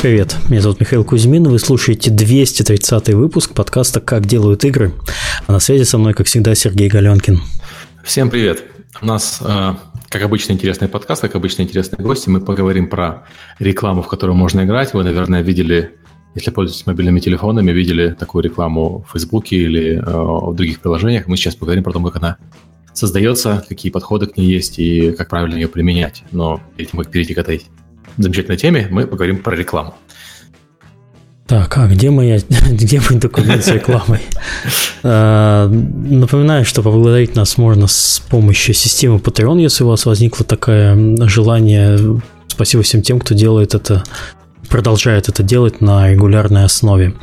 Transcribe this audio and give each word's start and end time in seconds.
Привет, 0.00 0.38
меня 0.48 0.62
зовут 0.62 0.80
Михаил 0.80 1.04
Кузьмин, 1.04 1.46
вы 1.46 1.58
слушаете 1.58 2.10
230 2.10 3.10
выпуск 3.10 3.52
подкаста 3.52 4.00
«Как 4.00 4.24
делают 4.24 4.64
игры», 4.64 4.94
а 5.46 5.52
на 5.52 5.60
связи 5.60 5.82
со 5.82 5.98
мной, 5.98 6.14
как 6.14 6.26
всегда, 6.26 6.54
Сергей 6.54 6.88
Галенкин. 6.88 7.38
Всем 8.02 8.30
привет! 8.30 8.64
У 9.02 9.04
нас, 9.04 9.42
э, 9.44 9.74
как 10.08 10.22
обычно, 10.22 10.54
интересный 10.54 10.88
подкаст, 10.88 11.20
как 11.20 11.34
обычно, 11.34 11.62
интересные 11.62 12.02
гости. 12.02 12.30
Мы 12.30 12.40
поговорим 12.40 12.88
про 12.88 13.24
рекламу, 13.58 14.00
в 14.00 14.08
которую 14.08 14.36
можно 14.36 14.64
играть. 14.64 14.94
Вы, 14.94 15.04
наверное, 15.04 15.42
видели, 15.42 15.92
если 16.34 16.50
пользуетесь 16.50 16.86
мобильными 16.86 17.20
телефонами, 17.20 17.70
видели 17.70 18.16
такую 18.18 18.42
рекламу 18.42 19.04
в 19.06 19.12
Фейсбуке 19.12 19.56
или 19.56 19.96
э, 19.96 20.00
в 20.02 20.54
других 20.54 20.80
приложениях. 20.80 21.26
Мы 21.26 21.36
сейчас 21.36 21.56
поговорим 21.56 21.84
про 21.84 21.92
то, 21.92 22.00
как 22.00 22.16
она 22.16 22.38
создается, 22.94 23.62
какие 23.68 23.92
подходы 23.92 24.28
к 24.28 24.38
ней 24.38 24.50
есть 24.50 24.78
и 24.78 25.12
как 25.12 25.28
правильно 25.28 25.56
ее 25.56 25.68
применять. 25.68 26.24
Но 26.32 26.58
перед 26.78 26.90
тем, 26.90 27.00
как 27.00 27.10
перейти 27.10 27.34
к 27.34 27.38
этой 27.38 27.66
замечательной 28.22 28.56
теме, 28.56 28.88
мы 28.90 29.06
поговорим 29.06 29.38
про 29.38 29.54
рекламу. 29.56 29.94
Так, 31.50 31.78
а 31.78 31.88
где 31.88 32.10
моя, 32.10 32.38
где 32.70 33.00
мой 33.00 33.18
документ 33.18 33.64
с 33.64 33.68
рекламой? 33.68 34.20
А, 35.02 35.66
напоминаю, 35.66 36.64
что 36.64 36.80
поблагодарить 36.80 37.34
нас 37.34 37.58
можно 37.58 37.88
с 37.88 38.22
помощью 38.30 38.72
системы 38.72 39.18
Patreon, 39.18 39.60
если 39.60 39.82
у 39.82 39.88
вас 39.88 40.06
возникло 40.06 40.46
такое 40.46 41.16
желание. 41.26 42.20
Спасибо 42.46 42.84
всем 42.84 43.02
тем, 43.02 43.18
кто 43.18 43.34
делает 43.34 43.74
это 43.74 44.04
продолжает 44.68 45.28
это 45.28 45.42
делать 45.42 45.80
на 45.80 46.08
регулярной 46.12 46.64
основе. 46.64 47.14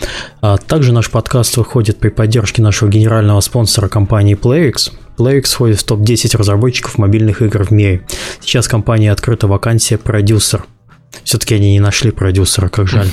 А 0.42 0.58
также 0.58 0.92
наш 0.92 1.10
подкаст 1.10 1.56
выходит 1.56 1.98
при 1.98 2.10
поддержке 2.10 2.62
нашего 2.62 2.90
генерального 2.90 3.40
спонсора 3.40 3.88
компании 3.88 4.38
PlayX. 4.38 4.92
PlayX 5.18 5.54
входит 5.54 5.80
в 5.80 5.86
топ-10 5.86 6.36
разработчиков 6.38 6.98
мобильных 6.98 7.42
игр 7.42 7.64
в 7.64 7.72
мире. 7.72 8.06
Сейчас 8.42 8.68
в 8.68 8.72
компании 8.72 9.08
открыта 9.08 9.48
вакансия 9.48 9.98
продюсер– 9.98 10.66
все-таки 11.24 11.56
они 11.56 11.74
не 11.74 11.80
нашли 11.80 12.12
продюсера, 12.12 12.70
как 12.70 12.88
жаль. 12.88 13.10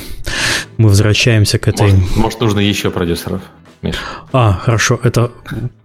Мы 0.77 0.89
возвращаемся 0.89 1.59
к 1.59 1.69
этой... 1.69 1.93
Может, 1.93 2.17
может 2.17 2.41
нужно 2.41 2.61
еще 2.61 2.91
продюсеров? 2.91 3.43
Миш. 3.83 3.97
А, 4.33 4.53
хорошо. 4.53 4.99
Это 5.03 5.31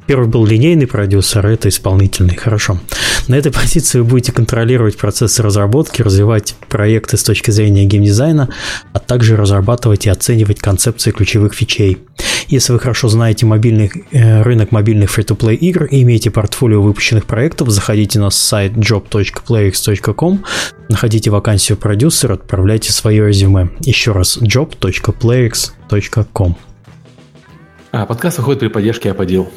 первый 0.07 0.27
был 0.27 0.45
линейный 0.45 0.87
продюсер, 0.87 1.45
а 1.45 1.51
это 1.51 1.69
исполнительный. 1.69 2.35
Хорошо. 2.35 2.79
На 3.27 3.35
этой 3.35 3.51
позиции 3.51 3.99
вы 3.99 4.05
будете 4.05 4.31
контролировать 4.31 4.97
процессы 4.97 5.43
разработки, 5.43 6.01
развивать 6.01 6.55
проекты 6.67 7.17
с 7.17 7.23
точки 7.23 7.51
зрения 7.51 7.85
геймдизайна, 7.85 8.49
а 8.93 8.99
также 8.99 9.35
разрабатывать 9.35 10.07
и 10.07 10.09
оценивать 10.09 10.59
концепции 10.59 11.11
ключевых 11.11 11.53
фичей. 11.53 11.99
Если 12.49 12.73
вы 12.73 12.79
хорошо 12.79 13.07
знаете 13.09 13.45
мобильный, 13.45 13.91
э, 14.11 14.41
рынок 14.41 14.71
мобильных 14.71 15.15
free-to-play 15.15 15.53
игр 15.53 15.85
и 15.85 16.01
имеете 16.01 16.31
портфолио 16.31 16.81
выпущенных 16.81 17.25
проектов, 17.25 17.69
заходите 17.69 18.19
на 18.19 18.31
сайт 18.31 18.71
job.playx.com, 18.71 20.43
находите 20.89 21.29
вакансию 21.29 21.77
продюсера, 21.77 22.33
отправляйте 22.33 22.91
свое 22.91 23.27
резюме. 23.27 23.69
Еще 23.81 24.13
раз, 24.13 24.39
job.playx.com. 24.39 26.55
А, 27.91 28.05
подкаст 28.07 28.39
выходит 28.39 28.61
при 28.61 28.69
поддержке 28.69 29.11
Аподил. 29.11 29.47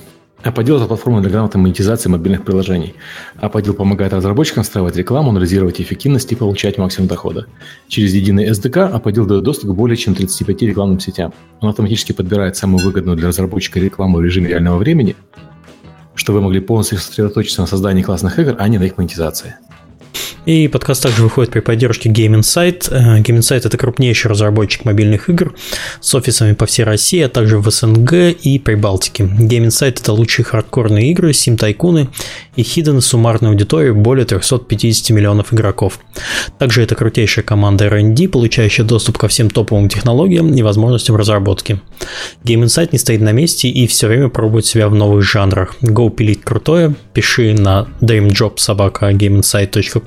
Аподил– 0.44 0.76
это 0.78 0.86
платформа 0.86 1.20
для 1.20 1.30
грамотной 1.30 1.60
монетизации 1.60 2.08
мобильных 2.08 2.44
приложений. 2.44 2.94
Аподил 3.36 3.74
помогает 3.74 4.12
разработчикам 4.12 4.64
встраивать 4.64 4.96
рекламу, 4.96 5.30
анализировать 5.30 5.80
эффективность 5.80 6.32
и 6.32 6.34
получать 6.34 6.78
максимум 6.78 7.08
дохода. 7.08 7.46
Через 7.86 8.12
единый 8.12 8.48
SDK 8.48 8.88
Аподил 8.88 9.24
дает 9.24 9.44
доступ 9.44 9.70
к 9.70 9.74
более 9.74 9.96
чем 9.96 10.16
35 10.16 10.62
рекламным 10.62 10.98
сетям. 10.98 11.32
Он 11.60 11.68
автоматически 11.68 12.12
подбирает 12.12 12.56
самую 12.56 12.84
выгодную 12.84 13.16
для 13.16 13.28
разработчика 13.28 13.78
рекламу 13.78 14.18
в 14.18 14.22
режиме 14.22 14.48
реального 14.48 14.78
времени, 14.78 15.14
чтобы 16.16 16.40
вы 16.40 16.46
могли 16.46 16.60
полностью 16.60 16.98
сосредоточиться 16.98 17.60
на 17.60 17.68
создании 17.68 18.02
классных 18.02 18.36
игр, 18.40 18.56
а 18.58 18.66
не 18.66 18.78
на 18.78 18.84
их 18.84 18.98
монетизации. 18.98 19.54
И 20.44 20.66
подкаст 20.66 21.04
также 21.04 21.22
выходит 21.22 21.52
при 21.52 21.60
поддержке 21.60 22.08
Game 22.08 22.40
Insight. 22.40 22.88
Э, 22.90 23.20
Game 23.20 23.38
Insight– 23.38 23.62
это 23.64 23.78
крупнейший 23.78 24.30
разработчик 24.30 24.84
мобильных 24.84 25.30
игр 25.30 25.54
с 26.00 26.12
офисами 26.14 26.54
по 26.54 26.66
всей 26.66 26.82
России, 26.82 27.20
а 27.20 27.28
также 27.28 27.58
в 27.58 27.70
СНГ 27.70 28.12
и 28.42 28.58
Прибалтике. 28.58 29.24
Game 29.24 29.66
Insight– 29.66 29.98
это 30.00 30.12
лучшие 30.12 30.44
хардкорные 30.44 31.12
игры, 31.12 31.32
сим-тайкуны 31.32 32.08
и 32.56 32.62
хидden 32.62 33.00
суммарной 33.00 33.50
аудитории 33.50 33.92
более 33.92 34.24
350 34.24 35.10
миллионов 35.10 35.54
игроков. 35.54 36.00
Также 36.58 36.82
это 36.82 36.96
крутейшая 36.96 37.44
команда 37.44 37.84
R&D, 37.84 38.28
получающая 38.28 38.84
доступ 38.84 39.18
ко 39.18 39.28
всем 39.28 39.48
топовым 39.48 39.88
технологиям 39.88 40.52
и 40.54 40.62
возможностям 40.62 41.14
разработки. 41.14 41.80
Game 42.42 42.64
Insight 42.64 42.88
не 42.90 42.98
стоит 42.98 43.20
на 43.20 43.30
месте 43.30 43.68
и 43.68 43.86
все 43.86 44.08
время 44.08 44.28
пробует 44.28 44.66
себя 44.66 44.88
в 44.88 44.94
новых 44.94 45.22
жанрах. 45.22 45.76
Go 45.82 46.10
пилить 46.10 46.42
крутое, 46.42 46.96
пиши 47.14 47.54
на 47.54 47.86
dreamjobsobaka.gameinsight.com 48.00 50.01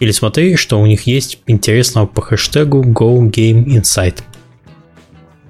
или 0.00 0.10
смотри, 0.10 0.56
что 0.56 0.80
у 0.80 0.86
них 0.86 1.06
есть 1.06 1.40
интересного 1.46 2.06
по 2.06 2.22
хэштегу 2.22 2.82
GoGameInsight. 2.82 4.22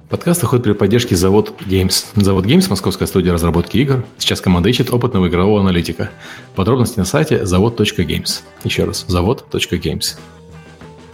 Подкаст 0.09 0.41
выходит 0.41 0.63
при 0.63 0.73
поддержке 0.73 1.15
Завод 1.15 1.53
Games. 1.67 2.05
Завод 2.15 2.45
Games– 2.45 2.65
московская 2.69 3.05
студия 3.05 3.31
разработки 3.31 3.77
игр. 3.77 4.03
Сейчас 4.17 4.41
команда 4.41 4.67
ищет 4.69 4.91
опытного 4.91 5.27
игрового 5.27 5.61
аналитика. 5.61 6.09
Подробности 6.55 6.97
на 6.97 7.05
сайте 7.05 7.45
завод.games. 7.45 8.41
Еще 8.63 8.85
раз, 8.85 9.05
завод.games. 9.07 10.17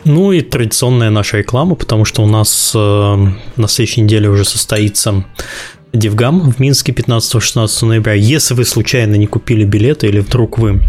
Ну 0.06 0.32
и 0.32 0.40
традиционная 0.42 1.10
наша 1.10 1.40
реклама, 1.40 1.76
потому 1.76 2.06
что 2.06 2.24
у 2.24 2.28
нас 2.28 2.72
э, 2.74 2.78
на 3.58 3.68
следующей 3.68 4.02
неделе 4.02 4.30
уже 4.30 4.46
состоится 4.46 5.26
Дивгам 5.92 6.52
в 6.52 6.60
Минске 6.60 6.94
15-16 6.94 7.86
ноября. 7.86 8.14
Если 8.14 8.54
вы 8.54 8.64
случайно 8.66 9.16
не 9.16 9.28
купили 9.28 9.66
билеты 9.66 10.08
или 10.08 10.20
вдруг 10.20 10.58
вы 10.58 10.80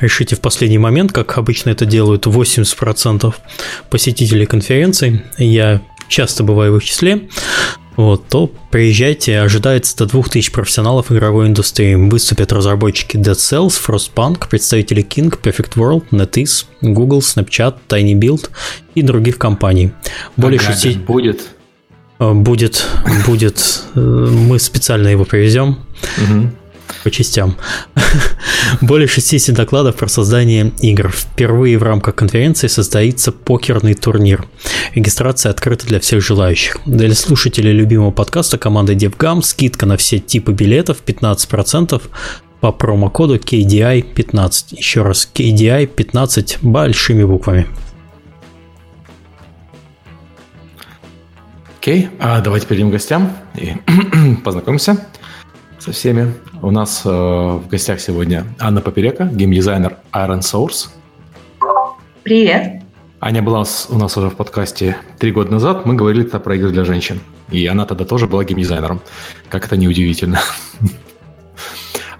решите 0.00 0.36
в 0.36 0.40
последний 0.40 0.78
момент, 0.78 1.12
как 1.12 1.38
обычно 1.38 1.70
это 1.70 1.86
делают 1.86 2.26
80% 2.26 3.34
посетителей 3.90 4.46
конференции, 4.46 5.24
я 5.38 5.80
часто 6.08 6.42
бываю 6.42 6.72
в 6.72 6.76
их 6.78 6.84
числе, 6.84 7.28
вот, 7.98 8.28
то 8.28 8.48
приезжайте, 8.70 9.40
ожидается 9.40 9.96
до 9.96 10.06
2000 10.06 10.52
профессионалов 10.52 11.10
игровой 11.10 11.48
индустрии. 11.48 11.96
Выступят 11.96 12.52
разработчики 12.52 13.16
Dead 13.16 13.32
Cells, 13.32 13.74
Frostpunk, 13.84 14.48
представители 14.48 15.02
King, 15.02 15.36
Perfect 15.42 15.74
World, 15.74 16.04
NetEase, 16.12 16.66
Google, 16.80 17.18
Snapchat, 17.18 17.74
Tiny 17.88 18.12
Build 18.12 18.50
и 18.94 19.02
других 19.02 19.36
компаний. 19.36 19.90
Более 20.36 20.60
ага, 20.60 20.74
6... 20.74 20.98
Будет. 20.98 21.48
Э, 22.20 22.32
будет, 22.32 22.86
будет. 23.26 23.82
Э, 23.96 23.98
мы 23.98 24.60
специально 24.60 25.08
его 25.08 25.24
привезем. 25.24 25.80
Угу 26.22 26.50
по 27.02 27.10
частям. 27.10 27.56
Более 28.80 29.08
60 29.08 29.54
докладов 29.54 29.96
про 29.96 30.08
создание 30.08 30.72
игр. 30.80 31.10
Впервые 31.10 31.78
в 31.78 31.82
рамках 31.82 32.14
конференции 32.14 32.66
состоится 32.66 33.32
покерный 33.32 33.94
турнир. 33.94 34.46
Регистрация 34.94 35.50
открыта 35.50 35.86
для 35.86 36.00
всех 36.00 36.22
желающих. 36.22 36.78
Для 36.86 37.14
слушателей 37.14 37.72
любимого 37.72 38.10
подкаста 38.10 38.58
команды 38.58 38.94
DevGam 38.94 39.42
скидка 39.42 39.86
на 39.86 39.96
все 39.96 40.18
типы 40.18 40.52
билетов 40.52 40.98
15% 41.04 42.02
по 42.60 42.72
промокоду 42.72 43.36
KDI 43.36 44.02
15. 44.02 44.72
Еще 44.72 45.02
раз, 45.02 45.30
KDI 45.32 45.86
15 45.86 46.58
большими 46.62 47.24
буквами. 47.24 47.66
Окей, 51.80 52.02
okay. 52.02 52.10
а 52.18 52.40
давайте 52.40 52.66
перейдем 52.66 52.90
к 52.90 52.92
гостям 52.92 53.32
и 53.54 53.72
познакомимся 54.44 55.06
со 55.78 55.92
всеми. 55.92 56.34
У 56.62 56.70
нас 56.70 57.02
э, 57.04 57.08
в 57.08 57.68
гостях 57.68 58.00
сегодня 58.00 58.44
Анна 58.58 58.80
Поперека, 58.80 59.24
геймдизайнер 59.24 59.96
Iron 60.12 60.40
Source. 60.40 60.88
Привет. 62.22 62.82
Аня 63.20 63.42
была 63.42 63.64
у 63.88 63.98
нас 63.98 64.16
уже 64.16 64.28
в 64.28 64.36
подкасте 64.36 64.96
три 65.18 65.32
года 65.32 65.50
назад. 65.50 65.86
Мы 65.86 65.94
говорили 65.94 66.22
тогда 66.22 66.40
про 66.40 66.56
игры 66.56 66.70
для 66.70 66.84
женщин. 66.84 67.20
И 67.50 67.66
она 67.66 67.84
тогда 67.84 68.04
тоже 68.04 68.26
была 68.26 68.44
геймдизайнером. 68.44 69.00
Как 69.48 69.66
это 69.66 69.76
неудивительно. 69.76 70.40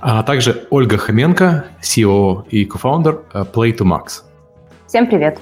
А 0.01 0.23
также 0.23 0.69
Ольга 0.71 0.97
Хоменко, 0.97 1.65
CEO 1.83 2.49
и 2.51 2.65
кофаундер 2.65 3.23
э, 3.33 3.45
Play 3.53 3.77
to 3.77 3.81
Max. 3.81 4.23
Всем 4.87 5.09
привет. 5.09 5.41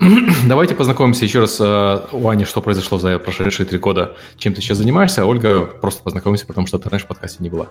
Давайте 0.48 0.74
познакомимся 0.74 1.24
еще 1.24 1.40
раз 1.40 1.58
э, 1.60 2.00
у 2.12 2.28
Ани, 2.28 2.44
что 2.44 2.60
произошло 2.60 2.98
за 2.98 3.18
прошедшие 3.18 3.66
три 3.66 3.78
года, 3.78 4.16
чем 4.36 4.54
ты 4.54 4.60
сейчас 4.60 4.78
занимаешься. 4.78 5.22
А 5.22 5.26
Ольга, 5.26 5.60
просто 5.64 6.02
познакомимся, 6.02 6.46
потому 6.46 6.66
что 6.66 6.78
ты 6.78 6.88
раньше 6.88 7.06
в 7.06 7.08
подкасте 7.08 7.38
не 7.40 7.50
была. 7.50 7.68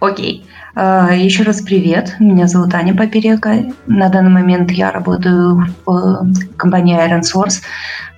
Окей. 0.00 0.46
Uh, 0.76 1.16
еще 1.16 1.42
раз 1.42 1.60
привет. 1.60 2.14
Меня 2.20 2.46
зовут 2.46 2.72
Аня 2.72 2.94
Поперека. 2.94 3.64
На 3.88 4.08
данный 4.08 4.30
момент 4.30 4.70
я 4.70 4.92
работаю 4.92 5.66
в 5.84 6.56
компании 6.56 6.96
Iron 6.96 7.22
Source. 7.22 7.62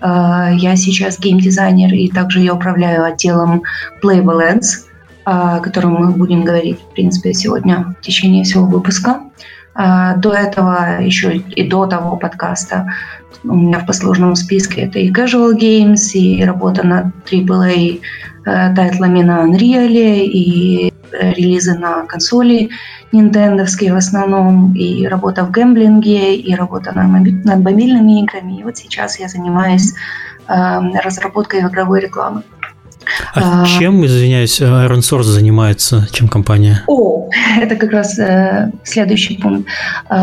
Я 0.03 0.77
сейчас 0.77 1.19
геймдизайнер 1.19 1.95
и 1.95 2.09
также 2.09 2.41
я 2.41 2.53
управляю 2.53 3.05
отделом 3.05 3.62
Playable 4.03 4.43
Ends, 4.43 4.85
о 5.25 5.61
котором 5.61 5.93
мы 5.95 6.11
будем 6.11 6.45
говорить, 6.45 6.79
в 6.81 6.93
принципе, 6.93 7.33
сегодня 7.33 7.95
в 7.99 8.05
течение 8.05 8.45
всего 8.45 8.67
выпуска. 8.67 9.21
До 9.75 10.32
этого, 10.32 11.00
еще 11.00 11.37
и 11.37 11.69
до 11.69 11.87
того 11.87 12.17
подкаста, 12.17 12.93
у 13.44 13.55
меня 13.55 13.78
в 13.78 13.87
послужном 13.87 14.34
списке 14.37 14.82
это 14.82 14.99
и 14.99 15.11
Casual 15.11 15.56
Games, 15.56 16.12
и 16.12 16.44
работа 16.44 16.87
над 16.87 17.06
AAA 17.25 18.00
э, 18.44 18.75
тайтлами 18.75 19.22
на 19.22 19.46
Unreal, 19.46 20.25
и 20.25 20.93
релизы 21.12 21.78
на 21.78 22.06
консоли 22.06 22.70
нинтендовские 23.12 23.93
в 23.93 23.96
основном, 23.96 24.72
и 24.75 25.06
работа 25.06 25.44
в 25.44 25.50
гэмблинге, 25.50 26.37
и 26.37 26.55
работа 26.55 26.93
над 26.93 27.64
мобильными 27.64 28.23
играми. 28.23 28.61
И 28.61 28.62
вот 28.62 28.76
сейчас 28.76 29.19
я 29.19 29.28
занимаюсь 29.28 29.94
разработкой 30.46 31.61
игровой 31.61 32.00
рекламы. 32.00 32.43
А, 33.35 33.62
а 33.62 33.67
чем, 33.67 34.05
извиняюсь, 34.05 34.61
Iron 34.61 35.01
Source 35.01 35.25
занимается, 35.25 36.09
чем 36.12 36.29
компания? 36.29 36.83
О, 36.87 37.29
это 37.61 37.77
как 37.77 37.93
раз 37.93 38.19
э, 38.19 38.71
следующий 38.85 39.37
пункт. 39.37 39.69
Э, 40.09 40.15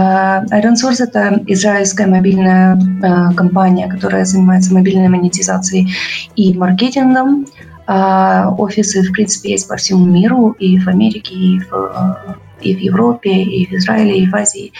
Iron 0.52 0.76
Source 0.76 1.04
это 1.04 1.42
израильская 1.48 2.08
мобильная 2.08 2.76
э, 2.76 3.34
компания, 3.36 3.88
которая 3.88 4.26
занимается 4.26 4.74
мобильной 4.74 5.08
монетизацией 5.08 5.94
и 6.36 6.54
маркетингом. 6.54 7.46
Э, 7.88 8.46
офисы, 8.58 9.02
в 9.02 9.12
принципе, 9.12 9.52
есть 9.52 9.68
по 9.68 9.76
всему 9.78 10.06
миру, 10.06 10.52
и 10.60 10.80
в 10.80 10.88
Америке, 10.88 11.34
и 11.34 11.60
в, 11.60 11.74
э, 11.74 12.34
и 12.62 12.76
в 12.76 12.80
Европе, 12.80 13.32
и 13.32 13.66
в 13.66 13.72
Израиле, 13.74 14.20
и 14.20 14.28
в 14.28 14.36
Азии, 14.36 14.74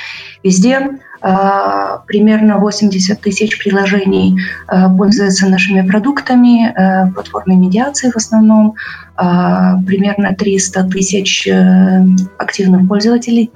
везде. 0.44 0.90
А, 1.22 2.00
примерно 2.08 2.58
80 2.58 3.20
тысяч 3.22 3.58
приложений 3.58 4.40
а, 4.68 4.90
пользуются 4.90 5.48
нашими 5.48 5.88
продуктами, 5.88 6.68
а, 6.68 7.08
платформой 7.12 7.58
медиации 7.58 8.12
в 8.12 8.16
основном, 8.16 8.76
примерно 9.18 10.36
300 10.36 10.84
тысяч 10.84 11.48
э, 11.48 12.06
активных 12.38 12.88
пользователей 12.88 13.52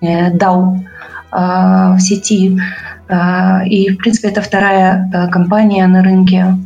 э, 0.00 0.30
DAO 0.30 0.78
в 1.30 1.98
сети. 2.00 2.58
И, 3.66 3.90
в 3.90 3.96
принципе, 3.98 4.28
это 4.28 4.40
вторая 4.40 5.10
э, 5.12 5.28
компания 5.28 5.86
на 5.86 6.02
рынке 6.02 6.56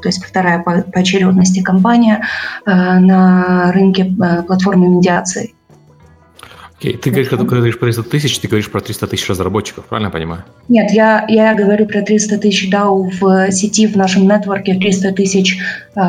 то 0.00 0.08
есть 0.08 0.24
вторая 0.24 0.62
по 0.62 0.84
очередности 0.94 1.62
компания 1.62 2.22
на 2.64 3.72
рынке 3.72 4.14
платформы 4.46 4.88
медиации. 4.88 5.54
Окей, 6.78 6.96
ты 6.96 7.10
говоришь, 7.10 7.28
когда, 7.28 7.44
когда 7.44 7.56
говоришь 7.56 7.78
про 7.78 7.86
300 7.86 8.02
тысяч, 8.02 8.38
ты 8.38 8.48
говоришь 8.48 8.70
про 8.70 8.80
300 8.80 9.06
тысяч 9.06 9.28
разработчиков, 9.28 9.86
правильно 9.86 10.08
я 10.08 10.12
понимаю? 10.12 10.44
Нет, 10.68 10.90
я, 10.92 11.24
я 11.28 11.54
говорю 11.54 11.86
про 11.86 12.02
300 12.02 12.38
тысяч 12.38 12.70
DAO 12.70 13.10
в 13.18 13.50
сети, 13.50 13.86
в 13.86 13.96
нашем 13.96 14.28
нетворке, 14.28 14.74
300 14.74 15.12
тысяч 15.12 15.58
э, 15.94 16.00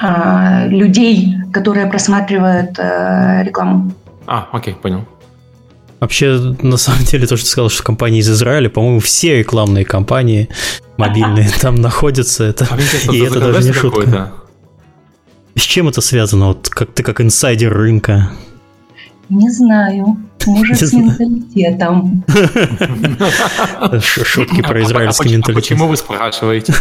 э, 0.00 0.68
людей, 0.68 1.34
которые 1.52 1.86
просматривают 1.86 2.78
э, 2.78 3.42
рекламу. 3.44 3.92
А, 4.26 4.48
окей, 4.52 4.74
понял. 4.74 5.04
Вообще, 5.98 6.54
на 6.62 6.76
самом 6.76 7.04
деле, 7.04 7.26
то, 7.26 7.36
что 7.36 7.44
ты 7.44 7.50
сказал, 7.50 7.68
что 7.68 7.82
компании 7.82 8.20
из 8.20 8.30
Израиля, 8.30 8.70
по-моему, 8.70 9.00
все 9.00 9.40
рекламные 9.40 9.84
компании 9.84 10.48
мобильные 10.96 11.50
там 11.60 11.74
находятся. 11.74 12.44
Это, 12.44 12.68
а 12.70 12.78
и 13.12 13.18
это 13.18 13.40
даже 13.40 13.66
не 13.66 13.72
шутка. 13.72 14.32
С 15.56 15.62
чем 15.62 15.88
это 15.88 16.00
связано? 16.00 16.48
Вот 16.48 16.68
как 16.68 16.92
ты 16.92 17.02
как 17.02 17.20
инсайдер 17.20 17.72
рынка 17.72 18.30
не 19.30 19.50
знаю. 19.50 20.18
Может, 20.46 20.78
с 20.78 20.92
менталитетом. 20.92 22.24
Шутки 24.00 24.62
про 24.62 24.82
израильский 24.82 25.28
а 25.28 25.32
менталитет. 25.32 25.54
Почему 25.54 25.86
вы 25.86 25.96
спрашиваете? 25.96 26.74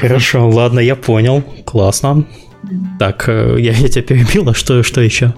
Хорошо, 0.00 0.48
ладно, 0.48 0.80
я 0.80 0.96
понял. 0.96 1.42
Классно. 1.64 2.24
Так, 2.98 3.28
э, 3.28 3.56
я, 3.58 3.72
я 3.72 3.88
тебя 3.88 4.02
перебил, 4.02 4.48
а 4.50 4.54
что, 4.54 4.82
что 4.82 5.00
еще? 5.00 5.32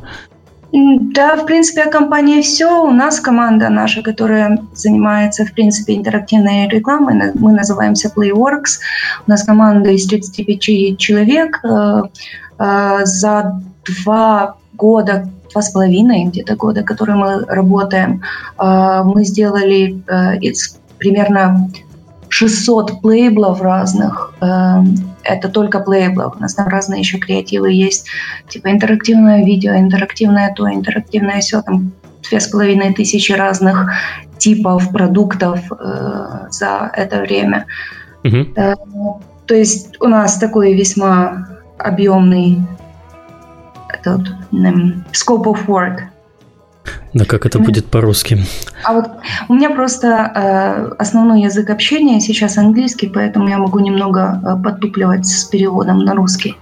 Да, 0.73 1.37
в 1.37 1.45
принципе, 1.47 1.85
компания 1.91 2.41
все. 2.41 2.83
У 2.83 2.91
нас 2.91 3.21
команда 3.21 3.69
наша, 3.69 4.03
которая 4.03 4.59
занимается, 4.75 5.45
в 5.45 5.53
принципе, 5.53 5.95
интерактивной 5.95 6.67
рекламой. 6.69 7.33
Мы 7.35 7.53
называемся 7.53 8.11
Playworks. 8.15 8.81
У 9.27 9.31
нас 9.31 9.45
команда 9.45 9.91
из 9.91 10.07
35 10.07 10.99
человек. 10.99 11.61
Э, 11.63 12.03
э, 12.59 13.01
за 13.05 13.63
два 13.85 14.57
года, 14.75 15.29
два 15.53 15.63
с 15.63 15.71
половиной 15.71 16.25
где-то 16.25 16.57
года, 16.57 16.83
которые 16.83 17.17
мы 17.17 17.45
работаем, 17.45 18.23
а, 18.57 19.05
мы 19.05 19.25
сделали 19.25 20.03
э, 20.09 20.53
примерно 20.99 21.69
600 22.33 23.03
плейблов 23.03 23.61
разных. 23.61 24.33
Э, 24.41 24.81
это 25.23 25.49
только 25.49 25.81
плейблов. 25.81 26.37
У 26.37 26.41
нас 26.41 26.55
там 26.55 26.69
разные 26.69 27.01
еще 27.01 27.19
креативы 27.19 27.73
есть. 27.73 28.07
Типа 28.49 28.71
интерактивное 28.71 29.45
видео, 29.45 29.77
интерактивное 29.77 30.53
то, 30.55 30.73
интерактивное 30.73 31.41
все. 31.41 31.61
Там 31.61 31.93
две 32.29 32.41
с 32.41 32.49
половиной 32.49 32.95
тысячи 32.95 33.33
разных 33.33 33.93
типов 34.39 34.91
продуктов 34.91 35.61
э, 35.71 36.47
за 36.51 36.91
это 36.95 37.21
время. 37.21 37.67
Э, 38.25 38.75
то 39.47 39.55
есть 39.55 40.01
у 40.01 40.07
нас 40.07 40.39
такой 40.39 40.73
весьма 40.73 41.47
объемный 41.77 42.59
этот 43.93 44.29
um, 44.53 45.05
scope 45.13 45.45
of 45.45 45.67
work. 45.67 46.01
Да, 47.15 47.25
как 47.25 47.47
это 47.47 47.59
будет 47.59 47.87
по-русски? 47.87 48.45
А 48.85 48.95
вот 48.95 49.05
у 49.49 49.55
меня 49.55 49.71
просто 49.71 50.09
э, 50.35 50.95
основной 50.99 51.43
язык 51.43 51.71
общения 51.71 52.21
сейчас 52.21 52.59
английский, 52.59 53.09
поэтому 53.09 53.49
я 53.49 53.59
могу 53.59 53.79
немного 53.79 54.41
э, 54.45 54.63
подтупливать 54.63 55.27
с 55.27 55.45
переводом 55.45 55.99
на 55.99 56.15
русский. 56.15 56.57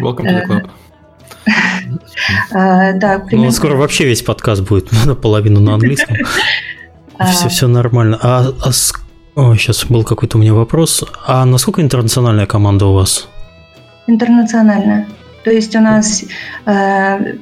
Welcome 0.00 0.24
to 0.24 0.42
the 0.42 0.46
club. 0.46 0.70
Э, 2.52 2.92
да, 2.98 3.18
примерно... 3.18 3.46
Ну, 3.46 3.50
скоро 3.50 3.74
вообще 3.74 4.04
весь 4.04 4.22
подкаст 4.22 4.62
будет 4.62 4.90
наполовину 5.06 5.60
на 5.60 5.74
английском. 5.74 6.16
Все, 7.30 7.48
все 7.48 7.68
нормально. 7.68 8.18
А, 8.20 8.52
а 8.64 8.70
О, 9.36 9.54
сейчас 9.54 9.84
был 9.84 10.02
какой-то 10.02 10.38
у 10.38 10.40
меня 10.40 10.54
вопрос. 10.54 11.04
А 11.26 11.44
насколько 11.44 11.80
интернациональная 11.80 12.46
команда 12.46 12.86
у 12.86 12.94
вас? 12.94 13.28
Интернациональная. 14.08 15.06
То 15.44 15.50
есть 15.50 15.74
у 15.74 15.80
нас 15.80 16.24
э, 16.66 17.34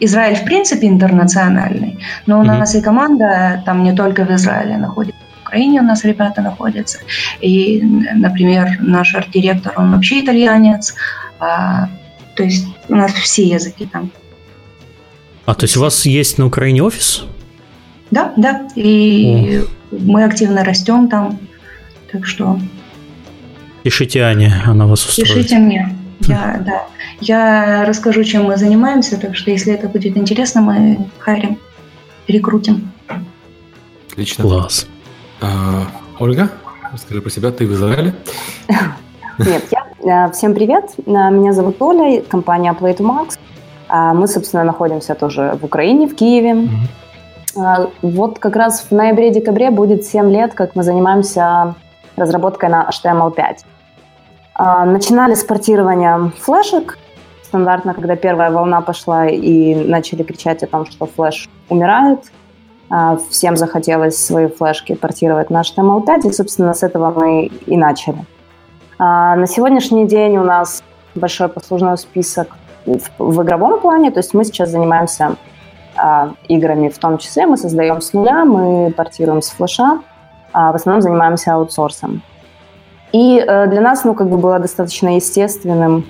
Израиль 0.00 0.36
в 0.36 0.44
принципе 0.44 0.86
интернациональный, 0.86 1.98
но 2.26 2.40
у 2.40 2.42
mm-hmm. 2.42 2.46
нас 2.46 2.74
и 2.74 2.80
команда 2.80 3.62
там 3.66 3.82
не 3.82 3.92
только 3.92 4.24
в 4.24 4.30
Израиле 4.30 4.76
находится. 4.76 5.20
В 5.38 5.42
Украине 5.42 5.80
у 5.80 5.84
нас 5.84 6.04
ребята 6.04 6.42
находятся. 6.42 6.98
И, 7.40 7.82
например, 8.14 8.78
наш 8.80 9.14
арт-директор, 9.14 9.72
он 9.76 9.92
вообще 9.92 10.20
итальянец. 10.20 10.94
А, 11.40 11.88
то 12.36 12.44
есть 12.44 12.66
у 12.88 12.94
нас 12.94 13.12
все 13.12 13.42
языки 13.42 13.86
там. 13.86 14.12
А, 15.46 15.54
то 15.54 15.64
есть 15.64 15.76
у 15.76 15.80
вас 15.80 16.06
есть 16.06 16.38
на 16.38 16.46
Украине 16.46 16.84
офис? 16.84 17.24
Да, 18.12 18.32
да. 18.36 18.68
И 18.76 19.62
О. 19.90 19.96
мы 19.98 20.22
активно 20.22 20.64
растем 20.64 21.08
там. 21.08 21.40
Так 22.12 22.26
что... 22.26 22.60
Пишите 23.82 24.22
Ане, 24.22 24.54
она 24.66 24.86
вас 24.86 25.04
устроит. 25.04 25.34
Пишите 25.34 25.58
мне. 25.58 25.99
Я, 26.20 26.60
да. 26.64 26.86
Я 27.20 27.84
расскажу, 27.86 28.24
чем 28.24 28.44
мы 28.44 28.56
занимаемся, 28.56 29.18
так 29.18 29.36
что 29.36 29.50
если 29.50 29.72
это 29.72 29.88
будет 29.88 30.16
интересно, 30.16 30.60
мы 30.60 31.10
хайрим, 31.18 31.58
рекрутим. 32.28 32.90
Отлично. 34.10 34.44
Класс. 34.44 34.86
А, 35.40 35.86
Ольга, 36.18 36.50
расскажи 36.92 37.22
про 37.22 37.30
себя, 37.30 37.50
ты 37.50 37.66
в 37.66 37.72
Израиле? 37.72 38.14
Нет, 39.38 39.64
я. 39.70 40.26
Э, 40.26 40.30
всем 40.32 40.54
привет. 40.54 40.84
Э, 41.06 41.30
меня 41.30 41.52
зовут 41.52 41.80
Оля, 41.80 42.22
компания 42.22 42.72
Play 42.72 42.96
to 42.96 43.04
Max. 43.04 43.38
А, 43.88 44.12
мы, 44.14 44.28
собственно, 44.28 44.64
находимся 44.64 45.14
тоже 45.14 45.56
в 45.60 45.64
Украине, 45.64 46.06
в 46.06 46.14
Киеве. 46.14 46.68
Mm-hmm. 47.54 47.90
Вот 48.02 48.38
как 48.38 48.56
раз 48.56 48.86
в 48.88 48.94
ноябре-декабре 48.94 49.70
будет 49.70 50.04
7 50.04 50.30
лет, 50.30 50.54
как 50.54 50.76
мы 50.76 50.82
занимаемся 50.82 51.74
разработкой 52.16 52.68
на 52.68 52.88
HTML5. 52.88 53.56
А, 54.62 54.84
начинали 54.84 55.32
с 55.32 55.42
портирования 55.42 56.32
флешек. 56.38 56.98
Стандартно, 57.42 57.94
когда 57.94 58.14
первая 58.14 58.50
волна 58.50 58.82
пошла 58.82 59.26
и 59.26 59.74
начали 59.74 60.22
кричать 60.22 60.62
о 60.62 60.66
том, 60.66 60.84
что 60.84 61.06
флеш 61.06 61.48
умирает, 61.70 62.30
а, 62.90 63.16
всем 63.30 63.56
захотелось 63.56 64.22
свои 64.22 64.48
флешки 64.48 64.94
портировать 64.94 65.48
на 65.48 65.62
HTML5, 65.62 66.28
и, 66.28 66.32
собственно, 66.32 66.74
с 66.74 66.82
этого 66.82 67.10
мы 67.10 67.46
и 67.46 67.74
начали. 67.78 68.26
А, 68.98 69.34
на 69.34 69.46
сегодняшний 69.46 70.06
день 70.06 70.36
у 70.36 70.44
нас 70.44 70.82
большой 71.14 71.48
послужной 71.48 71.96
список 71.96 72.48
в, 72.84 73.42
игровом 73.42 73.80
плане, 73.80 74.10
то 74.10 74.20
есть 74.20 74.34
мы 74.34 74.44
сейчас 74.44 74.68
занимаемся 74.68 75.36
играми 76.48 76.90
в 76.90 76.98
том 76.98 77.16
числе, 77.16 77.46
мы 77.46 77.56
создаем 77.56 78.02
с 78.02 78.12
нуля, 78.12 78.44
мы 78.44 78.92
портируем 78.92 79.40
с 79.40 79.48
флеша, 79.48 80.00
в 80.52 80.74
основном 80.74 81.00
занимаемся 81.00 81.54
аутсорсом. 81.54 82.22
И 83.12 83.38
э, 83.38 83.66
для 83.66 83.80
нас, 83.80 84.04
ну, 84.04 84.14
как 84.14 84.28
бы 84.28 84.36
было 84.36 84.58
достаточно 84.58 85.16
естественным 85.16 86.04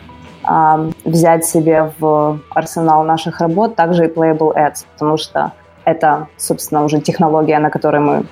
э, 0.48 0.90
взять 1.04 1.44
себе 1.44 1.92
в 1.98 2.40
арсенал 2.50 3.04
наших 3.04 3.40
работ 3.40 3.74
также 3.74 4.06
и 4.06 4.08
Playable 4.08 4.54
Ads, 4.54 4.84
потому 4.92 5.16
что 5.16 5.52
это, 5.84 6.28
собственно, 6.36 6.84
уже 6.84 7.00
технология, 7.00 7.58
на 7.58 7.70
которой 7.70 8.00
мы 8.00 8.24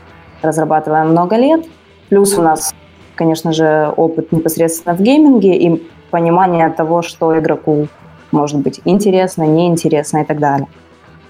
разрабатываем 0.42 1.10
много 1.10 1.36
лет. 1.36 1.66
Плюс 2.08 2.36
у 2.38 2.42
нас, 2.42 2.74
конечно 3.14 3.52
же, 3.52 3.92
опыт 3.96 4.32
непосредственно 4.32 4.94
в 4.94 5.00
гейминге 5.00 5.56
и 5.56 5.90
понимание 6.10 6.70
того, 6.70 7.02
что 7.02 7.38
игроку 7.38 7.88
может 8.32 8.58
быть 8.60 8.80
интересно, 8.84 9.44
неинтересно 9.44 10.18
и 10.18 10.24
так 10.24 10.38
далее. 10.38 10.68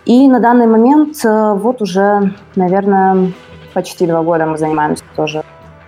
И 0.04 0.26
на 0.26 0.40
данный 0.40 0.66
момент 0.66 1.24
э, 1.24 1.54
вот 1.54 1.82
уже, 1.82 2.34
наверное, 2.56 3.32
почти 3.74 4.06
два 4.06 4.22
года 4.22 4.46
мы 4.46 4.58
занимаемся 4.58 5.04
тоже 5.14 5.44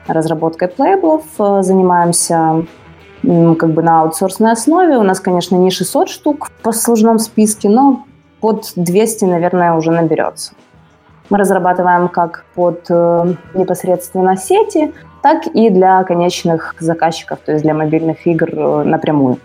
разработкой 0.07 0.69
плейблов, 0.69 1.23
э, 1.39 1.63
занимаемся 1.63 2.65
как 3.23 3.75
бы 3.75 3.83
на 3.83 4.01
аутсорсной 4.01 4.53
основе. 4.53 4.97
У 4.97 5.03
нас, 5.03 5.21
конечно, 5.21 5.55
не 5.55 5.71
600 5.71 6.09
штук 6.09 6.47
в 6.47 6.63
послужном 6.63 7.19
списке, 7.19 7.69
но 7.69 8.07
под 8.41 8.73
200, 8.77 9.27
наверное, 9.27 9.75
уже 9.75 9.91
наберется. 9.91 10.55
Мы 11.29 11.37
разрабатываем 11.37 12.09
как 12.09 12.45
под 12.55 12.87
э, 12.89 13.35
непосредственно 13.55 14.37
сети, 14.37 14.95
так 15.23 15.47
и 15.49 15.69
для 15.69 16.03
конечных 16.05 16.75
заказчиков, 16.81 17.41
то 17.45 17.53
есть 17.53 17.63
для 17.63 17.75
мобильных 17.75 18.27
игр 18.27 18.49
э, 18.51 18.83
напрямую. 18.85 19.39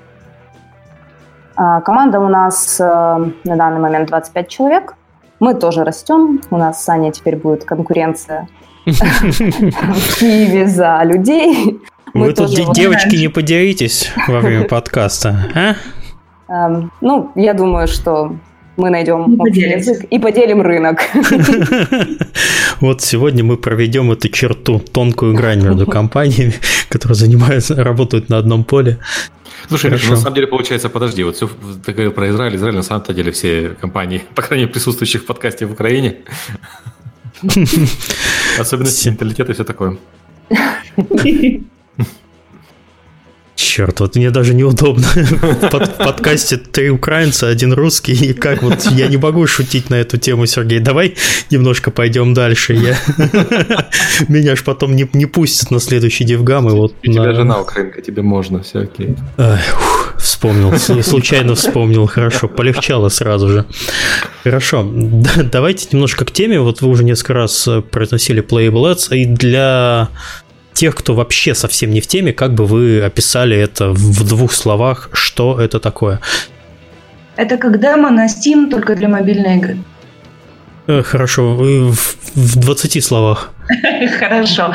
А, 1.57 1.81
команда 1.81 2.19
у 2.19 2.29
нас 2.29 2.79
на 2.79 3.31
данный 3.43 3.79
момент 3.79 4.07
25 4.07 4.47
человек. 4.47 4.95
Мы 5.39 5.53
тоже 5.53 5.83
растем. 5.83 6.41
У 6.50 6.57
нас 6.57 6.81
с 6.81 6.85
Саней 6.85 7.12
теперь 7.12 7.35
будет 7.35 7.65
конкуренция 7.65 8.47
в 8.86 10.20
Киеве 10.20 10.68
за 10.68 11.01
людей. 11.04 11.80
Вы 12.13 12.34
тут, 12.34 12.51
девочки, 12.74 13.15
не 13.15 13.27
поделитесь 13.27 14.12
во 14.27 14.39
время 14.39 14.63
подкаста, 14.70 15.51
а? 15.54 15.75
Эм, 16.48 16.92
ну, 17.01 17.32
я 17.36 17.54
думаю, 17.54 17.88
что 17.88 18.36
мы 18.77 18.89
найдем 18.89 19.39
общий 19.39 19.62
язык 19.62 20.06
и 20.06 20.20
поделим 20.20 20.62
рынок. 20.62 21.01
Вот 22.82 23.01
сегодня 23.01 23.42
мы 23.42 23.56
проведем 23.56 24.12
эту 24.12 24.27
черту, 24.27 24.80
тонкую 24.80 25.34
грань 25.34 25.63
между 25.63 25.88
компаниями, 25.88 26.56
которые 26.89 27.15
занимаются, 27.15 27.82
работают 27.82 28.27
на 28.27 28.38
одном 28.38 28.65
поле. 28.65 29.00
Слушай, 29.70 29.92
Хорошо. 29.92 30.12
на 30.12 30.18
самом 30.18 30.36
деле 30.36 30.48
получается, 30.48 30.89
подожди, 30.89 31.24
вот 31.24 31.38
все, 31.38 31.50
ты 31.86 31.94
говорил 31.94 32.12
про 32.12 32.30
Израиль, 32.30 32.58
Израиль 32.58 32.75
на 32.75 32.84
самом 32.84 33.06
деле 33.08 33.32
все 33.32 33.70
компании, 33.80 34.24
по 34.36 34.42
крайней 34.42 34.65
мере, 34.65 34.74
присутствующих 34.74 35.22
в 35.22 35.25
подкасте 35.25 35.65
в 35.65 35.72
Украине. 35.72 36.18
Особенности 38.60 39.10
менталитета 39.10 39.51
и 39.51 39.56
все 39.56 39.63
такое. 39.63 39.98
Черт, 43.56 44.01
вот 44.01 44.15
мне 44.15 44.32
даже 44.32 44.54
неудобно. 44.54 45.06
В 45.06 45.70
подкасте 45.98 46.58
три 46.58 46.89
украинца, 46.89 47.48
один 47.48 47.72
русский, 47.74 48.12
и 48.13 48.34
как 48.34 48.62
вот 48.62 48.86
я 48.92 49.08
не 49.08 49.15
могу 49.18 49.48
шутить 49.48 49.89
на 49.89 49.96
эту 49.96 50.18
тему, 50.18 50.46
Сергей. 50.46 50.80
Давай 50.80 51.15
немножко 51.50 51.89
пойдем 51.89 52.34
дальше. 52.34 52.74
Я... 52.74 52.98
Меня 54.27 54.58
ж 54.58 54.63
потом 54.63 54.96
не, 54.96 55.10
не 55.13 55.25
пустят 55.25 55.72
на 55.72 55.80
следующий 55.80 56.25
девгам. 56.25 56.68
И 56.70 56.74
вот 56.74 56.96
У 57.01 57.12
тебя 57.12 57.34
жена 57.34 57.62
украинка, 57.62 58.01
тебе 58.01 58.22
можно, 58.22 58.62
все 58.62 58.80
окей. 58.82 59.15
Ай, 59.38 59.62
ух, 59.74 60.04
вспомнил, 60.25 60.77
случайно 61.03 61.55
вспомнил, 61.55 62.05
хорошо, 62.08 62.48
полегчало 62.48 63.10
сразу 63.10 63.48
же. 63.50 63.65
Хорошо, 64.44 64.86
давайте 65.51 65.88
немножко 65.91 66.25
к 66.25 66.32
теме. 66.32 66.60
Вот 66.60 66.82
вы 66.82 66.89
уже 66.89 67.03
несколько 67.03 67.34
раз 67.34 67.70
произносили 67.91 68.44
Playable 68.44 68.94
Ads, 68.94 69.15
и 69.15 69.25
для 69.25 70.10
тех, 70.74 70.96
кто 70.96 71.15
вообще 71.15 71.55
совсем 71.55 71.91
не 71.91 72.01
в 72.01 72.08
теме, 72.08 72.34
как 72.34 72.53
бы 72.53 72.65
вы 72.65 73.01
описали 73.01 73.58
это 73.58 73.91
в 73.91 74.27
двух 74.27 74.51
словах, 74.51 75.10
что 75.13 75.60
это 75.60 75.79
такое? 75.79 76.20
Это 77.38 77.58
как 77.58 77.79
демо 77.79 78.12
на 78.12 78.27
Steam, 78.27 78.70
только 78.70 78.96
для 78.96 79.08
мобильной 79.10 79.58
игры. 79.58 79.77
Э, 80.88 81.01
хорошо, 81.01 81.56
вы 81.56 81.92
в, 81.92 82.18
в 82.36 82.60
20 82.60 83.04
словах. 83.04 83.54
Хорошо. 84.20 84.74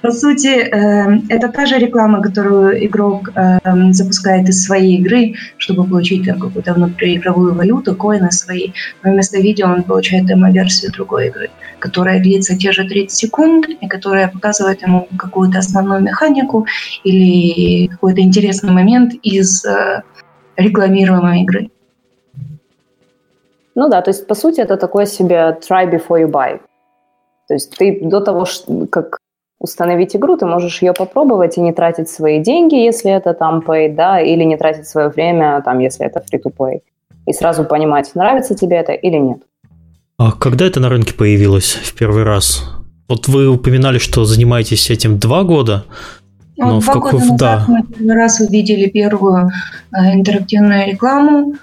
По 0.00 0.10
сути, 0.10 0.48
э, 0.48 1.20
это 1.28 1.48
та 1.48 1.66
же 1.66 1.78
реклама, 1.78 2.22
которую 2.22 2.86
игрок 2.86 3.30
э, 3.34 3.58
запускает 3.92 4.48
из 4.48 4.64
своей 4.64 4.96
игры, 4.96 5.34
чтобы 5.58 5.84
получить 5.84 6.24
там 6.24 6.40
какую-то 6.40 6.72
внутриигровую 6.72 7.54
валюту, 7.54 7.94
коины 7.94 8.30
свои. 8.30 8.72
Но 9.04 9.12
вместо 9.12 9.38
видео 9.38 9.66
он 9.66 9.82
получает 9.82 10.26
демо-версию 10.26 10.92
другой 10.92 11.28
игры, 11.28 11.50
которая 11.78 12.20
длится 12.20 12.56
те 12.56 12.72
же 12.72 12.88
30 12.88 13.10
секунд 13.10 13.66
и 13.68 13.86
которая 13.88 14.28
показывает 14.28 14.80
ему 14.82 15.08
какую-то 15.18 15.58
основную 15.58 16.00
механику 16.00 16.66
или 17.04 17.88
какой-то 17.88 18.22
интересный 18.22 18.72
момент 18.72 19.12
из 19.22 19.66
рекламируемой 20.56 21.42
игры. 21.42 21.70
Ну 23.80 23.88
да, 23.88 24.02
то 24.02 24.10
есть, 24.10 24.26
по 24.26 24.34
сути, 24.34 24.60
это 24.60 24.76
такое 24.76 25.06
себе 25.06 25.58
try 25.68 25.90
before 25.90 26.20
you 26.20 26.30
buy. 26.30 26.60
То 27.48 27.54
есть 27.54 27.78
ты 27.78 27.98
до 28.02 28.20
того, 28.20 28.46
как 28.90 29.16
установить 29.58 30.14
игру, 30.14 30.36
ты 30.36 30.44
можешь 30.44 30.82
ее 30.82 30.92
попробовать 30.92 31.56
и 31.56 31.62
не 31.62 31.72
тратить 31.72 32.10
свои 32.10 32.40
деньги, 32.40 32.74
если 32.74 33.10
это 33.10 33.32
там 33.32 33.60
pay, 33.66 33.94
да, 33.94 34.20
или 34.20 34.44
не 34.44 34.58
тратить 34.58 34.86
свое 34.86 35.08
время, 35.08 35.62
там, 35.64 35.78
если 35.78 36.04
это 36.04 36.20
free-to-play. 36.20 36.80
И 37.26 37.32
сразу 37.32 37.64
понимать, 37.64 38.14
нравится 38.14 38.54
тебе 38.54 38.76
это 38.76 38.92
или 38.92 39.16
нет. 39.16 39.38
А 40.18 40.32
когда 40.32 40.66
это 40.66 40.80
на 40.80 40.90
рынке 40.90 41.14
появилось 41.14 41.72
в 41.72 41.94
первый 41.94 42.24
раз? 42.24 42.62
Вот 43.08 43.28
вы 43.28 43.48
упоминали, 43.48 43.96
что 43.96 44.26
занимаетесь 44.26 44.90
этим 44.90 45.18
два 45.18 45.42
года. 45.42 45.84
Ну, 46.58 46.66
но 46.66 46.80
два 46.80 46.92
в 46.92 46.94
какой... 46.96 47.12
года 47.12 47.24
назад 47.24 47.38
да. 47.38 47.64
мы 47.66 47.82
первый 47.82 48.14
раз 48.14 48.40
увидели 48.40 48.90
первую 48.90 49.48
э, 49.96 50.14
интерактивную 50.14 50.86
рекламу, 50.86 51.54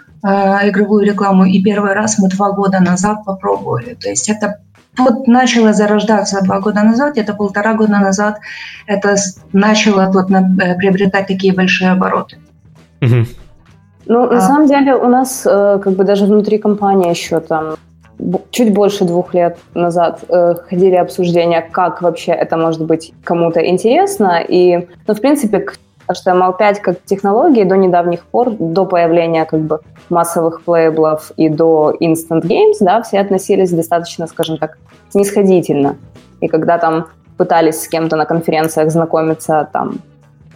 игровую 0.70 1.06
рекламу, 1.06 1.46
и 1.46 1.62
первый 1.62 1.94
раз 1.94 2.20
мы 2.20 2.30
два 2.30 2.52
года 2.52 2.80
назад 2.80 3.26
попробовали. 3.26 3.94
То 3.96 4.10
есть 4.10 4.30
это 4.30 4.60
вот 4.98 5.28
начало 5.28 5.74
зарождаться 5.74 6.44
два 6.44 6.60
года 6.60 6.84
назад, 6.84 7.14
где-то 7.14 7.34
полтора 7.34 7.74
года 7.74 8.00
назад 8.00 8.40
это 8.88 9.16
начало 9.54 10.12
вот 10.12 10.32
э, 10.32 10.76
приобретать 10.76 11.28
такие 11.28 11.54
большие 11.54 11.92
обороты. 11.92 12.38
Угу. 13.02 13.26
Ну, 14.08 14.24
а. 14.24 14.34
на 14.34 14.42
самом 14.42 14.68
деле 14.68 14.96
у 14.96 15.08
нас 15.08 15.46
э, 15.46 15.80
как 15.84 15.94
бы 15.94 16.04
даже 16.04 16.26
внутри 16.26 16.58
компании 16.58 17.10
еще 17.10 17.40
там 17.40 17.76
чуть 18.52 18.74
больше 18.74 19.06
двух 19.06 19.34
лет 19.34 19.58
назад 19.76 20.24
э, 20.30 20.56
ходили 20.68 20.96
обсуждения, 20.96 21.62
как 21.62 22.02
вообще 22.02 22.32
это 22.32 22.58
может 22.58 22.84
быть 22.84 23.14
кому-то 23.24 23.66
интересно. 23.66 24.42
И, 24.48 24.88
ну, 25.06 25.14
в 25.14 25.22
принципе, 25.22 25.68
к 26.08 26.12
HTML5 26.12 26.76
как 26.82 27.04
технологии 27.04 27.64
до 27.64 27.76
недавних 27.76 28.26
пор, 28.26 28.52
до 28.52 28.86
появления 28.86 29.46
как 29.46 29.62
бы 29.62 29.80
массовых 30.10 30.62
плейблов 30.62 31.32
и 31.38 31.50
до 31.50 31.94
instant 32.00 32.44
games, 32.44 32.78
да, 32.80 33.02
все 33.02 33.20
относились 33.20 33.72
достаточно, 33.72 34.28
скажем 34.28 34.58
так, 34.58 34.78
снисходительно. 35.10 35.98
И 36.42 36.48
когда 36.48 36.78
там 36.78 37.08
пытались 37.38 37.82
с 37.82 37.88
кем-то 37.88 38.16
на 38.16 38.26
конференциях 38.26 38.90
знакомиться, 38.92 39.70
там, 39.72 40.00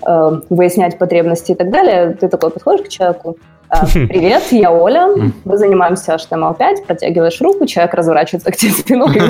э, 0.06 0.42
выяснять 0.50 0.98
потребности 0.98 1.52
и 1.52 1.56
так 1.56 1.70
далее, 1.70 2.12
ты 2.14 2.28
такой 2.28 2.50
подходишь 2.50 2.86
к 2.86 2.90
человеку, 2.90 3.38
Привет, 3.94 4.44
я 4.52 4.70
Оля. 4.72 5.08
Мы 5.46 5.58
занимаемся 5.58 6.16
HTML5. 6.16 6.86
Протягиваешь 6.88 7.40
руку, 7.40 7.66
человек 7.66 7.94
разворачивается 7.94 8.52
к 8.52 8.58
тебе 8.58 8.72
спиной 8.72 9.16
и 9.16 9.22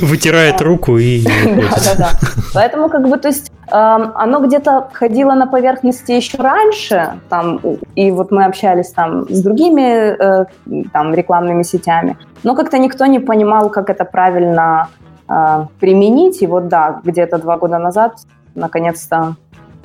Вытирает 0.00 0.60
руку 0.60 0.96
и... 0.96 1.24
Да-да-да. 1.24 2.10
Поэтому, 2.54 2.88
как 2.88 3.08
бы, 3.08 3.16
то 3.16 3.28
есть, 3.28 3.50
оно 3.68 4.40
где-то 4.46 4.90
ходило 4.92 5.34
на 5.34 5.46
поверхности 5.46 6.12
еще 6.12 6.38
раньше, 6.38 7.18
там, 7.28 7.60
и 7.96 8.12
вот 8.12 8.30
мы 8.30 8.44
общались 8.44 8.90
там 8.90 9.28
с 9.28 9.42
другими 9.42 10.42
э, 10.42 10.44
там, 10.92 11.14
рекламными 11.14 11.64
сетями, 11.64 12.16
но 12.44 12.54
как-то 12.54 12.78
никто 12.78 13.06
не 13.06 13.18
понимал, 13.18 13.70
как 13.70 13.90
это 13.90 14.04
правильно 14.04 14.88
э, 15.28 15.66
применить. 15.80 16.42
И 16.42 16.46
вот, 16.46 16.68
да, 16.68 17.00
где-то 17.02 17.38
два 17.38 17.56
года 17.56 17.78
назад 17.78 18.14
наконец-то 18.54 19.34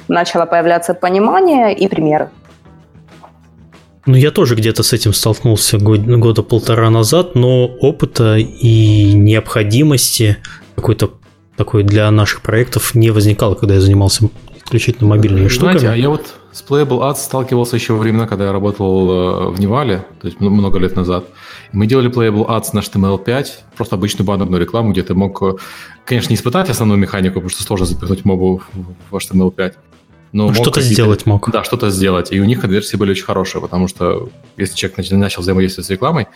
начало 0.07 0.45
появляться 0.45 0.93
понимание 0.93 1.73
и 1.73 1.87
примеры. 1.87 2.29
Ну, 4.05 4.15
я 4.15 4.31
тоже 4.31 4.55
где-то 4.55 4.83
с 4.83 4.93
этим 4.93 5.13
столкнулся 5.13 5.77
год, 5.77 6.01
года 6.01 6.41
полтора 6.41 6.89
назад, 6.89 7.35
но 7.35 7.65
опыта 7.65 8.37
и 8.37 9.13
необходимости 9.13 10.37
какой-то 10.75 11.11
такой 11.55 11.83
для 11.83 12.09
наших 12.09 12.41
проектов 12.41 12.95
не 12.95 13.11
возникало, 13.11 13.55
когда 13.55 13.75
я 13.75 13.81
занимался 13.81 14.29
исключительно 14.63 15.09
мобильными 15.09 15.47
Знаете, 15.47 15.55
штуками. 15.55 15.77
Знаете, 15.79 15.99
а 15.99 16.01
я 16.01 16.09
вот 16.09 16.33
с 16.51 16.63
Playable 16.63 16.99
Ads 17.01 17.17
сталкивался 17.17 17.75
еще 17.75 17.93
во 17.93 17.99
времена, 17.99 18.27
когда 18.27 18.45
я 18.45 18.51
работал 18.51 19.11
э, 19.11 19.49
в 19.51 19.59
Невале, 19.59 20.05
то 20.19 20.27
есть 20.27 20.39
много 20.39 20.79
лет 20.79 20.95
назад. 20.95 21.25
Мы 21.71 21.85
делали 21.85 22.09
Playable 22.09 22.47
Ads 22.47 22.69
на 22.73 22.79
HTML5, 22.79 23.47
просто 23.77 23.95
обычную 23.95 24.25
баннерную 24.25 24.61
рекламу, 24.61 24.91
где 24.91 25.03
ты 25.03 25.13
мог, 25.13 25.41
э, 25.43 25.53
конечно, 26.05 26.29
не 26.29 26.35
испытать 26.35 26.69
основную 26.69 26.99
механику, 26.99 27.35
потому 27.35 27.49
что 27.49 27.63
сложно 27.63 27.85
запихнуть 27.85 28.25
мобу 28.25 28.61
в 29.09 29.15
HTML5, 29.15 29.73
но 30.33 30.47
ну, 30.47 30.53
что-то 30.53 30.81
сделать 30.81 31.25
мог. 31.25 31.49
Да, 31.51 31.63
что-то 31.63 31.89
сделать. 31.89 32.31
И 32.31 32.39
у 32.39 32.45
них 32.45 32.61
конверсии 32.61 32.95
были 32.95 33.11
очень 33.11 33.25
хорошие, 33.25 33.61
потому 33.61 33.87
что 33.87 34.29
если 34.55 34.75
человек 34.75 35.11
начал 35.11 35.41
взаимодействовать 35.41 35.87
с 35.87 35.89
рекламой, 35.89 36.27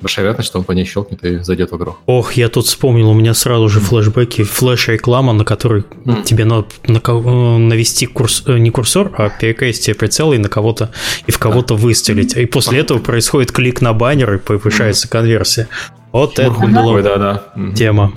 большая 0.00 0.24
вероятность, 0.24 0.48
что 0.48 0.58
он 0.58 0.64
по 0.64 0.72
ней 0.72 0.84
щелкнет 0.84 1.22
и 1.24 1.38
зайдет 1.38 1.70
в 1.70 1.76
игру. 1.76 1.96
Ох, 2.06 2.32
я 2.32 2.48
тут 2.48 2.66
вспомнил, 2.66 3.10
у 3.10 3.14
меня 3.14 3.32
сразу 3.32 3.68
же 3.68 3.78
флешбеки, 3.78 4.42
флеш-реклама, 4.42 5.32
на 5.32 5.44
которой 5.44 5.84
mm. 6.04 6.24
тебе 6.24 6.44
надо 6.44 6.66
на, 6.86 7.00
на, 7.00 7.58
навести 7.58 8.06
курс, 8.06 8.42
э, 8.46 8.58
не 8.58 8.70
курсор, 8.70 9.12
а 9.16 9.30
перекрестие 9.30 9.94
прицела 9.94 10.34
и 10.34 10.38
на 10.38 10.48
кого-то, 10.48 10.90
и 11.26 11.32
в 11.32 11.38
кого-то 11.38 11.74
да. 11.74 11.80
выстрелить. 11.80 12.36
И 12.36 12.46
после 12.46 12.80
этого 12.80 12.98
происходит 12.98 13.52
клик 13.52 13.80
на 13.80 13.92
баннер 13.92 14.34
и 14.34 14.38
повышается 14.38 15.06
mm. 15.06 15.10
конверсия. 15.10 15.68
Вот 16.10 16.38
это 16.38 16.50
была 16.50 17.02
да, 17.02 17.18
да. 17.18 17.74
тема. 17.74 18.12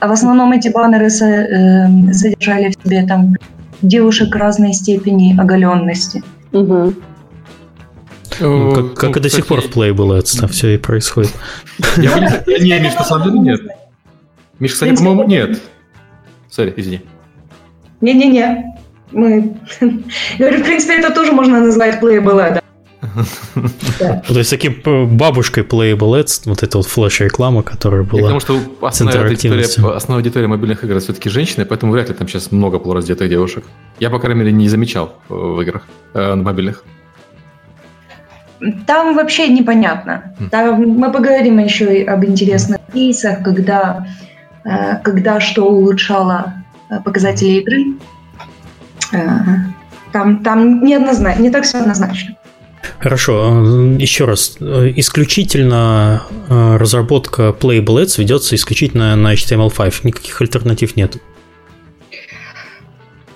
А 0.00 0.08
в 0.08 0.12
основном 0.12 0.52
эти 0.52 0.68
баннеры 0.68 1.06
э, 1.06 2.12
содержали 2.12 2.70
в 2.70 2.84
себе 2.84 3.06
там 3.06 3.34
девушек 3.82 4.34
разной 4.34 4.72
степени 4.72 5.38
оголенности. 5.38 6.22
Угу. 6.52 6.94
Ну, 8.40 8.72
как, 8.72 8.94
как 8.94 9.10
ну, 9.10 9.16
и 9.16 9.20
до 9.20 9.30
сих 9.30 9.46
пор 9.46 9.60
в 9.60 9.66
Playable 9.66 10.18
Ads 10.18 10.48
все 10.48 10.74
и 10.74 10.78
происходит. 10.78 11.32
Я, 11.96 12.18
не, 12.46 12.80
Миш, 12.80 12.94
на 12.94 13.04
самом 13.04 13.24
деле 13.24 13.38
нет. 13.38 13.60
Миш, 14.58 14.72
кстати, 14.72 14.96
по-моему, 14.96 15.24
нет. 15.24 15.60
Сори, 16.50 16.72
извини. 16.76 17.02
Не-не-не. 18.00 18.76
мы... 19.12 19.56
Говорю, 20.38 20.58
в 20.58 20.64
принципе, 20.64 20.98
это 20.98 21.12
тоже 21.12 21.32
можно 21.32 21.60
назвать 21.60 22.02
Playable 22.02 22.62
То 24.28 24.38
есть 24.38 24.50
таким 24.50 24.80
э, 24.84 25.04
бабушкой 25.04 25.62
Playable 25.64 26.20
Ads, 26.20 26.42
вот 26.46 26.62
эта 26.62 26.78
вот 26.78 26.86
флеш-реклама, 26.86 27.62
которая 27.62 28.02
была 28.02 28.22
Потому 28.22 28.40
что 28.40 28.60
основная 28.80 29.24
аудитория, 29.24 29.64
основная 29.64 30.18
аудитория 30.18 30.46
мобильных 30.46 30.84
игр 30.84 30.98
все-таки 31.00 31.30
женщины, 31.30 31.64
поэтому 31.64 31.92
вряд 31.92 32.08
ли 32.08 32.14
там 32.14 32.28
сейчас 32.28 32.52
много 32.52 32.78
полураздетых 32.78 33.28
девушек. 33.28 33.64
Я, 34.00 34.10
по 34.10 34.18
крайней 34.18 34.40
мере, 34.40 34.52
не 34.52 34.68
замечал 34.68 35.14
э, 35.28 35.34
в 35.34 35.60
играх 35.60 35.82
э, 36.14 36.34
мобильных. 36.34 36.84
Там 38.86 39.14
вообще 39.14 39.48
непонятно. 39.48 40.34
Хм. 40.38 40.48
Там 40.50 40.82
мы 40.82 41.12
поговорим 41.12 41.58
еще 41.58 42.00
и 42.00 42.04
об 42.04 42.24
интересных 42.24 42.78
кейсах, 42.92 43.42
когда, 43.42 44.06
э, 44.64 44.96
когда 45.02 45.40
что 45.40 45.66
улучшало 45.66 46.54
показатели 47.04 47.60
игры. 47.60 47.84
Там, 50.12 50.42
там 50.44 50.84
неоднозначно, 50.84 51.42
не 51.42 51.50
так 51.50 51.64
все 51.64 51.78
однозначно. 51.78 52.36
Хорошо, 52.98 53.96
еще 53.98 54.24
раз. 54.24 54.56
Исключительно 54.60 56.22
э, 56.48 56.76
разработка 56.76 57.54
Playable 57.58 58.02
Ads 58.02 58.18
ведется 58.18 58.54
исключительно 58.54 59.14
на 59.16 59.34
HTML5. 59.34 60.00
Никаких 60.04 60.40
альтернатив 60.40 60.96
нет. 60.96 61.16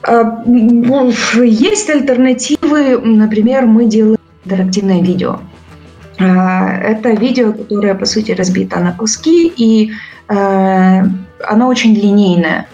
А, 0.02 0.42
есть 0.46 1.90
альтернативы. 1.90 2.98
Например, 2.98 3.66
мы 3.66 3.86
делаем 3.86 4.18
интерактивное 4.44 5.02
видео. 5.02 5.40
А, 6.18 6.78
это 6.78 7.10
видео, 7.10 7.52
которое, 7.52 7.94
по 7.94 8.06
сути, 8.06 8.32
разбито 8.32 8.80
на 8.80 8.92
куски, 8.92 9.52
и 9.56 9.92
э, 10.28 11.02
оно 11.46 11.68
очень 11.68 11.94
линейное. 11.94 12.66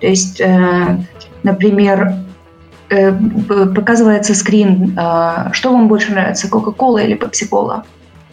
То 0.00 0.06
есть, 0.06 0.40
э, 0.40 0.98
например, 1.42 2.12
показывается 3.74 4.34
скрин, 4.34 4.94
а, 4.98 5.52
что 5.52 5.72
вам 5.72 5.88
больше 5.88 6.12
нравится, 6.12 6.48
Кока-Кола 6.48 6.98
или 6.98 7.14
Пепси-Кола. 7.14 7.84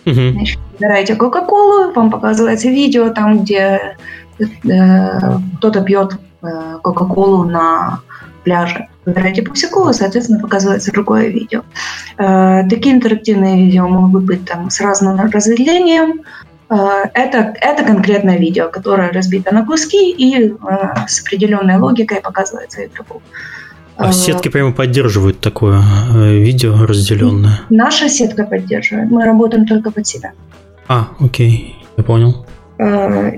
Угу. 0.05 0.31
Значит, 0.33 0.59
выбираете 0.73 1.15
Кока-Колу, 1.15 1.93
вам 1.93 2.09
показывается 2.09 2.69
видео 2.69 3.09
там, 3.09 3.43
где 3.43 3.95
э, 4.39 5.37
кто-то 5.57 5.81
пьет 5.81 6.17
э, 6.41 6.77
Кока-Колу 6.81 7.43
на 7.43 8.01
пляже. 8.43 8.87
Выбираете 9.05 9.41
Пепси-Колу, 9.41 9.93
соответственно, 9.93 10.39
показывается 10.39 10.91
другое 10.91 11.27
видео. 11.27 11.63
Э, 12.17 12.67
такие 12.69 12.95
интерактивные 12.95 13.65
видео 13.65 13.87
могут 13.87 14.23
быть 14.23 14.45
там 14.45 14.69
с 14.69 14.81
разным 14.81 15.19
разделением. 15.19 16.21
Э, 16.69 17.03
это, 17.13 17.53
это 17.61 17.83
конкретное 17.83 18.37
видео, 18.37 18.69
которое 18.69 19.11
разбито 19.11 19.53
на 19.53 19.65
куски 19.65 20.11
и 20.11 20.49
э, 20.49 20.53
с 21.07 21.21
определенной 21.21 21.77
логикой 21.77 22.21
показывается 22.21 22.85
игроку. 22.85 23.21
А 23.99 24.13
сетки 24.13 24.47
прямо 24.47 24.71
поддерживают 24.71 25.41
такое 25.41 25.81
э, 26.13 26.37
видео 26.37 26.85
разделенное? 26.85 27.59
Наша 27.69 28.07
сетка 28.07 28.45
поддерживает. 28.45 29.11
Мы 29.11 29.25
работаем 29.25 29.67
только 29.67 29.91
под 29.91 30.07
себя. 30.07 30.31
А, 30.87 31.09
окей, 31.19 31.75
я 31.97 32.03
понял. 32.03 32.45
А, 32.79 33.31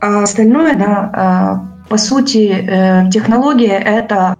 а 0.00 0.22
остальное, 0.22 0.76
да, 0.76 1.62
по 1.88 1.96
сути, 1.96 2.50
э, 2.50 3.10
технология 3.10 3.78
это 3.78 4.36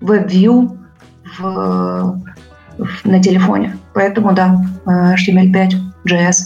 WebView 0.00 0.70
в, 1.38 2.22
в, 2.78 3.04
на 3.04 3.22
телефоне. 3.22 3.76
Поэтому, 3.92 4.32
да, 4.32 4.58
HTML5, 4.86 5.72
JS. 6.08 6.36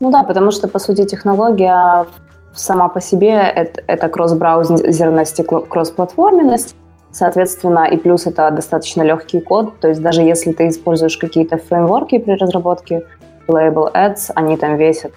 Ну 0.00 0.10
да, 0.10 0.24
потому 0.24 0.50
что, 0.50 0.66
по 0.66 0.80
сути, 0.80 1.04
технология 1.04 2.06
сама 2.54 2.88
по 2.88 3.00
себе 3.00 3.34
это, 3.34 3.82
это 3.86 4.08
кросс-браузерность 4.08 5.40
и 5.40 5.42
кросс-платформенность. 5.44 6.74
Соответственно, 7.12 7.86
и 7.86 7.96
плюс 7.96 8.26
это 8.26 8.50
достаточно 8.50 9.02
легкий 9.02 9.40
код, 9.40 9.80
то 9.80 9.88
есть 9.88 10.00
даже 10.00 10.22
если 10.22 10.52
ты 10.52 10.68
используешь 10.68 11.16
какие-то 11.16 11.58
фреймворки 11.58 12.18
при 12.18 12.32
разработке 12.34 13.04
Label 13.48 13.92
Ads, 13.92 14.30
они 14.36 14.56
там 14.56 14.76
весят 14.76 15.12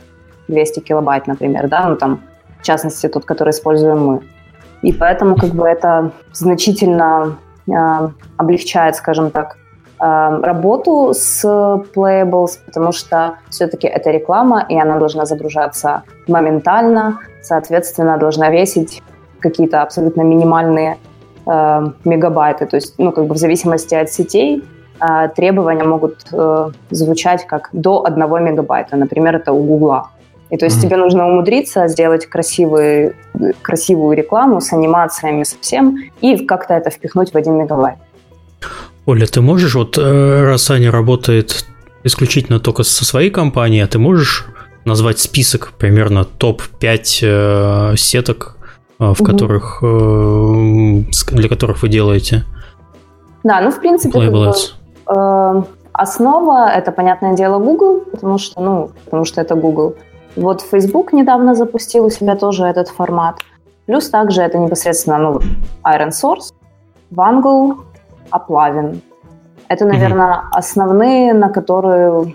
200 0.48 0.80
килобайт, 0.80 1.28
например, 1.28 1.68
да, 1.68 1.88
ну 1.88 1.96
там, 1.96 2.22
в 2.60 2.64
частности, 2.64 3.08
тот, 3.08 3.26
который 3.26 3.52
используем 3.52 4.06
мы. 4.06 4.22
И 4.82 4.92
поэтому 4.92 5.36
как 5.36 5.52
бы 5.52 5.68
это 5.68 6.12
значительно 6.34 7.38
э, 7.68 7.72
облегчает, 8.38 8.96
скажем 8.96 9.32
так, 9.32 9.56
э, 10.00 10.40
работу 10.42 11.14
с 11.14 11.46
Playables, 11.96 12.60
потому 12.66 12.92
что 12.92 13.36
все-таки 13.50 13.88
это 13.88 14.12
реклама, 14.12 14.66
и 14.68 14.78
она 14.78 14.98
должна 14.98 15.26
загружаться 15.26 16.04
моментально, 16.28 17.20
соответственно, 17.42 18.18
должна 18.18 18.50
весить 18.50 19.02
какие-то 19.40 19.82
абсолютно 19.82 20.22
минимальные 20.22 20.98
э, 21.46 21.92
мегабайты. 22.06 22.66
То 22.66 22.78
есть, 22.78 22.96
ну, 22.98 23.12
как 23.12 23.26
бы 23.26 23.34
в 23.34 23.38
зависимости 23.38 23.96
от 23.96 24.10
сетей 24.10 24.64
э, 25.00 25.30
требования 25.36 25.84
могут 25.84 26.26
э, 26.32 26.72
звучать 26.92 27.48
как 27.48 27.70
до 27.74 28.06
1 28.06 28.44
мегабайта. 28.44 28.96
Например, 28.98 29.36
это 29.36 29.52
у 29.52 29.64
Гугла. 29.64 30.10
И 30.50 30.58
то 30.58 30.66
есть 30.66 30.78
mm-hmm. 30.78 30.82
тебе 30.82 30.98
нужно 30.98 31.28
умудриться 31.28 31.88
сделать 31.88 32.28
красивый, 32.28 33.14
красивую 33.64 34.16
рекламу 34.16 34.62
с 34.62 34.72
анимациями, 34.72 35.44
со 35.44 35.56
всем, 35.60 35.98
и 36.22 36.46
как-то 36.46 36.76
это 36.76 36.92
впихнуть 36.92 37.34
в 37.34 37.38
1 37.38 37.54
мегабайт. 37.58 37.98
Оля, 39.06 39.26
ты 39.26 39.42
можешь, 39.42 39.76
вот 39.76 39.98
э, 39.98 40.44
раз 40.44 40.70
Аня 40.70 40.92
работает 40.92 41.66
исключительно 42.04 42.60
только 42.60 42.84
со 42.84 43.04
своей 43.04 43.32
компанией, 43.32 43.82
а 43.82 43.88
ты 43.88 43.98
можешь 43.98 44.46
назвать 44.86 45.20
список 45.20 45.74
примерно 45.78 46.24
топ-5 46.24 47.20
э, 47.22 47.96
сеток, 47.98 48.53
в 49.12 49.22
угу. 49.22 49.32
которых, 49.32 49.80
э, 49.84 51.04
для 51.32 51.50
которых 51.50 51.82
вы 51.82 51.90
делаете? 51.90 52.44
Да, 53.44 53.62
ну, 53.62 53.72
в 53.72 53.80
принципе, 53.80 54.20
как 54.20 54.32
бы, 54.32 54.54
э, 55.08 55.64
основа– 55.94 56.70
это, 56.76 56.92
понятное 56.92 57.36
дело, 57.36 57.60
Google, 57.60 58.02
потому 58.12 58.38
что, 58.38 58.62
ну, 58.62 58.90
потому 59.06 59.26
что 59.26 59.42
это 59.42 59.56
Google. 59.56 59.96
Вот 60.36 60.62
Facebook 60.62 61.14
недавно 61.14 61.56
запустил 61.56 62.06
у 62.06 62.10
себя 62.10 62.36
тоже 62.36 62.64
этот 62.64 62.90
формат. 62.90 63.36
Плюс 63.86 64.10
также 64.10 64.42
это 64.42 64.58
непосредственно 64.58 65.18
ну, 65.18 65.40
Iron 65.84 66.10
Source, 66.10 66.54
Wangle, 67.12 67.78
Aplavin. 68.32 69.02
Это, 69.68 69.86
наверное, 69.86 70.36
mm 70.36 70.58
основные, 70.60 71.34
на 71.34 71.50
которые 71.50 72.34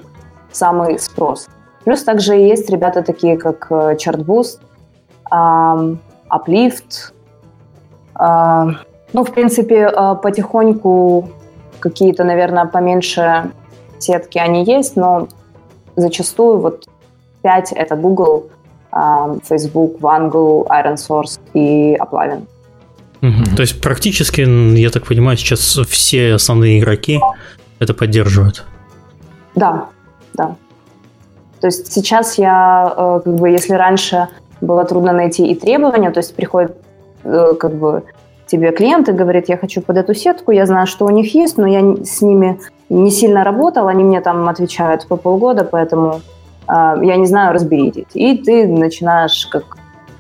самый 0.53 0.99
спрос. 0.99 1.49
Плюс 1.85 2.03
также 2.03 2.35
есть 2.35 2.71
ребята 2.71 3.03
такие, 3.03 3.37
как 3.37 3.71
Chartboost, 3.71 4.61
Uplift. 6.31 7.13
А, 8.15 8.67
ну, 9.13 9.25
в 9.25 9.33
принципе, 9.33 9.87
а, 9.87 10.15
потихоньку 10.15 11.31
какие-то, 11.81 12.25
наверное, 12.25 12.67
поменьше 12.67 13.51
сетки 13.99 14.39
они 14.39 14.65
есть, 14.65 14.97
но 14.97 15.29
зачастую 15.97 16.61
вот 16.61 16.87
5— 17.43 17.73
это 17.77 17.97
Google, 17.97 18.51
а, 18.91 19.37
Facebook, 19.49 20.01
Wangle, 20.01 20.67
Iron 20.69 20.97
Source 20.97 21.41
и 21.55 21.97
Aplavin. 21.97 22.47
Угу. 23.23 23.57
То 23.57 23.63
есть 23.63 23.81
практически, 23.81 24.43
я 24.77 24.91
так 24.91 25.07
понимаю, 25.07 25.37
сейчас 25.37 25.79
все 25.89 26.35
основные 26.35 26.79
игроки 26.79 27.21
это 27.79 27.95
поддерживают? 27.95 28.65
Да, 29.55 29.89
да. 30.35 30.57
То 31.61 31.67
есть 31.67 31.93
сейчас 31.93 32.39
я, 32.39 32.95
э, 32.97 33.21
как 33.25 33.35
бы, 33.35 33.51
если 33.51 33.73
раньше 33.73 34.29
было 34.61 34.85
трудно 34.85 35.13
найти 35.13 35.47
и 35.47 35.55
требования, 35.55 36.11
то 36.11 36.19
есть 36.19 36.35
приходит 36.35 36.77
э, 37.25 37.55
как 37.59 37.75
бы 37.75 38.03
тебе 38.47 38.73
клиент 38.73 39.09
и 39.09 39.13
говорит, 39.13 39.49
я 39.49 39.57
хочу 39.57 39.81
под 39.81 39.97
эту 39.97 40.15
сетку, 40.15 40.53
я 40.53 40.67
знаю, 40.67 40.87
что 40.87 41.05
у 41.05 41.11
них 41.11 41.35
есть, 41.35 41.59
но 41.59 41.67
я 41.67 41.97
с 42.05 42.23
ними 42.23 42.59
не 42.89 43.11
сильно 43.11 43.45
работал, 43.45 43.89
они 43.89 44.05
мне 44.05 44.21
там 44.21 44.49
отвечают 44.49 45.07
по 45.07 45.17
полгода, 45.17 45.65
поэтому 45.65 46.21
э, 46.67 46.95
я 47.03 47.17
не 47.17 47.27
знаю, 47.27 47.55
разберитесь. 47.55 48.07
И 48.15 48.39
ты 48.39 48.67
начинаешь 48.67 49.47
как 49.47 49.65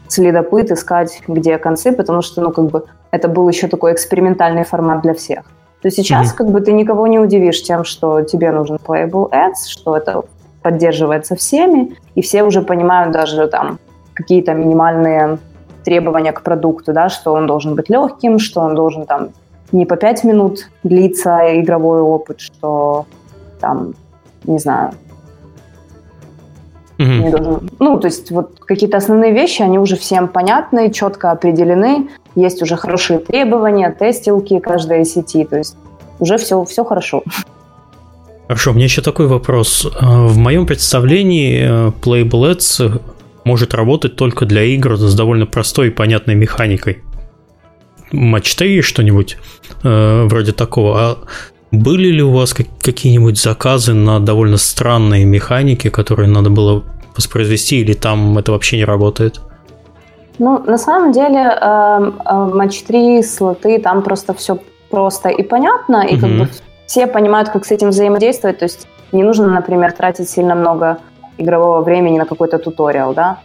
следопыт 0.09 0.71
искать, 0.71 1.23
где 1.27 1.59
концы, 1.59 1.93
потому 1.93 2.23
что, 2.23 2.41
ну, 2.41 2.51
как 2.51 2.67
бы, 2.67 2.85
это 3.11 3.29
был 3.29 3.49
еще 3.49 3.69
такой 3.69 3.93
экспериментальный 3.93 4.65
формат 4.65 5.03
для 5.03 5.15
всех. 5.15 5.45
То 5.83 5.91
сейчас, 5.91 6.33
mm-hmm. 6.33 6.37
как 6.37 6.51
бы, 6.51 6.61
ты 6.61 6.73
никого 6.73 7.07
не 7.07 7.19
удивишь 7.19 7.63
тем, 7.63 7.85
что 7.85 8.23
тебе 8.23 8.51
нужен 8.51 8.77
playable 8.77 9.31
ads, 9.31 9.69
что 9.69 9.97
это 9.97 10.23
поддерживается 10.63 11.37
всеми, 11.37 11.97
и 12.15 12.21
все 12.21 12.43
уже 12.43 12.63
понимают 12.63 13.13
даже 13.13 13.47
там 13.47 13.79
какие-то 14.19 14.53
минимальные 14.53 15.39
требования 15.85 16.33
к 16.33 16.43
продукту, 16.43 16.93
да, 16.93 17.09
что 17.09 17.33
он 17.33 17.47
должен 17.47 17.77
быть 17.77 17.89
легким, 17.89 18.41
что 18.41 18.61
он 18.61 18.75
должен 18.75 19.07
там 19.07 19.29
не 19.71 19.87
по 19.87 19.97
пять 19.97 20.25
минут 20.25 20.69
длиться 20.83 21.61
игровой 21.61 22.01
опыт, 22.01 22.41
что 22.41 23.07
там, 23.61 23.95
не 24.45 24.59
знаю, 24.59 24.91
mm-hmm. 26.99 27.19
не 27.23 27.31
должен... 27.31 27.71
Ну, 27.79 27.99
то 28.01 28.09
есть 28.09 28.31
вот 28.33 28.59
какие-то 28.67 28.97
основные 28.97 29.33
вещи, 29.33 29.63
они 29.63 29.79
уже 29.79 29.95
всем 29.97 30.27
понятны, 30.27 30.91
четко 30.91 31.31
определены, 31.31 32.09
есть 32.35 32.61
уже 32.63 32.77
хорошие 32.77 33.21
требования, 33.21 33.91
тестилки 33.91 34.59
каждой 34.59 35.05
сети, 35.05 35.45
то 35.45 35.57
есть 35.57 35.77
уже 36.19 36.39
все, 36.39 36.65
все 36.65 36.85
хорошо. 36.85 37.23
Хорошо, 38.49 38.71
у 38.71 38.75
меня 38.75 38.87
еще 38.87 39.03
такой 39.03 39.27
вопрос. 39.27 39.87
В 40.01 40.39
моем 40.39 40.67
представлении 40.67 41.61
э, 41.61 41.93
Playable 42.03 42.57
Ads 42.57 43.01
может 43.49 43.75
работать 43.75 44.15
только 44.15 44.45
для 44.45 44.63
игр 44.63 44.97
с 44.97 45.15
довольно 45.15 45.47
простой 45.47 45.89
и 45.89 45.91
понятной 45.91 46.35
механикой. 46.35 46.99
матч 48.13 48.55
3 48.55 48.83
что-нибудь 48.83 49.39
э, 49.85 50.27
вроде 50.29 50.53
такого. 50.53 51.01
А 51.01 51.17
были 51.73 52.09
ли 52.09 52.23
у 52.23 52.33
вас 52.33 52.55
какие-нибудь 52.55 53.41
заказы 53.41 53.95
на 53.95 54.21
довольно 54.21 54.59
странные 54.59 55.25
механики, 55.25 55.89
которые 55.91 56.29
надо 56.29 56.51
было 56.51 56.83
воспроизвести, 57.17 57.81
или 57.81 57.95
там 57.95 58.37
это 58.39 58.53
вообще 58.53 58.77
не 58.77 58.85
работает? 58.85 59.41
Ну, 60.39 60.59
на 60.67 60.79
самом 60.79 61.13
деле, 61.13 61.41
э, 61.41 62.13
э, 62.27 62.55
матч 62.55 62.83
3, 62.83 63.23
слоты, 63.23 63.79
там 63.79 64.03
просто 64.03 64.33
все 64.35 64.59
просто 64.91 65.29
и 65.29 65.43
понятно, 65.43 66.07
и 66.07 66.15
угу. 66.15 66.21
как 66.21 66.31
бы 66.39 66.49
все 66.87 67.07
понимают, 67.07 67.49
как 67.49 67.65
с 67.65 67.71
этим 67.71 67.89
взаимодействовать, 67.89 68.59
то 68.59 68.65
есть 68.67 68.89
не 69.13 69.23
нужно, 69.23 69.47
например, 69.47 69.93
тратить 69.93 70.29
сильно 70.29 70.55
много 70.55 70.99
игрового 71.39 71.83
времени 71.83 72.19
на 72.19 72.27
какой-то 72.27 72.59
туториал, 72.59 73.15
да. 73.15 73.39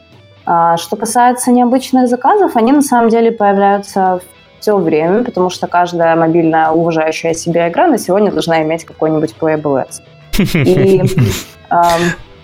А 0.45 0.77
что 0.77 0.97
касается 0.97 1.51
необычных 1.51 2.09
заказов, 2.09 2.55
они 2.55 2.71
на 2.73 2.81
самом 2.81 3.09
деле 3.09 3.31
появляются 3.31 4.19
все 4.59 4.77
время, 4.77 5.23
потому 5.23 5.49
что 5.49 5.67
каждая 5.67 6.15
мобильная 6.15 6.69
уважающая 6.69 7.33
себя 7.33 7.69
игра 7.69 7.87
на 7.87 7.97
сегодня 7.97 8.31
должна 8.31 8.61
иметь 8.63 8.85
какой-нибудь 8.85 9.35
playable 9.39 9.85
И, 10.53 11.01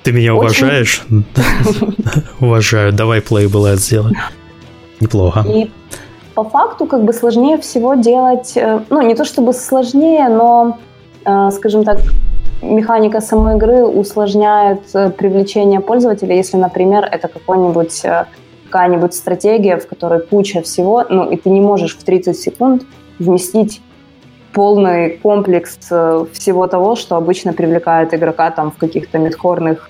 Ты 0.04 0.12
меня 0.12 0.36
уважаешь? 0.36 1.04
Уважаю. 2.40 2.94
Давай 2.94 3.20
playable 3.20 3.76
сделай. 3.76 4.14
Неплохо. 5.00 5.46
И 5.48 5.72
по 6.36 6.44
факту 6.44 6.86
как 6.86 7.04
бы 7.04 7.14
сложнее 7.14 7.58
всего 7.58 7.96
делать, 7.96 8.54
э, 8.56 8.80
ну 8.90 9.02
не 9.02 9.16
то 9.16 9.26
чтобы 9.26 9.54
сложнее, 9.54 10.30
но, 10.30 10.78
э, 11.26 11.50
скажем 11.52 11.84
так, 11.84 12.00
механика 12.62 13.22
самой 13.22 13.56
игры 13.58 13.84
усложняет 13.86 14.82
э, 14.94 15.10
привлечение 15.10 15.80
пользователя, 15.80 16.36
если, 16.36 16.58
например, 16.58 17.08
это 17.12 17.28
какой-нибудь 17.28 18.06
э, 18.06 18.26
какая-нибудь 18.70 19.14
стратегия, 19.14 19.78
в 19.78 19.88
которой 19.88 20.20
куча 20.22 20.62
всего, 20.62 21.04
ну, 21.10 21.30
и 21.30 21.38
ты 21.38 21.50
не 21.50 21.62
можешь 21.62 21.98
в 21.98 22.04
30 22.04 22.38
секунд 22.38 22.84
вместить 23.18 23.82
полный 24.54 25.12
комплекс 25.12 25.78
э, 25.92 26.26
всего 26.34 26.68
того, 26.68 26.96
что 26.96 27.16
обычно 27.16 27.54
привлекает 27.54 28.14
игрока 28.14 28.52
там 28.52 28.72
в 28.72 28.78
каких-то 28.78 29.18
мидхорных 29.18 29.90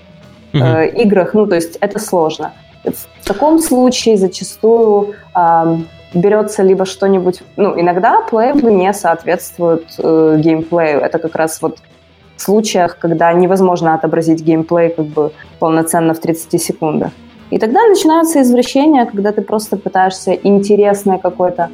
mm-hmm. 0.54 0.62
э, 0.62 0.90
играх. 1.04 1.34
Ну, 1.34 1.48
то 1.48 1.56
есть 1.56 1.78
это 1.82 2.00
сложно. 2.00 2.54
В 2.84 3.26
таком 3.26 3.60
случае 3.60 4.18
зачастую 4.18 5.16
э, 5.36 5.78
берется 6.14 6.64
либо 6.64 6.86
что-нибудь... 6.86 7.42
Ну, 7.58 7.80
иногда 7.80 8.22
плейблы 8.22 8.72
не 8.72 8.94
соответствуют 8.94 9.88
э, 9.98 10.38
геймплею. 10.40 11.00
Это 11.00 11.20
как 11.20 11.36
раз 11.36 11.62
вот 11.62 11.80
случаях, 12.42 12.98
когда 12.98 13.34
невозможно 13.34 13.94
отобразить 13.94 14.42
геймплей 14.42 14.90
как 14.90 15.06
бы 15.06 15.32
полноценно 15.60 16.14
в 16.14 16.20
30 16.20 16.62
секундах. 16.62 17.12
И 17.52 17.58
тогда 17.58 17.88
начинаются 17.88 18.42
извращения, 18.42 19.06
когда 19.06 19.32
ты 19.32 19.42
просто 19.42 19.76
пытаешься 19.78 20.34
интересной 20.34 21.18
какой-то 21.18 21.70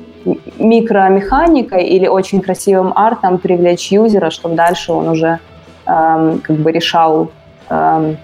микромеханикой 0.57 1.83
или 1.83 2.07
очень 2.07 2.41
красивым 2.41 2.93
артом 2.95 3.37
привлечь 3.37 3.91
юзера, 3.91 4.29
чтобы 4.29 4.55
дальше 4.55 4.93
он 4.93 5.09
уже 5.09 5.39
эм, 5.85 6.39
как 6.39 6.55
бы 6.55 6.71
решал 6.71 7.29
эм, 7.69 8.17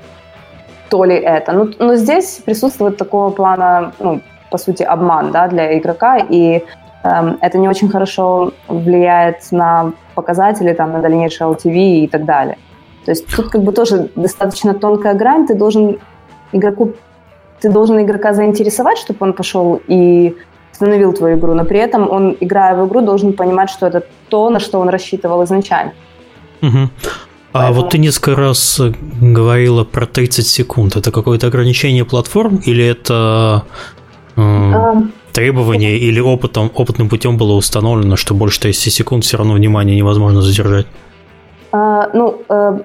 то 0.90 1.04
ли 1.04 1.16
это. 1.16 1.52
Ну, 1.52 1.70
но 1.80 1.96
здесь 1.96 2.42
присутствует 2.46 2.98
такого 2.98 3.32
плана, 3.32 3.92
ну, 4.00 4.22
по 4.50 4.58
сути, 4.58 4.84
обман 4.84 5.32
да, 5.32 5.48
для 5.48 5.78
игрока, 5.78 6.18
и 6.18 6.64
это 7.04 7.58
не 7.58 7.68
очень 7.68 7.90
хорошо 7.90 8.54
влияет 8.68 9.52
на 9.52 9.94
показатели, 10.16 10.74
там, 10.74 10.92
на 10.92 11.00
дальнейшее 11.00 11.50
LTV 11.50 12.04
и 12.04 12.08
так 12.08 12.26
далее. 12.26 12.58
То 13.06 13.12
есть 13.12 13.28
тут 13.36 13.50
как 13.50 13.64
бы 13.64 13.72
тоже 13.72 14.10
достаточно 14.16 14.74
тонкая 14.74 15.16
грань, 15.16 15.48
ты 15.48 15.56
должен 15.56 15.98
игроку, 16.52 16.94
ты 17.60 17.70
должен 17.70 18.00
игрока 18.00 18.34
заинтересовать, 18.34 19.00
чтобы 19.00 19.18
он 19.22 19.34
пошел 19.34 19.82
и 19.88 20.36
остановил 20.72 21.14
твою 21.14 21.38
игру, 21.38 21.54
но 21.54 21.66
при 21.66 21.80
этом 21.80 22.10
он, 22.10 22.38
играя 22.40 22.76
в 22.76 22.88
игру, 22.88 23.02
должен 23.02 23.34
понимать, 23.34 23.70
что 23.70 23.88
это 23.88 24.04
то, 24.30 24.50
на 24.50 24.60
что 24.60 24.80
он 24.80 24.90
рассчитывал 24.90 25.44
изначально. 25.44 25.94
Угу. 26.62 26.90
А 27.54 27.60
Поэтому... 27.60 27.82
вот 27.82 27.90
ты 27.92 27.98
несколько 27.98 28.36
раз 28.36 28.82
говорила 29.20 29.84
про 29.84 30.06
30 30.06 30.48
секунд. 30.48 30.96
Это 30.96 31.12
какое-то 31.12 31.48
ограничение 31.48 32.06
платформ 32.06 32.62
или 32.66 32.86
это 32.86 33.66
э, 34.38 34.42
а, 34.42 35.04
требование 35.32 35.98
или 35.98 36.20
опытом, 36.20 36.72
опытным 36.76 37.10
путем 37.10 37.38
было 37.38 37.54
установлено, 37.54 38.16
что 38.16 38.34
больше 38.34 38.62
30 38.62 38.94
секунд 38.94 39.24
все 39.24 39.38
равно 39.38 39.54
внимание 39.54 39.96
невозможно 39.96 40.42
задержать? 40.42 40.88
А, 41.72 42.10
ну, 42.14 42.42
э, 42.50 42.80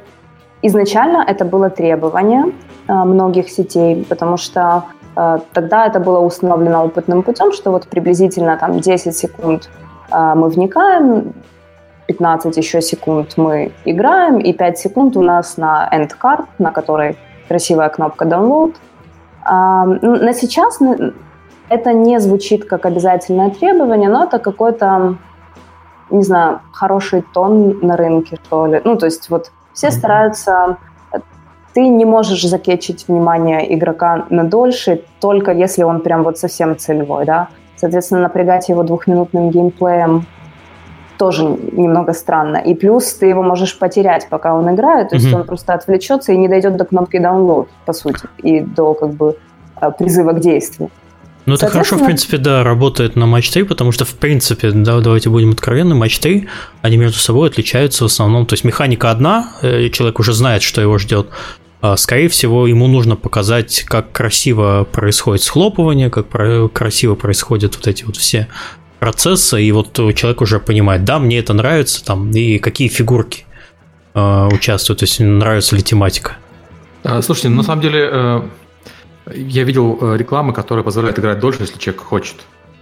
изначально 0.62 1.24
это 1.26 1.44
было 1.44 1.70
требование 1.70 2.44
э, 2.88 2.92
многих 2.92 3.48
сетей, 3.50 4.04
потому 4.08 4.36
что 4.36 4.84
э, 5.16 5.38
тогда 5.52 5.86
это 5.86 6.00
было 6.00 6.20
установлено 6.20 6.84
опытным 6.84 7.22
путем, 7.22 7.52
что 7.52 7.70
вот 7.70 7.88
приблизительно 7.88 8.56
там 8.56 8.80
10 8.80 9.16
секунд 9.16 9.70
мы 10.12 10.48
вникаем, 10.50 11.34
15 12.06 12.56
еще 12.56 12.80
секунд 12.80 13.34
мы 13.36 13.72
играем, 13.84 14.38
и 14.38 14.52
5 14.52 14.78
секунд 14.78 15.16
у 15.16 15.22
нас 15.22 15.56
на 15.56 15.88
end 15.92 16.12
card, 16.22 16.44
на 16.58 16.70
которой 16.70 17.16
красивая 17.48 17.88
кнопка 17.88 18.24
download. 18.24 18.74
А, 19.42 19.84
на 19.84 20.32
сейчас 20.32 20.80
это 21.68 21.92
не 21.92 22.20
звучит 22.20 22.64
как 22.64 22.86
обязательное 22.86 23.50
требование, 23.50 24.08
но 24.08 24.24
это 24.24 24.38
какой-то, 24.38 25.16
не 26.10 26.22
знаю, 26.22 26.60
хороший 26.72 27.22
тон 27.34 27.78
на 27.80 27.96
рынке, 27.96 28.38
что 28.44 28.66
ли. 28.66 28.80
Ну, 28.84 28.96
то 28.96 29.06
есть 29.06 29.30
вот 29.30 29.50
все 29.72 29.90
стараются... 29.90 30.76
Ты 31.74 31.88
не 31.88 32.06
можешь 32.06 32.42
закечить 32.42 33.06
внимание 33.06 33.74
игрока 33.74 34.24
на 34.30 34.44
дольше, 34.44 35.02
только 35.20 35.52
если 35.52 35.82
он 35.82 36.00
прям 36.00 36.22
вот 36.22 36.38
совсем 36.38 36.78
целевой, 36.78 37.26
да. 37.26 37.48
Соответственно, 37.76 38.22
напрягать 38.22 38.70
его 38.70 38.82
двухминутным 38.82 39.50
геймплеем 39.50 40.24
тоже 41.18 41.44
немного 41.44 42.14
странно. 42.14 42.56
И 42.56 42.74
плюс 42.74 43.12
ты 43.12 43.26
его 43.26 43.42
можешь 43.42 43.78
потерять, 43.78 44.26
пока 44.30 44.54
он 44.54 44.74
играет, 44.74 45.10
то 45.10 45.16
есть 45.16 45.28
mm-hmm. 45.28 45.40
он 45.40 45.44
просто 45.44 45.74
отвлечется 45.74 46.32
и 46.32 46.38
не 46.38 46.48
дойдет 46.48 46.76
до 46.76 46.86
кнопки 46.86 47.16
download, 47.16 47.68
по 47.84 47.92
сути, 47.92 48.26
и 48.38 48.60
до 48.60 48.94
как 48.94 49.10
бы 49.10 49.36
э, 49.80 49.90
призыва 49.98 50.32
к 50.32 50.40
действию. 50.40 50.90
Ну, 51.46 51.54
это 51.54 51.68
хорошо, 51.68 51.96
в 51.96 52.04
принципе, 52.04 52.38
да, 52.38 52.64
работает 52.64 53.14
на 53.14 53.26
матч 53.26 53.50
3, 53.50 53.62
потому 53.62 53.92
что, 53.92 54.04
в 54.04 54.14
принципе, 54.14 54.72
да, 54.72 55.00
давайте 55.00 55.30
будем 55.30 55.50
откровенны, 55.50 55.94
матч 55.94 56.18
3, 56.18 56.48
они 56.82 56.96
между 56.96 57.18
собой 57.18 57.48
отличаются 57.48 58.02
в 58.02 58.06
основном. 58.08 58.46
То 58.46 58.54
есть 58.54 58.64
механика 58.64 59.12
одна, 59.12 59.52
э, 59.62 59.88
человек 59.90 60.18
уже 60.18 60.32
знает, 60.32 60.62
что 60.62 60.80
его 60.80 60.98
ждет. 60.98 61.28
А, 61.80 61.96
скорее 61.96 62.28
всего, 62.28 62.66
ему 62.66 62.88
нужно 62.88 63.14
показать, 63.14 63.84
как 63.84 64.10
красиво 64.10 64.88
происходит 64.90 65.44
схлопывание, 65.44 66.10
как 66.10 66.26
красиво 66.72 67.14
происходят 67.14 67.76
вот 67.76 67.86
эти 67.86 68.02
вот 68.02 68.16
все 68.16 68.48
процессы, 68.98 69.62
и 69.62 69.70
вот 69.70 69.94
человек 70.16 70.40
уже 70.40 70.58
понимает, 70.58 71.04
да, 71.04 71.20
мне 71.20 71.38
это 71.38 71.52
нравится, 71.52 72.04
там, 72.04 72.30
и 72.30 72.58
какие 72.58 72.88
фигурки 72.88 73.44
э, 74.14 74.48
участвуют, 74.52 75.00
то 75.00 75.04
есть 75.04 75.20
нравится 75.20 75.76
ли 75.76 75.82
тематика. 75.82 76.38
А, 77.04 77.22
слушайте, 77.22 77.50
на 77.50 77.62
самом 77.62 77.82
деле 77.82 78.08
э, 78.10 78.42
я 79.34 79.64
видел 79.64 79.98
э, 80.00 80.16
рекламы, 80.16 80.52
которые 80.52 80.84
позволяют 80.84 81.18
играть 81.18 81.40
дольше, 81.40 81.62
если 81.62 81.78
человек 81.78 82.02
хочет, 82.02 82.36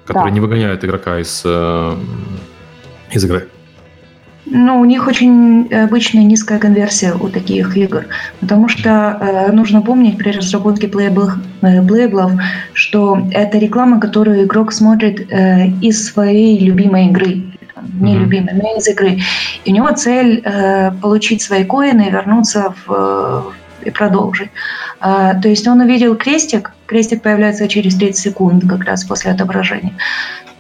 которые 0.05 0.31
да. 0.31 0.35
не 0.35 0.41
выгоняют 0.41 0.85
игрока 0.85 1.19
из, 1.19 1.43
э, 1.45 1.97
из 3.11 3.25
игры. 3.25 3.49
Ну, 4.47 4.79
у 4.79 4.85
них 4.85 5.07
очень 5.07 5.73
обычная 5.73 6.23
низкая 6.23 6.59
конверсия 6.59 7.15
у 7.15 7.29
таких 7.29 7.77
игр, 7.79 8.05
потому 8.41 8.69
что 8.69 9.19
э, 9.19 9.53
нужно 9.53 9.81
помнить 9.81 10.19
при 10.19 10.33
разработке 10.33 10.87
плейблов, 10.87 11.39
э, 11.63 12.39
что 12.75 13.27
это 13.33 13.59
реклама, 13.59 13.99
которую 14.01 14.45
игрок 14.45 14.73
смотрит 14.73 15.33
э, 15.33 15.69
из 15.81 16.13
своей 16.13 16.59
любимой 16.59 17.07
игры, 17.07 17.43
не 17.99 18.19
любимой, 18.19 18.53
но 18.55 18.77
из 18.77 18.87
игры. 18.87 19.21
И 19.65 19.73
у 19.73 19.75
него 19.75 19.91
цель 19.93 20.43
э, 20.45 20.91
получить 21.01 21.41
свои 21.41 21.65
коины 21.65 22.09
и 22.09 22.11
вернуться 22.11 22.75
в, 22.85 23.55
и 23.85 23.91
продолжить. 23.91 24.51
А, 25.01 25.35
то 25.35 25.49
есть 25.49 25.67
он 25.67 25.81
увидел 25.81 26.17
крестик, 26.17 26.73
крестик 26.87 27.23
появляется 27.23 27.69
через 27.69 27.97
30 27.97 28.17
секунд 28.17 28.65
как 28.69 28.85
раз 28.85 29.05
после 29.05 29.31
отображения. 29.31 29.95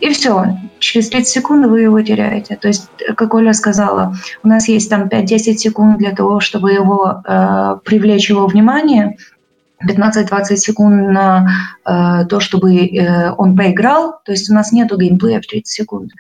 И 0.00 0.10
все, 0.10 0.58
через 0.80 1.08
30 1.08 1.28
секунд 1.28 1.66
вы 1.66 1.82
его 1.82 2.02
теряете. 2.02 2.56
То 2.56 2.68
есть, 2.68 2.88
как 3.16 3.32
Оля 3.32 3.52
сказала, 3.54 4.14
у 4.42 4.48
нас 4.48 4.68
есть 4.68 4.90
там 4.90 5.04
5-10 5.08 5.56
секунд 5.56 5.98
для 5.98 6.10
того, 6.10 6.40
чтобы 6.40 6.72
его 6.72 7.22
э, 7.24 7.76
привлечь 7.84 8.28
его 8.28 8.46
внимание, 8.46 9.16
15-20 9.88 10.56
секунд 10.56 11.10
на 11.10 11.48
э, 11.86 12.26
то, 12.26 12.40
чтобы 12.40 12.76
э, 12.76 13.32
он 13.32 13.56
поиграл. 13.56 14.20
То 14.24 14.32
есть 14.32 14.50
у 14.50 14.54
нас 14.54 14.72
нету 14.72 14.98
геймплея 14.98 15.40
в 15.40 15.46
30 15.46 15.66
секунд. 15.66 16.12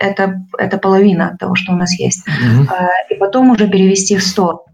Это, 0.00 0.44
это 0.56 0.78
половина 0.78 1.36
того, 1.40 1.54
что 1.56 1.72
у 1.72 1.76
нас 1.76 1.98
есть. 1.98 2.24
Mm-hmm. 2.26 2.66
Э, 2.72 3.14
и 3.14 3.14
потом 3.18 3.50
уже 3.50 3.68
перевести 3.68 4.16
в 4.16 4.22
100 4.22 4.64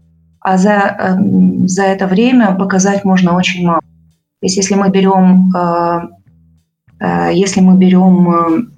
а 0.45 0.57
за, 0.57 0.95
эм, 0.99 1.67
за 1.67 1.85
это 1.85 2.05
время 2.05 2.53
показать 2.53 3.03
можно 3.03 3.35
очень 3.35 3.65
мало. 3.65 3.81
То 3.81 4.45
есть 4.45 4.57
если 4.57 4.75
мы 4.75 4.91
берем, 4.91 5.51
э, 5.55 6.01
э, 6.99 7.31
если 7.33 7.61
мы 7.61 7.75
берем 7.75 8.69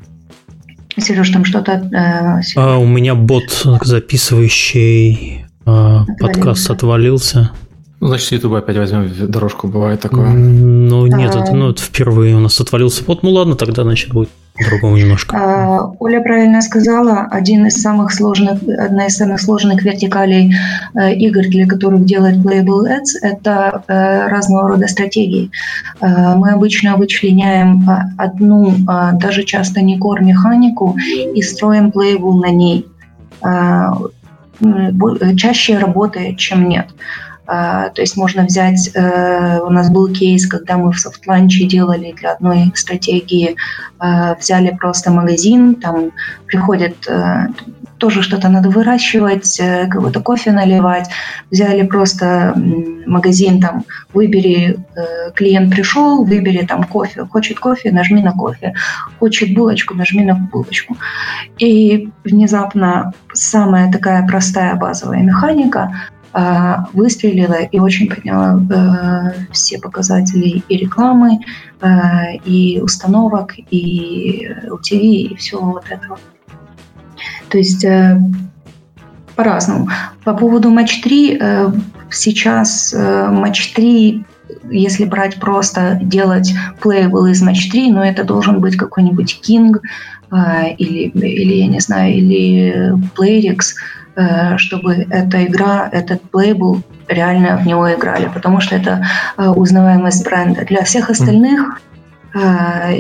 э, 0.96 1.02
Сереж, 1.02 1.30
там 1.30 1.44
что-то... 1.44 2.42
А, 2.56 2.78
у 2.78 2.88
меня 2.88 3.16
бот, 3.16 3.68
записывающий 3.82 5.46
отвалился. 5.66 6.06
подкаст, 6.20 6.72
отвалился. 6.72 7.52
Ну, 8.00 8.08
значит, 8.08 8.32
YouTube 8.32 8.54
опять 8.54 8.78
возьмем 8.78 9.12
дорожку, 9.30 9.68
бывает 9.68 10.00
такое. 10.00 10.30
Ну, 10.30 11.06
нет, 11.08 11.36
это, 11.36 11.54
ну, 11.54 11.72
это 11.72 11.82
впервые 11.82 12.38
у 12.38 12.40
нас 12.40 12.62
отвалился 12.62 13.04
бот. 13.04 13.24
Ну, 13.24 13.32
ладно, 13.32 13.56
тогда, 13.56 13.84
значит, 13.84 14.14
будет 14.14 14.30
другому 14.66 14.98
немножко. 14.98 15.38
А, 15.38 15.92
Оля 16.00 16.22
правильно 16.22 16.62
сказала, 16.62 17.28
один 17.32 17.66
из 17.66 17.82
самых 17.82 18.14
сложных, 18.14 18.62
одна 18.64 19.08
из 19.08 19.18
самых 19.18 19.40
сложных 19.42 19.84
вертикалей 19.84 20.54
э, 20.96 21.14
игр, 21.14 21.42
для 21.42 21.68
которых 21.68 22.06
делает 22.06 22.38
Playable 22.38 22.88
Ads, 22.88 23.20
это 23.22 23.84
э, 23.88 24.28
разного 24.28 24.70
рода 24.70 24.88
стратегии. 24.88 25.52
Э, 26.02 26.36
мы 26.36 26.52
обычно 26.52 26.96
вычленяем 26.98 27.90
э, 27.90 27.98
одну, 28.18 28.72
э, 28.72 29.12
даже 29.14 29.44
часто 29.44 29.82
не 29.82 30.00
core 30.00 30.22
механику 30.22 30.98
и 31.36 31.42
строим 31.42 31.90
Playable 31.90 32.40
на 32.40 32.50
ней. 32.50 32.86
Э, 33.44 33.92
чаще 35.36 35.78
работает, 35.78 36.38
чем 36.38 36.68
нет. 36.68 36.88
А, 36.90 37.27
то 37.48 37.94
есть 38.02 38.18
можно 38.18 38.44
взять, 38.44 38.92
э, 38.94 39.60
у 39.62 39.70
нас 39.70 39.90
был 39.90 40.12
кейс, 40.12 40.46
когда 40.48 40.78
мы 40.78 40.92
в 40.92 41.00
софтланче 41.00 41.66
делали 41.66 42.12
для 42.12 42.34
одной 42.34 42.74
стратегии, 42.76 43.56
э, 44.02 44.36
взяли 44.38 44.76
просто 44.78 45.12
магазин, 45.12 45.76
там 45.76 46.12
приходит 46.46 47.08
э, 47.08 47.48
тоже 48.00 48.22
что-то 48.22 48.50
надо 48.50 48.70
выращивать, 48.70 49.60
какой-то 49.90 50.22
кофе 50.22 50.52
наливать. 50.52 51.10
Взяли 51.50 51.82
просто 51.82 52.54
магазин, 53.08 53.60
там, 53.60 53.86
выбери, 54.14 54.78
клиент 55.34 55.74
пришел, 55.74 56.24
выбери 56.24 56.64
там 56.64 56.84
кофе. 56.84 57.26
Хочет 57.26 57.60
кофе, 57.60 57.92
нажми 57.92 58.22
на 58.22 58.34
кофе. 58.34 58.76
Хочет 59.20 59.56
булочку, 59.56 59.96
нажми 59.96 60.24
на 60.24 60.36
булочку. 60.36 60.96
И 61.58 62.12
внезапно 62.24 63.14
самая 63.34 63.92
такая 63.92 64.28
простая 64.28 64.76
базовая 64.76 65.24
механика 65.24 65.80
а, 65.80 66.17
выстрелила 66.94 67.64
и 67.64 67.80
очень 67.80 68.08
подняла 68.08 68.60
э, 68.70 69.52
все 69.52 69.80
показатели 69.80 70.64
и 70.68 70.78
рекламы, 70.78 71.40
э, 71.82 72.36
и 72.46 72.80
установок, 72.82 73.56
и 73.58 74.48
LTV, 74.66 75.00
и 75.00 75.36
всего 75.36 75.72
вот 75.72 75.86
этого. 75.90 76.20
То 77.50 77.58
есть 77.58 77.84
э, 77.84 78.20
по-разному. 79.36 79.90
По 80.24 80.34
поводу 80.34 80.70
матч 80.70 81.02
3, 81.02 81.42
сейчас 82.10 82.94
матч 82.98 83.74
3 83.74 84.26
если 84.70 85.06
брать 85.06 85.40
просто 85.40 86.00
делать 86.02 86.54
playable 86.82 87.30
из 87.32 87.42
матч 87.42 87.70
3, 87.70 87.92
но 87.92 88.04
это 88.04 88.24
должен 88.24 88.60
быть 88.60 88.76
какой-нибудь 88.76 89.42
King 89.48 89.76
или, 90.32 91.10
или 91.10 91.54
я 91.54 91.68
не 91.68 91.80
знаю, 91.80 92.14
или 92.14 92.94
Playrix, 93.16 93.76
Э, 94.18 94.58
чтобы 94.58 95.06
эта 95.12 95.46
игра, 95.46 95.88
этот 95.92 96.24
лейбл 96.34 96.82
реально 97.08 97.56
в 97.58 97.68
него 97.68 97.94
играли, 97.94 98.32
потому 98.34 98.60
что 98.62 98.76
это 98.76 99.06
э, 99.38 99.48
узнаваемость 99.48 100.26
бренда. 100.26 100.66
Для 100.66 100.84
всех 100.84 101.12
остальных 101.12 101.80
э, 102.34 102.40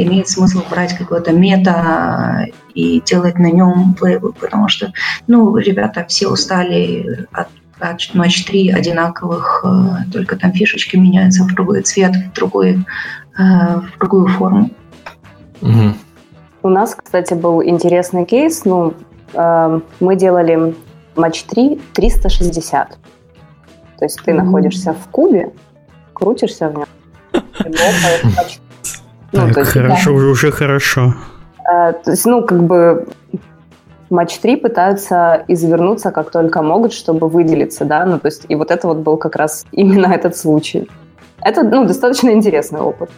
имеет 0.03 0.29
смысл 0.29 0.61
брать 0.69 0.95
какое-то 0.95 1.31
мета 1.31 2.45
и 2.75 3.01
делать 3.03 3.39
на 3.39 3.49
нем 3.49 3.97
лейбл, 3.99 4.33
потому 4.39 4.67
что, 4.67 4.93
ну, 5.25 5.57
ребята 5.57 6.05
все 6.07 6.27
устали 6.27 7.25
от 7.31 7.47
матч 8.13 8.45
3 8.45 8.69
одинаковых, 8.69 9.65
только 10.13 10.35
там 10.35 10.53
фишечки 10.53 10.97
меняются 10.97 11.45
в 11.45 11.53
другой 11.55 11.81
цвет, 11.81 12.15
в, 12.15 12.33
другой, 12.33 12.85
в 13.35 13.99
другую 13.99 14.27
форму. 14.27 14.69
Угу. 15.61 15.95
У 16.67 16.69
нас, 16.69 16.95
кстати, 16.95 17.33
был 17.33 17.63
интересный 17.63 18.25
кейс. 18.25 18.65
Ну, 18.65 18.93
мы 20.01 20.15
делали 20.17 20.75
матч 21.15 21.43
3 21.43 21.79
360. 21.93 22.89
То 22.89 24.05
есть 24.05 24.19
ты 24.25 24.31
mm-hmm. 24.31 24.33
находишься 24.33 24.93
в 24.93 25.09
кубе, 25.09 25.53
крутишься 26.13 26.67
в 26.67 26.77
нем, 26.77 26.87
ну, 29.31 29.63
хорошо, 29.63 30.13
уже 30.13 30.51
хорошо. 30.51 31.13
Э, 31.63 31.93
то 31.93 32.11
есть, 32.11 32.25
ну, 32.25 32.45
как 32.45 32.61
бы 32.61 33.07
матч 34.09 34.37
3 34.37 34.57
пытаются 34.57 35.45
извернуться 35.47 36.11
как 36.11 36.31
только 36.31 36.61
могут, 36.61 36.91
чтобы 36.91 37.29
выделиться, 37.29 37.85
да, 37.85 38.05
ну, 38.05 38.19
то 38.19 38.27
есть, 38.27 38.45
и 38.49 38.55
вот 38.55 38.71
это 38.71 38.89
вот 38.89 38.97
был 38.97 39.15
как 39.15 39.37
раз 39.37 39.65
именно 39.71 40.07
этот 40.07 40.35
случай. 40.35 40.89
Это, 41.41 41.63
ну, 41.63 41.85
достаточно 41.85 42.29
интересный 42.31 42.81
опыт. 42.81 43.09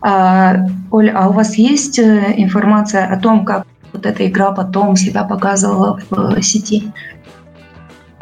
А, 0.00 0.56
Оль, 0.90 1.10
а 1.10 1.28
у 1.28 1.32
вас 1.32 1.56
есть 1.56 1.98
э, 1.98 2.34
информация 2.36 3.06
о 3.06 3.18
том, 3.18 3.44
как 3.44 3.66
вот 3.92 4.06
эта 4.06 4.26
игра 4.26 4.52
потом 4.52 4.96
себя 4.96 5.24
показывала 5.24 5.98
в 6.10 6.42
сети? 6.42 6.92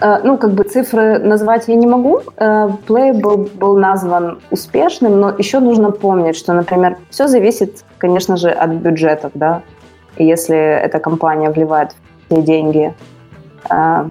Э, 0.00 0.18
ну, 0.22 0.38
как 0.38 0.52
бы 0.52 0.64
цифры 0.64 1.18
назвать 1.18 1.68
я 1.68 1.76
не 1.76 1.86
могу. 1.86 2.20
Э, 2.36 2.68
Play 2.86 3.12
был, 3.12 3.48
был 3.54 3.76
назван 3.76 4.38
успешным, 4.50 5.20
но 5.20 5.34
еще 5.38 5.60
нужно 5.60 5.90
помнить, 5.90 6.36
что, 6.36 6.52
например, 6.52 6.96
все 7.10 7.28
зависит, 7.28 7.84
конечно 7.98 8.36
же, 8.36 8.50
от 8.50 8.70
бюджетов, 8.70 9.32
да. 9.34 9.62
Если 10.16 10.56
эта 10.56 10.98
компания 10.98 11.50
вливает 11.50 11.94
все 12.28 12.42
деньги 12.42 12.94
э, 13.70 14.08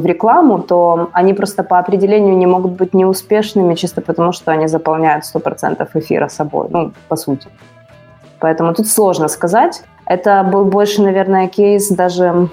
в 0.00 0.06
рекламу, 0.06 0.58
то 0.58 1.08
они 1.12 1.34
просто 1.34 1.62
по 1.62 1.78
определению 1.78 2.36
не 2.36 2.46
могут 2.46 2.72
быть 2.72 2.94
неуспешными 2.94 3.74
чисто 3.74 4.00
потому, 4.00 4.32
что 4.32 4.52
они 4.52 4.68
заполняют 4.68 5.24
100% 5.24 5.88
эфира 5.94 6.28
собой, 6.28 6.68
ну, 6.70 6.92
по 7.08 7.16
сути. 7.16 7.48
Поэтому 8.40 8.74
тут 8.74 8.86
сложно 8.86 9.28
сказать. 9.28 9.84
Это 10.06 10.42
был 10.42 10.64
больше, 10.64 11.02
наверное, 11.02 11.48
кейс 11.48 11.88
даже 11.88 12.48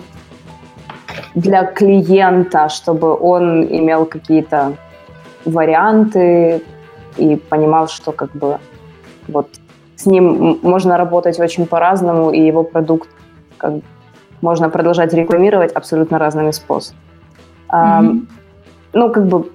для 1.36 1.66
клиента, 1.66 2.70
чтобы 2.70 3.18
он 3.18 3.64
имел 3.66 4.06
какие-то 4.06 4.74
варианты 5.46 6.62
и 7.18 7.36
понимал, 7.36 7.88
что 7.88 8.12
как 8.12 8.32
бы 8.32 8.58
вот 9.28 9.48
с 9.96 10.06
ним 10.06 10.60
можно 10.62 10.98
работать 10.98 11.40
очень 11.40 11.66
по-разному, 11.66 12.32
и 12.32 12.40
его 12.40 12.64
продукт 12.64 13.10
как, 13.58 13.74
можно 14.42 14.70
продолжать 14.70 15.14
рекламировать 15.14 15.72
абсолютно 15.72 16.20
разными 16.20 16.52
способами. 16.52 17.02
Mm-hmm. 17.72 18.28
ну, 18.94 19.12
как 19.12 19.28
бы 19.28 19.50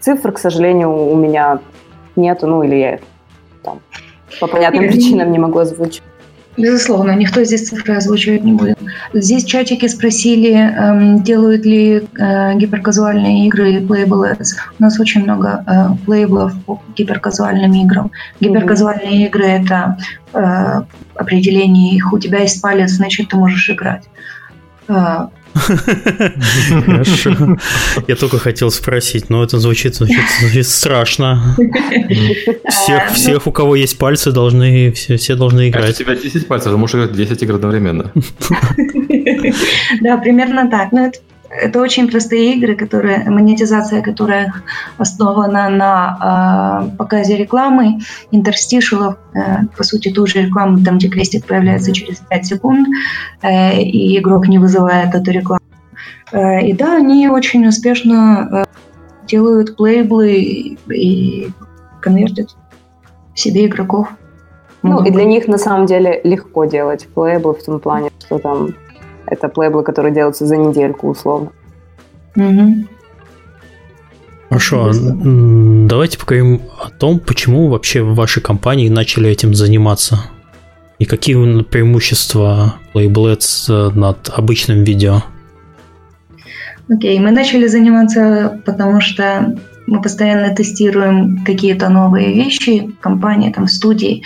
цифр, 0.00 0.32
к 0.32 0.38
сожалению, 0.38 0.92
у 0.92 1.16
меня 1.16 1.60
нету, 2.16 2.46
ну, 2.46 2.62
или 2.62 2.74
я 2.76 2.98
там 3.62 3.80
по 4.40 4.46
понятным 4.46 4.88
причинам 4.88 5.32
не 5.32 5.38
могу 5.38 5.58
озвучить. 5.58 6.02
Безусловно, 6.56 7.16
никто 7.16 7.42
здесь 7.42 7.68
цифры 7.68 7.96
озвучивать 7.96 8.44
не 8.44 8.52
будет. 8.52 8.78
Здесь 9.12 9.44
чатики 9.44 9.88
спросили, 9.88 10.52
эм, 10.52 11.22
делают 11.22 11.64
ли 11.64 12.06
э, 12.16 12.54
гиперказуальные 12.54 13.46
игры 13.48 13.78
Playable 13.80 14.30
Ads. 14.30 14.50
У 14.78 14.82
нас 14.82 15.00
очень 15.00 15.24
много 15.24 15.64
э, 15.66 16.04
плейблов 16.04 16.52
по 16.64 16.80
гиперказуальным 16.96 17.72
играм. 17.72 18.12
Гиперказуальные 18.38 19.24
mm-hmm. 19.24 19.26
игры— 19.26 19.46
это 19.46 19.98
э, 20.32 20.82
определение 21.16 21.96
их. 21.96 22.12
У 22.12 22.18
тебя 22.20 22.38
есть 22.38 22.62
палец, 22.62 22.92
значит, 22.92 23.30
ты 23.30 23.36
можешь 23.36 23.68
играть. 23.70 24.04
Хорошо. 25.54 27.56
Я 28.08 28.16
только 28.16 28.38
хотел 28.38 28.70
спросить, 28.70 29.30
но 29.30 29.42
это 29.42 29.58
звучит, 29.58 29.94
звучит, 29.94 30.22
звучит 30.40 30.66
страшно. 30.66 31.56
Всех, 32.68 33.12
всех, 33.12 33.46
у 33.46 33.52
кого 33.52 33.76
есть 33.76 33.98
пальцы, 33.98 34.32
должны, 34.32 34.92
все, 34.92 35.16
все 35.16 35.36
должны 35.36 35.68
играть. 35.68 35.90
у 35.90 36.04
тебя 36.04 36.14
10 36.14 36.46
пальцев, 36.46 36.72
ты 36.72 36.78
можешь 36.78 36.96
играть 36.96 37.12
10 37.12 37.42
игр 37.42 37.54
одновременно. 37.54 38.12
Да, 40.00 40.16
примерно 40.18 40.70
так. 40.70 40.92
Но 40.92 41.06
это 41.06 41.18
это 41.60 41.80
очень 41.80 42.10
простые 42.10 42.54
игры, 42.54 42.74
которые, 42.74 43.30
монетизация 43.30 44.02
которых 44.02 44.62
основана 44.98 45.68
на 45.68 46.88
э, 46.90 46.96
показе 46.96 47.36
рекламы, 47.36 48.00
интерстишелов, 48.32 49.16
э, 49.34 49.66
по 49.76 49.84
сути, 49.84 50.12
ту 50.12 50.26
же 50.26 50.42
рекламу, 50.42 50.82
там, 50.84 50.98
где 50.98 51.08
крестик 51.08 51.46
появляется 51.46 51.92
через 51.92 52.18
5 52.18 52.46
секунд, 52.46 52.88
э, 53.42 53.80
и 53.80 54.18
игрок 54.18 54.48
не 54.48 54.58
вызывает 54.58 55.14
эту 55.14 55.30
рекламу. 55.30 55.62
Э, 56.32 56.64
и 56.66 56.72
да, 56.72 56.96
они 56.96 57.28
очень 57.28 57.66
успешно 57.66 58.48
э, 58.50 58.64
делают 59.26 59.76
плейблы 59.76 60.34
и, 60.34 60.78
и 60.92 61.50
конвертят 62.00 62.56
себе 63.34 63.66
игроков. 63.66 64.08
Ну, 64.82 65.02
и 65.02 65.10
для 65.10 65.24
них 65.24 65.48
на 65.48 65.56
самом 65.56 65.86
деле 65.86 66.20
легко 66.24 66.66
делать 66.66 67.08
плейблы 67.14 67.54
в 67.54 67.64
том 67.64 67.80
плане, 67.80 68.10
что 68.18 68.38
там 68.38 68.74
это 69.26 69.48
плейблы, 69.48 69.82
которые 69.82 70.14
делаются 70.14 70.46
за 70.46 70.56
недельку 70.56 71.08
условно. 71.08 71.50
Угу. 72.36 72.86
Хорошо, 74.48 74.92
давайте 74.92 76.18
поговорим 76.18 76.62
о 76.80 76.90
том, 76.90 77.18
почему 77.18 77.68
вообще 77.68 78.02
в 78.02 78.14
вашей 78.14 78.42
компании 78.42 78.88
начали 78.88 79.28
этим 79.30 79.54
заниматься. 79.54 80.30
И 81.00 81.06
какие 81.06 81.62
преимущества 81.62 82.76
Playblades 82.94 83.66
э, 83.68 83.90
над 83.94 84.30
обычным 84.32 84.84
видео? 84.84 85.22
Окей, 86.88 87.18
okay, 87.18 87.20
мы 87.20 87.32
начали 87.32 87.66
заниматься, 87.66 88.60
потому 88.64 89.00
что 89.00 89.56
мы 89.86 90.00
постоянно 90.00 90.54
тестируем 90.54 91.44
какие-то 91.44 91.88
новые 91.88 92.32
вещи, 92.32 92.90
компании, 93.00 93.52
там, 93.52 93.68
студии. 93.68 94.22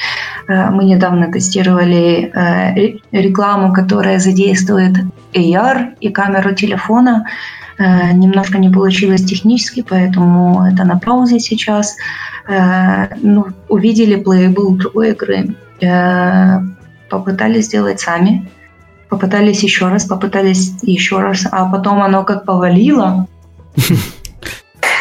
Э, 0.48 0.70
мы 0.70 0.84
недавно 0.84 1.32
тестировали 1.32 2.30
э, 2.32 2.98
рекламу, 3.12 3.72
которая 3.72 4.18
задействует 4.18 4.96
AR 5.34 5.96
и 6.00 6.10
камеру 6.10 6.54
телефона. 6.54 7.26
Э, 7.78 8.12
немножко 8.12 8.58
не 8.58 8.70
получилось 8.70 9.24
технически, 9.24 9.84
поэтому 9.88 10.64
это 10.64 10.84
на 10.84 10.98
паузе 10.98 11.40
сейчас. 11.40 11.96
Ну, 13.20 13.48
увидели 13.68 14.16
плейбл 14.16 14.74
другой 14.76 15.10
игры. 15.10 15.54
попытались 17.10 17.66
сделать 17.66 18.00
сами, 18.00 18.48
попытались 19.10 19.62
еще 19.62 19.88
раз, 19.88 20.06
попытались 20.06 20.72
еще 20.80 21.20
раз, 21.20 21.46
а 21.50 21.70
потом 21.70 22.02
оно 22.02 22.24
как 22.24 22.46
повалило. 22.46 23.26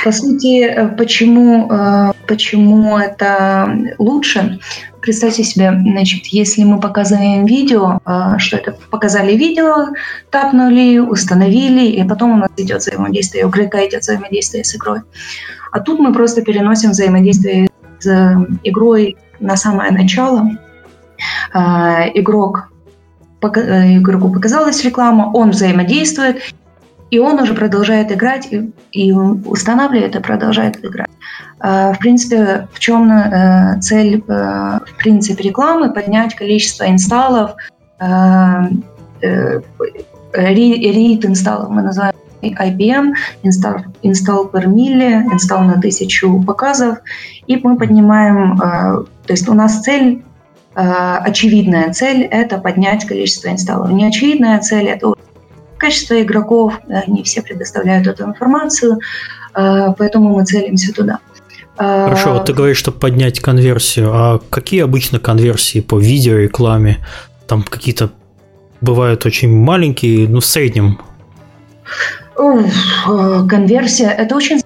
По 0.08 0.14
сути, 0.14 0.64
э, 0.64 0.88
почему, 0.96 1.70
э, 1.70 2.14
почему 2.28 2.98
это 2.98 3.94
лучше? 3.98 4.58
Представьте 5.02 5.44
себе, 5.44 5.70
значит, 5.70 6.28
если 6.28 6.64
мы 6.64 6.80
показываем 6.80 7.46
видео, 7.46 8.00
э, 8.06 8.38
что 8.38 8.56
это 8.56 8.72
показали 8.90 9.36
видео, 9.36 9.88
тапнули, 10.30 11.00
установили, 11.00 11.88
и 11.88 12.08
потом 12.08 12.32
у 12.32 12.38
нас 12.38 12.50
идет 12.56 12.84
взаимодействие, 12.84 13.46
у 13.46 13.50
игрока 13.50 13.86
идет 13.86 14.04
взаимодействие 14.04 14.64
с 14.64 14.74
игрой. 14.78 15.02
А 15.74 15.82
тут 15.82 16.00
мы 16.00 16.14
просто 16.14 16.42
переносим 16.42 16.92
взаимодействие 16.92 17.70
с 18.00 18.48
игрой 18.64 19.18
на 19.42 19.58
самое 19.58 19.92
начало. 19.92 20.52
Игрок 21.54 22.70
игроку 23.42 24.32
показалась 24.32 24.86
реклама, 24.86 25.32
он 25.34 25.50
взаимодействует, 25.50 26.54
и 27.10 27.20
он 27.20 27.40
уже 27.40 27.54
продолжает 27.54 28.12
играть 28.12 28.48
и, 28.52 28.72
и 28.92 29.12
устанавливает 29.12 30.16
и 30.16 30.20
продолжает 30.20 30.84
играть. 30.84 31.10
А, 31.60 31.94
в 31.94 32.00
принципе, 32.00 32.68
в 32.72 32.80
чем 32.80 33.12
э, 33.12 33.80
цель 33.82 34.24
э, 34.28 34.32
в 34.86 34.98
принципе 34.98 35.44
рекламы? 35.44 35.94
Поднять 35.94 36.36
количество 36.36 36.88
инсталлов, 36.90 37.56
рейд 38.00 38.86
э, 40.34 41.28
инсталлов 41.28 41.70
мы 41.70 41.82
называем 41.82 42.14
IBM, 42.42 43.14
инсталл, 43.42 43.78
инсталл 44.04 44.50
per 44.54 44.68
милле, 44.68 45.26
инсталл 45.32 45.62
на 45.62 45.82
тысячу 45.82 46.44
показов, 46.44 47.00
и 47.48 47.58
мы 47.58 47.78
поднимаем, 47.78 48.58
то 48.58 49.08
есть 49.28 49.50
у 49.50 49.56
нас 49.56 49.82
цель 49.82 50.24
очевидная 50.76 51.92
цель– 51.92 52.22
это 52.32 52.60
поднять 52.60 53.06
количество 53.06 53.50
инсталлов. 53.50 53.92
Неочевидная 53.92 54.60
цель– 54.60 54.86
это 54.88 55.16
Качество 55.78 56.22
игроков, 56.22 56.80
не 57.08 57.24
все 57.24 57.42
предоставляют 57.42 58.08
эту 58.08 58.24
информацию, 58.24 59.00
э, 59.56 59.94
поэтому 59.98 60.36
мы 60.36 60.46
целимся 60.46 60.94
туда. 60.94 61.20
Э, 61.78 62.06
Хорошо, 62.06 62.34
вот 62.34 62.46
ты 62.46 62.54
говоришь, 62.54 62.78
чтобы 62.78 63.00
поднять 63.00 63.40
конверсию. 63.40 64.12
А 64.14 64.40
какие 64.50 64.84
обычно 64.84 65.20
конверсии 65.20 65.82
по 65.82 66.00
видеорекламе? 66.00 66.98
Там 67.48 67.64
какие-то 67.64 68.12
бывают 68.82 69.26
очень 69.26 69.56
маленькие, 69.56 70.28
ну, 70.28 70.40
в 70.40 70.46
среднем. 70.46 71.00
Э, 72.38 73.48
конверсия– 73.48 74.10
это 74.18 74.36
очень 74.36 74.62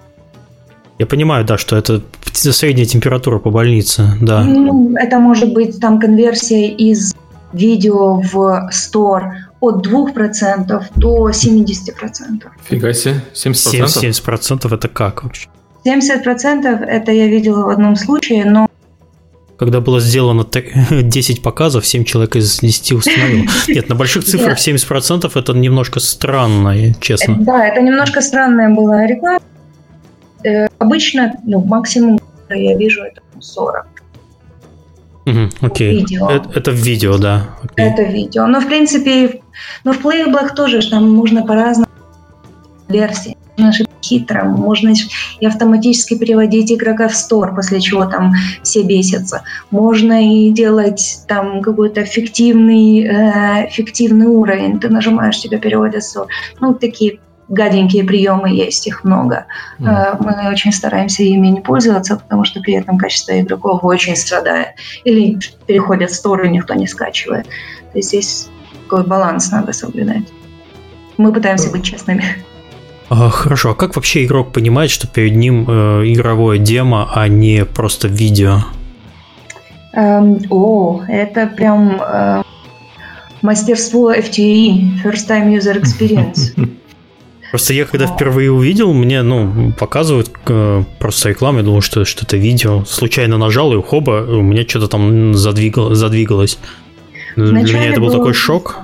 я 0.98 1.06
понимаю, 1.06 1.44
да, 1.44 1.58
что 1.58 1.76
это 1.76 2.00
средняя 2.32 2.86
температура 2.86 3.40
по 3.40 3.50
больнице, 3.50 4.12
да. 4.20 4.44
Ну, 4.44 4.94
это 4.96 5.18
может 5.18 5.52
быть 5.52 5.80
там 5.80 5.98
конверсия 5.98 6.68
из 6.68 7.16
видео 7.52 8.20
в 8.20 8.70
store 8.70 9.32
от 9.62 9.86
2% 9.86 10.84
до 10.96 11.30
70%. 11.30 12.50
Фига 12.64 12.92
себе, 12.92 13.20
70%? 13.32 13.84
70% 13.84 14.74
это 14.74 14.88
как 14.88 15.22
вообще? 15.22 15.48
70% 15.86 16.84
это 16.84 17.12
я 17.12 17.28
видела 17.28 17.64
в 17.64 17.68
одном 17.68 17.96
случае, 17.96 18.44
но 18.44 18.66
когда 19.56 19.80
было 19.80 20.00
сделано 20.00 20.44
10 20.90 21.42
показов, 21.42 21.86
7 21.86 22.02
человек 22.02 22.34
из 22.34 22.58
10 22.58 22.92
установило. 22.92 23.46
Нет, 23.68 23.88
на 23.88 23.94
больших 23.94 24.24
цифрах 24.24 24.58
70% 24.58 25.30
это 25.32 25.52
немножко 25.52 26.00
странно, 26.00 26.94
честно. 27.00 27.36
Да, 27.38 27.68
это 27.68 27.80
немножко 27.80 28.20
странная 28.20 28.74
была 28.74 29.06
реклама. 29.06 29.40
Э, 30.44 30.66
обычно, 30.78 31.34
ну, 31.44 31.60
максимум, 31.60 32.18
я 32.50 32.76
вижу, 32.76 33.02
это 33.02 33.20
40. 33.38 33.86
Угу, 35.26 35.38
окей. 35.60 35.98
Видео. 35.98 36.28
Это, 36.28 36.58
это 36.58 36.70
в 36.72 36.74
видео, 36.74 37.18
да. 37.18 37.50
Окей. 37.62 37.86
Это 37.86 38.02
видео. 38.02 38.46
Но 38.48 38.60
в 38.60 38.66
принципе, 38.66 39.41
но 39.84 39.92
в 39.92 39.98
плейблах 39.98 40.54
тоже 40.54 40.88
там 40.88 41.10
можно 41.10 41.44
по-разному 41.44 41.88
версии. 42.88 43.36
Можно 43.58 43.86
хитро, 44.02 44.44
можно 44.44 44.92
и 45.40 45.46
автоматически 45.46 46.18
переводить 46.18 46.72
игрока 46.72 47.08
в 47.08 47.14
стор, 47.14 47.54
после 47.54 47.80
чего 47.80 48.06
там 48.06 48.32
все 48.62 48.82
бесятся. 48.82 49.42
Можно 49.70 50.46
и 50.46 50.50
делать 50.50 51.20
там 51.28 51.60
какой-то 51.60 52.04
фиктивный, 52.04 53.06
э, 53.06 53.68
фиктивный 53.70 54.26
уровень. 54.26 54.80
Ты 54.80 54.88
нажимаешь, 54.88 55.40
тебя 55.40 55.58
переводят 55.58 56.02
в 56.02 56.06
стор. 56.06 56.28
Ну, 56.60 56.74
такие 56.74 57.20
гаденькие 57.48 58.04
приемы 58.04 58.50
есть, 58.50 58.86
их 58.86 59.04
много. 59.04 59.44
Mm. 59.78 60.16
Мы 60.20 60.50
очень 60.50 60.72
стараемся 60.72 61.22
ими 61.22 61.48
не 61.48 61.60
пользоваться, 61.60 62.16
потому 62.16 62.44
что 62.44 62.60
при 62.60 62.74
этом 62.74 62.96
качество 62.96 63.38
игроков 63.38 63.84
очень 63.84 64.16
страдает. 64.16 64.68
Или 65.04 65.38
переходят 65.66 66.10
в 66.10 66.14
сторону, 66.14 66.50
никто 66.50 66.72
не 66.74 66.86
скачивает. 66.86 67.44
То 67.92 67.98
есть 67.98 68.08
здесь 68.08 68.48
такой 68.92 69.06
баланс 69.06 69.50
надо 69.50 69.72
соблюдать. 69.72 70.24
Мы 71.16 71.32
пытаемся 71.32 71.70
быть 71.70 71.82
честными. 71.82 72.24
А, 73.08 73.30
хорошо, 73.30 73.70
а 73.70 73.74
как 73.74 73.96
вообще 73.96 74.24
игрок 74.24 74.52
понимает, 74.52 74.90
что 74.90 75.06
перед 75.06 75.34
ним 75.34 75.66
э, 75.68 76.02
игровое 76.12 76.58
демо, 76.58 77.10
а 77.14 77.28
не 77.28 77.64
просто 77.64 78.08
видео? 78.08 78.58
Эм, 79.94 80.40
о, 80.50 81.02
это 81.08 81.46
прям 81.46 82.00
э, 82.00 82.42
мастерство 83.42 84.12
FTE, 84.12 85.02
First 85.02 85.28
Time 85.28 85.56
User 85.56 85.80
Experience. 85.80 86.52
Просто 87.50 87.74
я 87.74 87.84
когда 87.84 88.06
впервые 88.06 88.50
увидел, 88.50 88.94
мне, 88.94 89.22
ну, 89.22 89.74
показывают 89.78 90.30
э, 90.48 90.84
просто 90.98 91.28
рекламу, 91.28 91.58
я 91.58 91.64
думал, 91.64 91.82
что, 91.82 92.06
что 92.06 92.24
это 92.24 92.38
видео. 92.38 92.82
Случайно 92.86 93.36
нажал, 93.36 93.74
и 93.74 93.82
хоба, 93.82 94.24
у 94.26 94.40
меня 94.40 94.66
что-то 94.66 94.88
там 94.88 95.34
задвигало, 95.34 95.94
задвигалось. 95.94 96.58
Вначале 97.36 97.64
Для 97.64 97.78
меня 97.78 97.90
это 97.90 98.00
был 98.00 98.08
было... 98.08 98.18
такой 98.18 98.34
шок. 98.34 98.80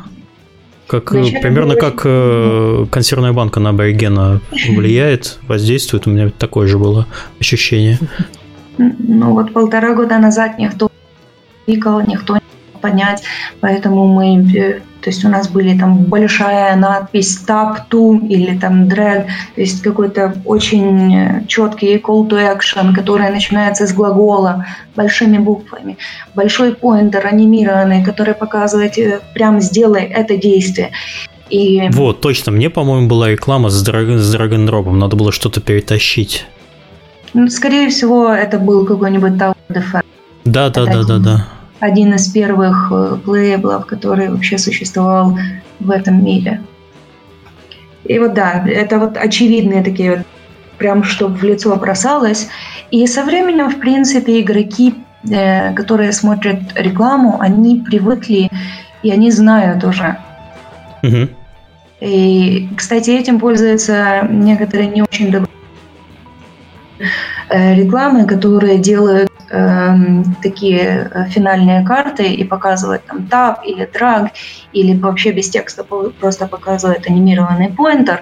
Как, 0.87 1.13
э, 1.15 1.41
примерно 1.43 1.75
было... 1.75 1.81
как 1.81 2.03
э, 2.05 2.87
консервная 2.91 3.33
банка 3.33 3.61
на 3.61 3.71
аборигена 3.71 4.41
влияет, 4.71 5.39
воздействует. 5.47 6.07
У 6.07 6.11
меня 6.11 6.31
такое 6.31 6.67
же 6.67 6.79
было 6.79 7.07
ощущение. 7.41 7.99
Ну 8.79 9.33
вот 9.33 9.53
полтора 9.53 9.95
года 9.95 10.19
назад 10.19 10.59
никто 10.59 10.91
не 11.67 11.77
никто 11.77 12.37
не 12.37 12.81
понять, 12.81 13.23
поэтому 13.61 14.07
мы 14.07 14.37
э, 14.57 14.81
то 15.01 15.11
есть 15.11 15.25
у 15.25 15.29
нас 15.29 15.49
были 15.49 15.79
там 15.79 16.05
большая 16.05 16.77
надпись 16.77 17.45
tap 17.47 17.77
to 17.91 18.27
или 18.27 18.59
там 18.59 18.89
drag, 18.89 19.27
то 19.55 19.61
есть 19.61 19.83
какой-то 19.83 20.35
очень 20.45 21.47
четкий 21.47 21.97
call 21.99 22.29
to 22.29 22.37
action, 22.39 22.95
который 22.95 23.31
начинается 23.31 23.87
с 23.87 23.93
глагола 23.93 24.67
большими 24.97 25.39
буквами. 25.39 25.97
Большой 26.35 26.75
поинтер 26.75 27.27
анимированный, 27.27 28.05
который 28.05 28.35
показывает 28.35 28.99
э, 28.99 29.21
прям 29.35 29.61
сделай 29.61 30.03
это 30.03 30.37
действие. 30.37 30.91
И... 31.49 31.89
Вот, 31.93 32.21
точно. 32.21 32.53
Мне, 32.53 32.69
по-моему, 32.69 33.09
была 33.09 33.31
реклама 33.31 33.71
с, 33.71 33.83
драг... 33.83 34.19
с 34.19 34.33
драгондропом. 34.33 34.99
Надо 34.99 35.17
было 35.17 35.33
что-то 35.33 35.61
перетащить. 35.61 36.45
Ну, 37.35 37.49
скорее 37.49 37.89
всего, 37.89 38.29
это 38.29 38.59
был 38.59 38.85
какой-нибудь 38.85 39.33
Tower 39.33 39.57
Defense. 39.71 40.05
Да, 40.45 40.69
да, 40.71 40.85
да, 40.85 41.03
да, 41.05 41.19
да 41.19 41.47
один 41.81 42.14
из 42.14 42.29
первых 42.29 42.91
э, 42.91 43.17
плейблов, 43.25 43.87
который 43.87 44.29
вообще 44.29 44.59
существовал 44.59 45.38
в 45.81 45.91
этом 45.91 46.25
мире. 46.25 46.61
И 48.05 48.19
вот 48.19 48.35
да, 48.35 48.64
это 48.67 48.99
вот 48.99 49.17
очевидные 49.17 49.83
такие 49.83 50.17
вот, 50.17 50.27
прям 50.79 51.05
чтобы 51.05 51.37
в 51.37 51.43
лицо 51.45 51.75
бросалось. 51.77 52.49
И 52.91 53.07
со 53.07 53.23
временем, 53.23 53.69
в 53.69 53.79
принципе, 53.79 54.41
игроки, 54.41 54.95
э, 55.31 55.75
которые 55.75 56.12
смотрят 56.12 56.59
рекламу, 56.75 57.41
они 57.41 57.81
привыкли 57.81 58.51
и 59.03 59.11
они 59.11 59.31
знают 59.31 59.85
уже. 59.85 60.19
Угу. 61.03 61.29
И, 62.01 62.69
кстати, 62.77 63.11
этим 63.11 63.41
пользуются 63.41 64.27
некоторые 64.31 64.88
не 64.88 65.03
очень 65.03 65.31
добрые 65.31 65.49
э, 67.51 67.74
рекламы, 67.74 68.26
которые 68.26 68.79
делают 68.79 69.28
Эм, 69.51 70.36
такие 70.42 71.11
э, 71.11 71.24
финальные 71.30 71.82
карты 71.82 72.30
и 72.30 72.44
показывает 72.44 73.07
там 73.07 73.26
тап 73.28 73.64
или 73.64 73.88
драг, 73.90 74.32
или 74.74 74.94
вообще 74.94 75.32
без 75.32 75.49
текста 75.49 75.84
просто 75.84 76.46
показывает 76.46 77.07
анимированный 77.07 77.70
поинтер. 77.70 78.20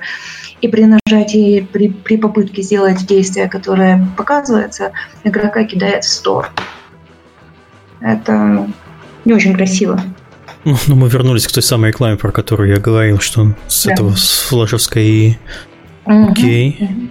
И 0.60 0.68
при 0.68 0.84
нажатии, 0.84 1.68
при, 1.72 1.88
при 1.88 2.16
попытке 2.16 2.62
сделать 2.62 3.04
действие, 3.06 3.48
которое 3.48 4.06
показывается, 4.16 4.92
игрока 5.24 5.64
кидает 5.64 6.04
в 6.04 6.08
стор. 6.08 6.50
Это 8.00 8.68
не 9.24 9.32
очень 9.32 9.54
красиво. 9.54 10.00
Ну, 10.64 10.76
ну, 10.86 10.94
мы 10.94 11.08
вернулись 11.08 11.48
к 11.48 11.52
той 11.52 11.62
самой 11.62 11.88
рекламе, 11.88 12.16
про 12.16 12.30
которую 12.30 12.70
я 12.70 12.76
говорил, 12.76 13.18
что 13.18 13.52
с 13.66 13.84
да. 13.84 13.92
этого, 13.92 14.14
с 14.14 14.42
флешевской. 14.42 15.38
Окей. 16.04 16.76
Okay. 16.80 17.10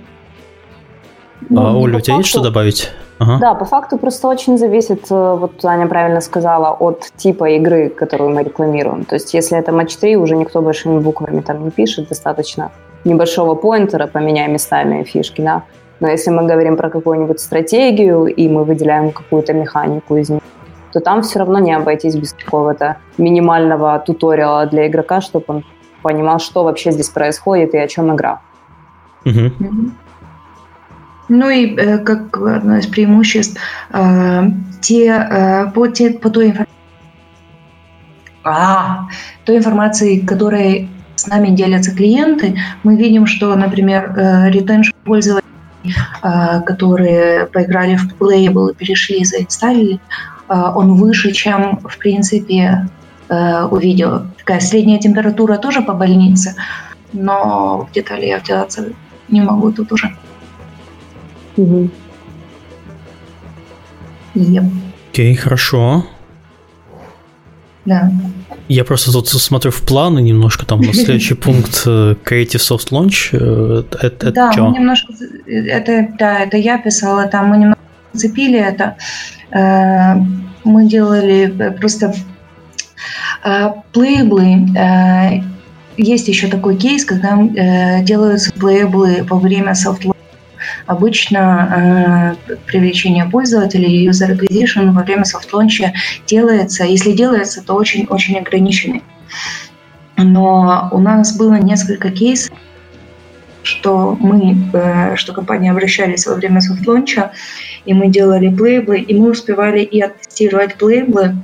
Ну, 1.50 1.62
а, 1.62 1.74
Оля, 1.74 1.98
у 1.98 2.02
тебя 2.02 2.16
есть 2.16 2.30
что 2.30 2.42
добавить? 2.42 2.92
Ага. 3.20 3.38
Да, 3.40 3.54
по 3.54 3.66
факту 3.66 3.98
просто 3.98 4.28
очень 4.28 4.58
зависит, 4.58 5.10
э, 5.10 5.36
вот 5.40 5.64
Аня 5.64 5.88
правильно 5.88 6.22
сказала, 6.22 6.72
от 6.72 7.12
типа 7.16 7.50
игры, 7.52 7.90
которую 7.90 8.32
мы 8.32 8.44
рекламируем. 8.44 9.06
То 9.06 9.16
есть 9.16 9.34
если 9.34 9.58
это 9.58 9.72
матч 9.72 9.96
3, 9.96 10.18
уже 10.18 10.36
никто 10.36 10.62
большими 10.62 11.00
буквами 11.00 11.42
там 11.42 11.64
не 11.64 11.72
пишет, 11.72 12.10
достаточно 12.10 12.72
небольшого 13.06 13.56
поинтера, 13.56 14.08
поменяя 14.08 14.50
местами 14.50 15.04
фишки, 15.04 15.42
да. 15.42 15.64
Но 16.02 16.10
если 16.10 16.30
мы 16.32 16.46
говорим 16.46 16.76
про 16.76 16.90
какую-нибудь 16.90 17.40
стратегию, 17.40 18.26
и 18.26 18.50
мы 18.50 18.66
выделяем 18.66 19.12
какую-то 19.12 19.54
механику 19.54 20.18
из 20.18 20.30
нее, 20.30 20.42
то 20.92 21.00
там 21.00 21.22
все 21.22 21.40
равно 21.40 21.60
не 21.60 21.74
обойтись 21.74 22.16
без 22.16 22.34
какого-то 22.34 22.98
минимального 23.18 24.00
туториала 24.00 24.66
для 24.66 24.88
игрока, 24.88 25.22
чтобы 25.22 25.46
он 25.48 25.64
понимал, 26.02 26.40
что 26.40 26.64
вообще 26.64 26.92
здесь 26.92 27.10
происходит 27.10 27.74
и 27.74 27.78
о 27.78 27.88
чем 27.88 28.14
игра. 28.14 28.42
Угу. 29.26 29.92
Ну 31.28 31.50
и 31.50 31.76
э, 31.76 31.98
как 32.00 32.38
одно 32.38 32.78
из 32.78 32.88
преимуществ, 32.88 33.60
э, 33.92 34.44
те, 34.82 35.08
э, 35.08 35.72
по, 35.72 35.88
те, 35.88 36.12
по 36.12 36.30
той 36.30 36.48
информации, 36.48 36.74
а, 38.44 39.08
той 39.44 39.58
информации, 39.58 40.20
которой 40.20 40.88
с 41.16 41.26
нами 41.28 41.50
делятся 41.50 41.96
клиенты, 41.96 42.56
мы 42.84 42.96
видим, 42.96 43.26
что, 43.26 43.56
например, 43.56 44.14
ретеншн 44.52 44.92
пользователей, 45.04 45.46
которые 46.66 47.48
поиграли 47.48 47.96
в 47.96 48.14
Playable 48.20 48.72
и 48.72 48.76
перешли 48.76 49.20
и 49.20 49.26
заинсталили, 49.26 50.00
он 50.48 50.94
выше, 50.96 51.32
чем, 51.32 51.80
в 51.80 51.98
принципе, 51.98 52.88
у 53.30 53.78
видео. 53.78 54.24
Такая 54.38 54.60
средняя 54.60 55.00
температура 55.00 55.58
тоже 55.58 55.82
по 55.82 55.94
больнице, 55.94 56.56
но 57.14 57.88
в 57.90 57.94
детали 57.94 58.26
я 58.26 58.40
вдеваться 58.40 58.90
не 59.30 59.42
могу 59.42 59.72
тут 59.72 59.92
уже. 59.92 60.12
Угу. 61.58 61.90
Yep. 64.36 64.66
Окей, 65.12 65.36
хорошо. 65.36 66.06
Да. 67.86 68.12
Я 68.68 68.84
просто 68.84 69.12
тут 69.12 69.28
смотрю 69.28 69.72
в 69.72 69.82
планы 69.82 70.20
немножко, 70.20 70.66
там 70.66 70.82
на 70.82 70.94
следующий 70.94 71.34
пункт 71.36 71.84
э, 71.86 72.16
Creative 72.26 72.60
Soft 72.60 72.90
Launch. 72.90 73.30
Э, 73.32 73.84
это, 74.02 74.32
да, 74.32 74.52
что? 74.52 74.66
мы 74.66 74.78
немножко, 74.78 75.14
это, 75.46 76.10
да, 76.18 76.40
это 76.40 76.58
я 76.58 76.80
писала, 76.80 77.28
там 77.28 77.48
мы 77.48 77.58
немного 77.58 77.80
зацепили 78.12 78.60
это. 78.60 78.98
Э, 79.52 80.16
мы 80.64 80.88
делали 80.90 81.74
просто 81.80 82.14
плейблы. 83.94 84.68
Есть 85.96 86.28
еще 86.28 86.48
такой 86.48 86.76
кейс, 86.76 87.06
когда 87.06 87.38
делаются 88.02 88.52
плейблы 88.52 89.24
во 89.30 89.38
время 89.38 89.74
soft 89.74 90.02
launch 90.02 90.15
Обычно 90.86 92.36
э, 92.50 92.56
привлечение 92.66 93.26
пользователей, 93.26 94.08
user 94.08 94.38
acquisition 94.38 94.92
во 94.92 95.04
время 95.04 95.26
soft 95.26 95.49
launch'а 95.49 95.94
делается, 96.26 96.84
если 96.84 97.12
делается, 97.12 97.64
то 97.64 97.74
очень-очень 97.74 98.38
ограниченный. 98.38 99.04
Но 100.18 100.90
у 100.92 101.00
нас 101.00 101.38
было 101.38 101.56
несколько 101.56 102.10
кейсов, 102.10 102.56
что 103.64 104.16
мы, 104.20 104.58
э, 104.74 105.16
что 105.16 105.34
компании 105.34 105.72
обращались 105.72 106.28
во 106.28 106.36
время 106.36 106.62
soft 106.62 106.83
launch'а, 106.83 107.32
и 107.86 107.94
мы 107.94 108.08
делали 108.08 108.50
playable'ы, 108.50 109.00
и 109.00 109.18
мы 109.18 109.32
успевали 109.32 109.82
и 109.82 110.02
оттестировать 110.02 110.76
playable'ы, 110.76 111.36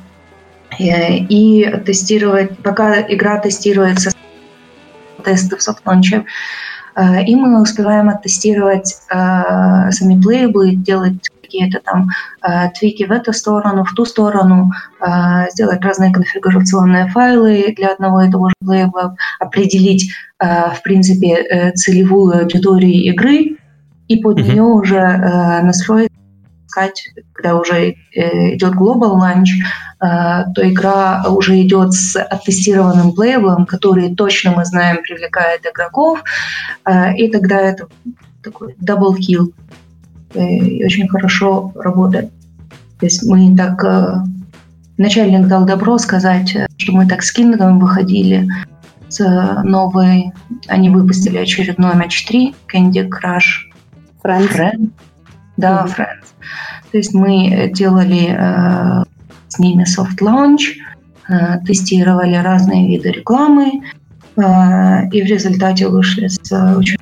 э, 0.80 1.18
и 1.18 1.70
тестировать, 1.86 2.58
пока 2.60 3.02
игра 3.02 3.40
тестируется 3.40 4.12
тесты 5.24 5.58
в 5.58 5.62
софт-лонче, 5.62 6.18
Э, 6.18 6.28
и 6.98 7.36
мы 7.36 7.62
успеваем 7.62 8.10
оттестировать 8.10 8.98
э, 9.10 9.92
сами 9.92 10.22
плейблы, 10.22 10.76
делать 10.76 11.30
какие-то 11.42 11.80
там 11.84 12.10
э, 12.44 12.70
твики 12.78 13.04
в 13.04 13.12
эту 13.12 13.34
сторону, 13.34 13.84
в 13.84 13.94
ту 13.94 14.06
сторону, 14.06 14.72
сделать 15.52 15.82
разные 15.82 16.14
конфигурационные 16.14 17.08
файлы 17.10 17.74
для 17.76 17.94
одного 17.94 18.22
и 18.22 18.32
того 18.32 18.50
же 18.50 18.56
плейбла, 18.64 19.16
определить, 19.40 20.14
в 20.40 20.80
принципе, 20.84 21.74
целевую 21.76 22.42
аудиторию 22.42 23.12
игры 23.12 23.58
и 24.08 24.18
под 24.18 24.38
mm-hmm. 24.38 24.52
нее 24.52 24.62
уже 24.62 25.00
настроить 25.64 26.11
искать, 26.72 27.10
когда 27.34 27.58
уже 27.58 27.96
идет 28.14 28.74
Global 28.74 29.20
Launch, 29.20 29.50
Э, 30.02 30.46
то 30.56 30.68
игра 30.68 31.24
уже 31.28 31.62
идет 31.62 31.94
с 31.94 32.20
оттестированным 32.20 33.14
плейблом, 33.14 33.66
который 33.68 34.16
точно 34.16 34.52
мы 34.52 34.66
знаем 34.66 35.04
привлекает 35.04 35.66
игроков, 35.66 36.24
э, 36.86 37.16
и 37.18 37.30
тогда 37.30 37.60
это 37.62 37.88
такой 38.44 38.76
double 38.82 39.16
kill. 39.18 39.54
Э, 40.34 40.44
и 40.44 40.84
очень 40.84 41.08
хорошо 41.08 41.72
работает. 41.76 42.32
То 43.00 43.06
есть 43.06 43.24
мы 43.24 43.56
так... 43.56 44.26
Начальник 44.98 45.48
дал 45.48 45.66
добро 45.66 45.98
сказать, 45.98 46.56
что 46.78 46.92
мы 46.92 47.08
так 47.08 47.24
с 47.24 47.32
Кингом 47.32 47.80
выходили 47.80 48.48
с 49.10 49.20
новой... 49.64 50.32
Они 50.68 50.90
выпустили 50.90 51.38
очередной 51.38 51.96
матч 51.96 52.26
3, 52.26 52.54
Candy 52.72 53.10
Crush 53.10 53.72
Friends. 54.24 54.50
Friends. 54.50 54.92
Да, 55.58 55.86
mm-hmm. 55.86 55.96
Friends. 55.98 56.26
То 56.92 56.98
есть 56.98 57.14
мы 57.14 57.72
делали 57.74 59.06
с 59.52 59.60
ними 59.60 59.84
soft 59.84 60.20
launch, 60.22 60.78
э, 61.30 61.60
тестировали 61.66 62.36
разные 62.36 62.88
виды 62.88 63.12
рекламы 63.12 63.82
э, 64.38 64.42
и 65.12 65.22
в 65.22 65.26
результате 65.26 65.88
вышли 65.88 66.28
с 66.28 66.52
очень 66.78 66.98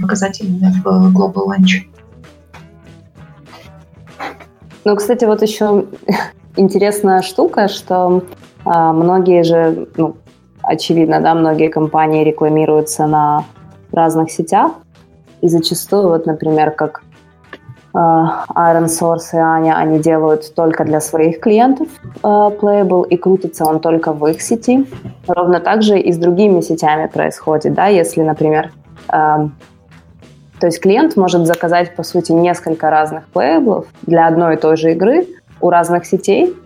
показателями 0.00 0.72
в 0.82 1.16
Global 1.16 1.46
Launch. 1.46 1.86
Ну, 4.84 4.96
кстати, 4.96 5.24
вот 5.24 5.42
еще 5.42 5.86
интересная 6.56 7.22
штука, 7.22 7.68
что 7.68 8.24
а, 8.64 8.92
многие 8.92 9.44
же, 9.44 9.88
ну, 9.96 10.16
очевидно, 10.62 11.20
да, 11.20 11.34
многие 11.34 11.68
компании 11.68 12.24
рекламируются 12.24 13.06
на 13.06 13.44
разных 13.92 14.30
сетях, 14.30 14.72
и 15.40 15.48
зачастую, 15.48 16.08
вот, 16.08 16.26
например, 16.26 16.72
как 16.72 17.02
Э, 17.02 17.11
Iron 17.94 18.86
Source 18.86 19.34
и 19.34 19.36
Аня, 19.36 19.76
они 19.76 19.98
делают 19.98 20.54
только 20.54 20.84
для 20.84 21.00
своих 21.00 21.40
клиентов 21.40 21.88
э, 22.22 22.26
Playable, 22.26 23.06
и 23.06 23.16
крутится 23.16 23.64
он 23.64 23.80
только 23.80 24.12
в 24.12 24.26
их 24.26 24.40
сети. 24.40 24.86
Ровно 25.26 25.60
так 25.60 25.82
же 25.82 25.98
и 25.98 26.10
с 26.12 26.16
другими 26.16 26.60
сетями 26.62 27.06
происходит, 27.06 27.74
да, 27.74 27.88
если, 27.88 28.22
например, 28.22 28.72
эм, 29.12 29.54
то 30.58 30.66
есть 30.66 30.80
клиент 30.80 31.16
может 31.16 31.46
заказать, 31.46 31.94
по 31.94 32.02
сути, 32.02 32.32
несколько 32.32 32.88
разных 32.88 33.26
плейблов 33.28 33.86
для 34.02 34.26
одной 34.26 34.54
и 34.54 34.58
той 34.58 34.76
же 34.76 34.92
игры 34.92 35.26
у 35.60 35.68
разных 35.68 36.06
сетей, 36.06 36.56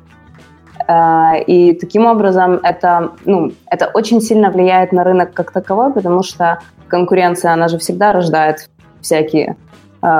э, 0.86 1.42
и 1.46 1.72
таким 1.72 2.06
образом 2.06 2.60
это, 2.62 3.12
ну, 3.24 3.52
это 3.68 3.90
очень 3.92 4.20
сильно 4.20 4.50
влияет 4.50 4.92
на 4.92 5.02
рынок 5.02 5.32
как 5.34 5.50
таковой, 5.50 5.92
потому 5.92 6.22
что 6.22 6.60
конкуренция, 6.86 7.52
она 7.52 7.66
же 7.66 7.78
всегда 7.78 8.12
рождает 8.12 8.70
всякие 9.00 9.56
Э, 9.56 9.65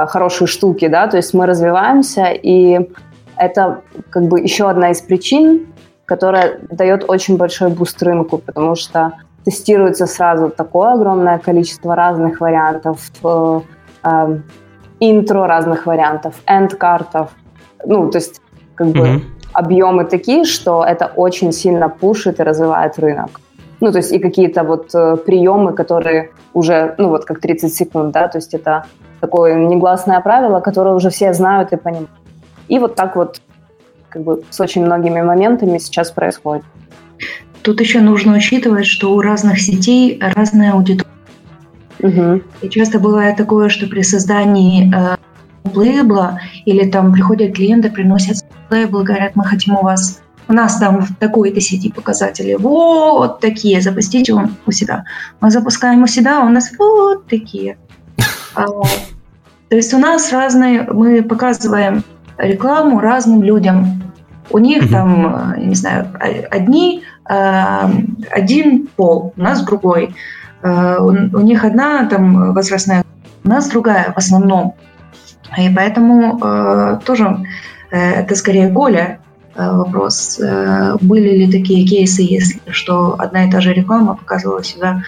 хорошие 0.09 0.49
штуки, 0.49 0.89
да, 0.89 1.07
то 1.07 1.17
есть 1.17 1.35
мы 1.35 1.47
развиваемся, 1.47 2.27
и 2.31 2.91
это 3.37 3.83
как 4.11 4.25
бы 4.25 4.41
еще 4.41 4.69
одна 4.69 4.91
из 4.91 5.01
причин, 5.01 5.67
которая 6.07 6.59
дает 6.71 7.05
очень 7.09 7.37
большой 7.37 7.71
буст 7.71 8.03
рынку, 8.03 8.39
потому 8.39 8.75
что 8.75 9.13
тестируется 9.45 10.07
сразу 10.07 10.51
такое 10.51 10.93
огромное 10.93 11.39
количество 11.39 11.95
разных 11.95 12.41
вариантов, 12.41 13.01
э, 13.25 13.61
э, 14.05 14.39
интро 15.01 15.47
разных 15.47 15.87
вариантов, 15.87 16.35
end 16.47 16.70
card'ов, 16.70 17.31
ну, 17.85 18.11
то 18.11 18.19
есть 18.19 18.41
как 18.75 18.89
бы 18.89 19.07
mm-hmm. 19.07 19.23
объемы 19.53 20.05
такие, 20.05 20.45
что 20.45 20.85
это 20.85 21.13
очень 21.17 21.53
сильно 21.53 21.89
пушит 21.89 22.41
и 22.41 22.43
развивает 22.43 22.99
рынок. 22.99 23.41
Ну, 23.81 23.93
то 23.93 23.99
есть 23.99 24.13
и 24.13 24.19
какие-то 24.19 24.65
вот 24.65 24.95
э, 24.95 25.17
приемы, 25.17 25.75
которые 25.75 26.31
уже, 26.55 26.95
ну, 26.99 27.09
вот 27.09 27.25
как 27.25 27.41
30 27.41 27.75
секунд, 27.75 28.13
да, 28.13 28.29
то 28.29 28.39
есть 28.39 28.55
это 28.55 28.87
такое 29.21 29.55
негласное 29.55 30.21
правило, 30.21 30.61
которое 30.61 30.95
уже 30.95 31.11
все 31.11 31.33
знают 31.35 31.73
и 31.73 31.77
понимают. 31.77 32.11
И 32.69 32.79
вот 32.79 32.95
так 32.95 33.17
вот 33.17 33.41
как 34.09 34.23
бы 34.23 34.43
с 34.51 34.61
очень 34.61 34.85
многими 34.85 35.23
моментами 35.23 35.79
сейчас 35.79 36.11
происходит. 36.11 36.65
Тут 37.63 37.81
еще 37.81 38.01
нужно 38.01 38.37
учитывать, 38.37 38.87
что 38.87 39.13
у 39.13 39.21
разных 39.21 39.61
сетей 39.61 40.21
разная 40.21 40.73
аудитория. 40.73 41.11
Угу. 42.01 42.43
И 42.63 42.69
часто 42.69 42.99
бывает 42.99 43.37
такое, 43.37 43.69
что 43.69 43.87
при 43.87 44.03
создании 44.03 44.93
э, 44.95 45.17
лейбла 45.75 46.41
или 46.65 46.89
там 46.89 47.13
приходят 47.13 47.55
клиенты, 47.55 47.91
приносят 47.91 48.37
лейбл, 48.71 49.03
говорят, 49.03 49.35
мы 49.35 49.45
хотим 49.45 49.77
у 49.77 49.83
вас 49.83 50.21
у 50.49 50.53
нас 50.53 50.79
там 50.79 51.01
в 51.01 51.17
такой-то 51.17 51.61
сети 51.61 51.91
показатели 51.91 52.55
вот 52.55 53.41
такие, 53.41 53.81
запустите 53.81 54.33
у 54.33 54.71
себя. 54.71 55.05
Мы 55.41 55.51
запускаем 55.51 56.03
у 56.05 56.07
себя, 56.07 56.41
у 56.41 56.49
нас 56.49 56.71
вот 56.79 57.27
такие. 57.27 57.79
А, 58.57 58.67
то 59.69 59.77
есть 59.77 59.93
у 59.93 59.99
нас 59.99 60.33
разные, 60.33 60.83
мы 60.83 61.23
показываем 61.23 62.03
рекламу 62.39 63.01
разным 63.01 63.43
людям. 63.43 64.03
У 64.51 64.59
них 64.59 64.85
mm-hmm. 64.85 64.91
там, 64.91 65.55
э, 65.55 65.61
не 65.61 65.75
знаю, 65.75 66.07
одни, 66.51 67.03
э, 67.29 67.81
один 68.31 68.87
пол, 68.97 69.35
у 69.37 69.41
нас 69.41 69.65
другой. 69.65 70.15
Э, 70.63 70.99
у 70.99 71.41
них 71.41 71.65
одна 71.65 72.07
там 72.07 72.55
возрастная, 72.55 73.05
у 73.45 73.49
нас 73.49 73.69
другая 73.69 74.13
в 74.13 74.19
основном. 74.19 74.75
И 75.59 75.73
поэтому 75.75 76.99
тоже 77.05 77.39
это 77.91 78.35
скорее 78.35 78.69
Голя 78.69 79.21
вопрос. 79.55 80.41
Были 81.01 81.45
ли 81.45 81.53
такие 81.53 81.87
кейсы, 81.87 82.23
если 82.23 82.61
что 82.71 83.15
одна 83.17 83.45
и 83.45 83.51
та 83.51 83.61
же 83.61 83.73
реклама 83.73 84.17
показывала 84.17 84.65
себя 84.65 85.05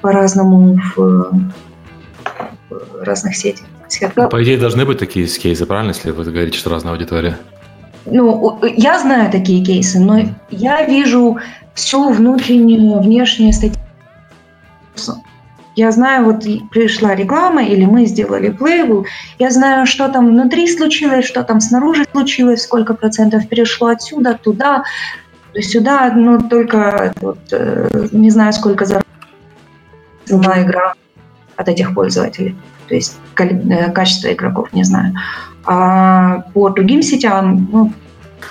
по-разному 0.00 0.78
в 0.94 1.32
разных 3.00 3.36
сетей. 3.36 3.64
Ну, 4.16 4.28
по 4.28 4.42
идее, 4.42 4.58
должны 4.58 4.84
быть 4.84 4.98
такие 4.98 5.26
кейсы, 5.26 5.66
правильно, 5.66 5.90
если 5.90 6.10
вы 6.10 6.24
говорите, 6.24 6.58
что 6.58 6.70
разная 6.70 6.92
аудитория? 6.92 7.38
ну, 8.06 8.58
я 8.76 8.98
знаю 8.98 9.30
такие 9.30 9.64
кейсы, 9.64 10.00
но 10.00 10.20
я 10.50 10.86
вижу 10.86 11.38
всю 11.74 12.10
внутреннюю, 12.10 13.00
внешнюю 13.00 13.52
статистику. 13.52 13.82
Я 15.74 15.90
знаю, 15.90 16.26
вот 16.26 16.44
пришла 16.70 17.14
реклама, 17.14 17.64
или 17.64 17.86
мы 17.86 18.04
сделали 18.04 18.50
плейбл, 18.50 19.06
я 19.38 19.50
знаю, 19.50 19.86
что 19.86 20.08
там 20.08 20.26
внутри 20.26 20.68
случилось, 20.68 21.24
что 21.24 21.42
там 21.44 21.60
снаружи 21.60 22.04
случилось, 22.12 22.62
сколько 22.62 22.92
процентов 22.92 23.48
перешло 23.48 23.88
отсюда, 23.88 24.38
туда, 24.42 24.84
сюда, 25.58 26.12
ну, 26.14 26.46
только 26.46 27.14
вот, 27.22 27.38
э, 27.52 28.08
не 28.12 28.28
знаю, 28.28 28.52
сколько 28.52 28.84
заработала 28.84 30.62
игра 30.62 30.94
от 31.56 31.68
этих 31.68 31.94
пользователей. 31.94 32.56
То 32.88 32.94
есть 32.94 33.18
э, 33.38 33.90
качество 33.92 34.32
игроков, 34.32 34.72
не 34.72 34.84
знаю. 34.84 35.14
А 35.64 36.44
по 36.54 36.70
другим 36.70 37.02
сетям, 37.02 37.68
ну, 37.72 37.92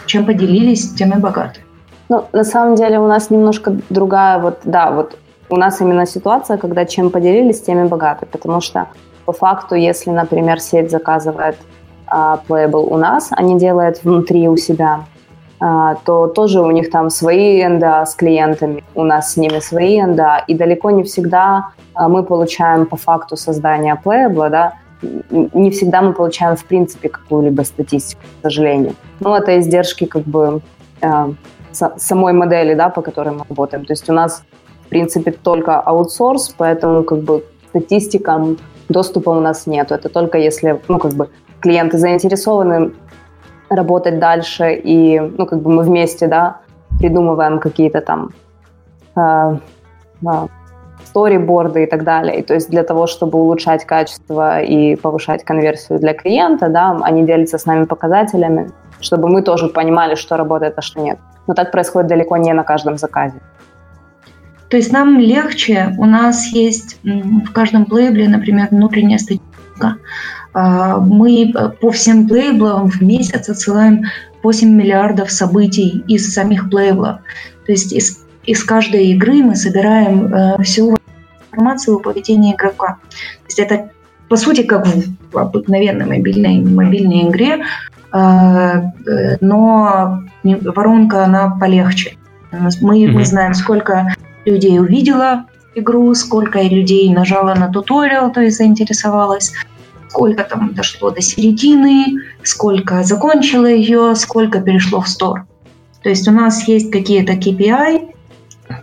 чем 0.05 0.25
поделились, 0.25 0.93
тем 0.93 1.11
и 1.11 1.19
богаты. 1.19 1.61
Ну, 2.09 2.25
на 2.33 2.43
самом 2.43 2.75
деле 2.75 2.99
у 2.99 3.07
нас 3.07 3.29
немножко 3.29 3.77
другая, 3.89 4.39
вот, 4.39 4.59
да, 4.63 4.91
вот 4.91 5.17
у 5.49 5.55
нас 5.57 5.81
именно 5.81 6.05
ситуация, 6.05 6.57
когда 6.57 6.85
чем 6.85 7.09
поделились, 7.09 7.61
тем 7.61 7.85
и 7.85 7.87
богаты, 7.87 8.25
потому 8.25 8.61
что 8.61 8.87
по 9.25 9.33
факту, 9.33 9.75
если, 9.75 10.09
например, 10.09 10.59
сеть 10.59 10.91
заказывает 10.91 11.55
а, 12.07 12.41
Playable 12.47 12.85
у 12.89 12.97
нас, 12.97 13.29
они 13.31 13.57
делают 13.57 14.03
внутри 14.03 14.49
у 14.49 14.57
себя, 14.57 14.93
а, 14.95 15.03
то 16.05 16.27
тоже 16.27 16.59
у 16.59 16.71
них 16.71 16.89
там 16.89 17.11
свои 17.11 17.63
НДА 17.63 18.05
с 18.05 18.15
клиентами, 18.15 18.83
у 18.95 19.03
нас 19.03 19.33
с 19.33 19.37
ними 19.37 19.59
свои 19.59 20.01
НДА, 20.01 20.43
и 20.47 20.55
далеко 20.55 20.89
не 20.89 21.03
всегда 21.03 21.67
а, 21.93 22.07
мы 22.07 22.23
получаем 22.23 22.87
по 22.87 22.95
факту 22.95 23.35
создания 23.35 23.99
Playable, 24.03 24.49
да, 24.49 24.73
не 25.53 25.69
всегда 25.69 26.01
мы 26.01 26.13
получаем 26.13 26.55
в 26.55 26.65
принципе 26.65 27.09
какую-либо 27.09 27.61
статистику, 27.61 28.21
к 28.39 28.43
сожалению. 28.43 28.95
Но 29.19 29.37
это 29.37 29.59
издержки 29.59 30.05
как 30.05 30.23
бы 30.23 30.61
э, 31.01 31.33
самой 31.71 32.33
модели, 32.33 32.73
да, 32.73 32.89
по 32.89 33.01
которой 33.01 33.33
мы 33.33 33.45
работаем. 33.47 33.85
То 33.85 33.93
есть 33.93 34.09
у 34.09 34.13
нас 34.13 34.43
в 34.85 34.89
принципе 34.89 35.31
только 35.31 35.79
аутсорс, 35.79 36.55
поэтому 36.57 37.03
как 37.03 37.19
бы 37.19 37.43
статистикам 37.69 38.57
доступа 38.89 39.29
у 39.29 39.39
нас 39.39 39.67
нет. 39.67 39.91
Это 39.91 40.09
только 40.09 40.37
если, 40.37 40.79
ну, 40.87 40.99
как 40.99 41.13
бы 41.13 41.29
клиенты 41.59 41.97
заинтересованы 41.97 42.91
работать 43.71 44.19
дальше, 44.19 44.73
и, 44.73 45.19
ну, 45.19 45.45
как 45.45 45.61
бы 45.61 45.71
мы 45.71 45.83
вместе, 45.83 46.27
да, 46.27 46.57
придумываем 46.99 47.59
какие-то 47.59 48.01
там 48.01 48.29
э, 49.15 49.57
э, 50.27 50.47
сториборды 51.05 51.83
и 51.83 51.85
так 51.85 52.03
далее. 52.03 52.39
И 52.39 52.43
то 52.43 52.53
есть 52.53 52.69
для 52.69 52.83
того, 52.83 53.07
чтобы 53.07 53.39
улучшать 53.39 53.85
качество 53.85 54.61
и 54.61 54.95
повышать 54.95 55.43
конверсию 55.43 55.99
для 55.99 56.13
клиента, 56.13 56.69
да, 56.69 56.99
они 57.01 57.25
делятся 57.25 57.57
с 57.57 57.65
нами 57.65 57.85
показателями, 57.85 58.71
чтобы 58.99 59.29
мы 59.29 59.41
тоже 59.41 59.67
понимали, 59.67 60.15
что 60.15 60.37
работает, 60.37 60.73
а 60.77 60.81
что 60.81 61.01
нет. 61.01 61.17
Но 61.47 61.53
так 61.53 61.71
происходит 61.71 62.09
далеко 62.09 62.37
не 62.37 62.53
на 62.53 62.63
каждом 62.63 62.97
заказе. 62.97 63.39
То 64.69 64.77
есть 64.77 64.93
нам 64.93 65.19
легче, 65.19 65.95
у 65.97 66.05
нас 66.05 66.47
есть 66.47 66.99
в 67.03 67.51
каждом 67.51 67.85
лейбле, 67.89 68.29
например, 68.29 68.67
внутренняя 68.71 69.17
статистика. 69.17 69.95
А, 70.53 70.97
мы 70.97 71.53
по 71.79 71.91
всем 71.91 72.27
лейблам 72.29 72.89
в 72.89 73.01
месяц 73.01 73.49
отсылаем 73.49 74.03
8 74.43 74.69
миллиардов 74.69 75.31
событий 75.31 76.03
из 76.07 76.33
самих 76.33 76.71
лейблов. 76.71 77.19
То 77.65 77.71
есть 77.71 77.93
из, 77.93 78.25
из 78.45 78.63
каждой 78.63 79.07
игры 79.07 79.43
мы 79.43 79.55
собираем 79.55 80.33
э, 80.33 80.63
всю 80.63 80.97
информацию 81.51 81.97
о 81.97 81.99
поведении 81.99 82.53
игрока. 82.53 82.97
То 82.97 83.47
есть 83.47 83.59
это 83.59 83.91
по 84.29 84.37
сути 84.37 84.63
как 84.63 84.87
в 85.31 85.37
обыкновенной 85.37 86.05
мобильной, 86.05 86.61
мобильной 86.61 87.29
игре, 87.29 87.63
э, 88.13 89.37
но 89.41 90.23
воронка 90.43 91.25
она 91.25 91.55
полегче. 91.59 92.17
Мы, 92.51 93.05
mm-hmm. 93.05 93.11
мы 93.11 93.25
знаем, 93.25 93.53
сколько 93.53 94.13
людей 94.45 94.79
увидела 94.79 95.45
игру, 95.75 96.13
сколько 96.15 96.61
людей 96.61 97.13
нажало 97.13 97.53
на 97.55 97.69
туториал, 97.69 98.31
то 98.31 98.41
есть 98.41 98.57
заинтересовалась, 98.57 99.53
сколько 100.11 100.43
там 100.43 100.73
дошло 100.73 101.09
до 101.09 101.21
середины, 101.21 102.21
сколько 102.43 103.03
закончило 103.03 103.65
ее, 103.65 104.13
сколько 104.15 104.59
перешло 104.59 104.99
в 104.99 105.07
стор. 105.07 105.45
То 106.03 106.09
есть 106.09 106.27
у 106.27 106.31
нас 106.31 106.67
есть 106.67 106.91
какие-то 106.91 107.33
KPI 107.33 108.13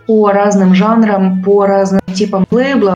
по 0.07 0.31
разным 0.31 0.73
жанрам, 0.73 1.43
по 1.43 1.67
разным 1.67 2.01
типам 2.15 2.47
лейблов, 2.49 2.95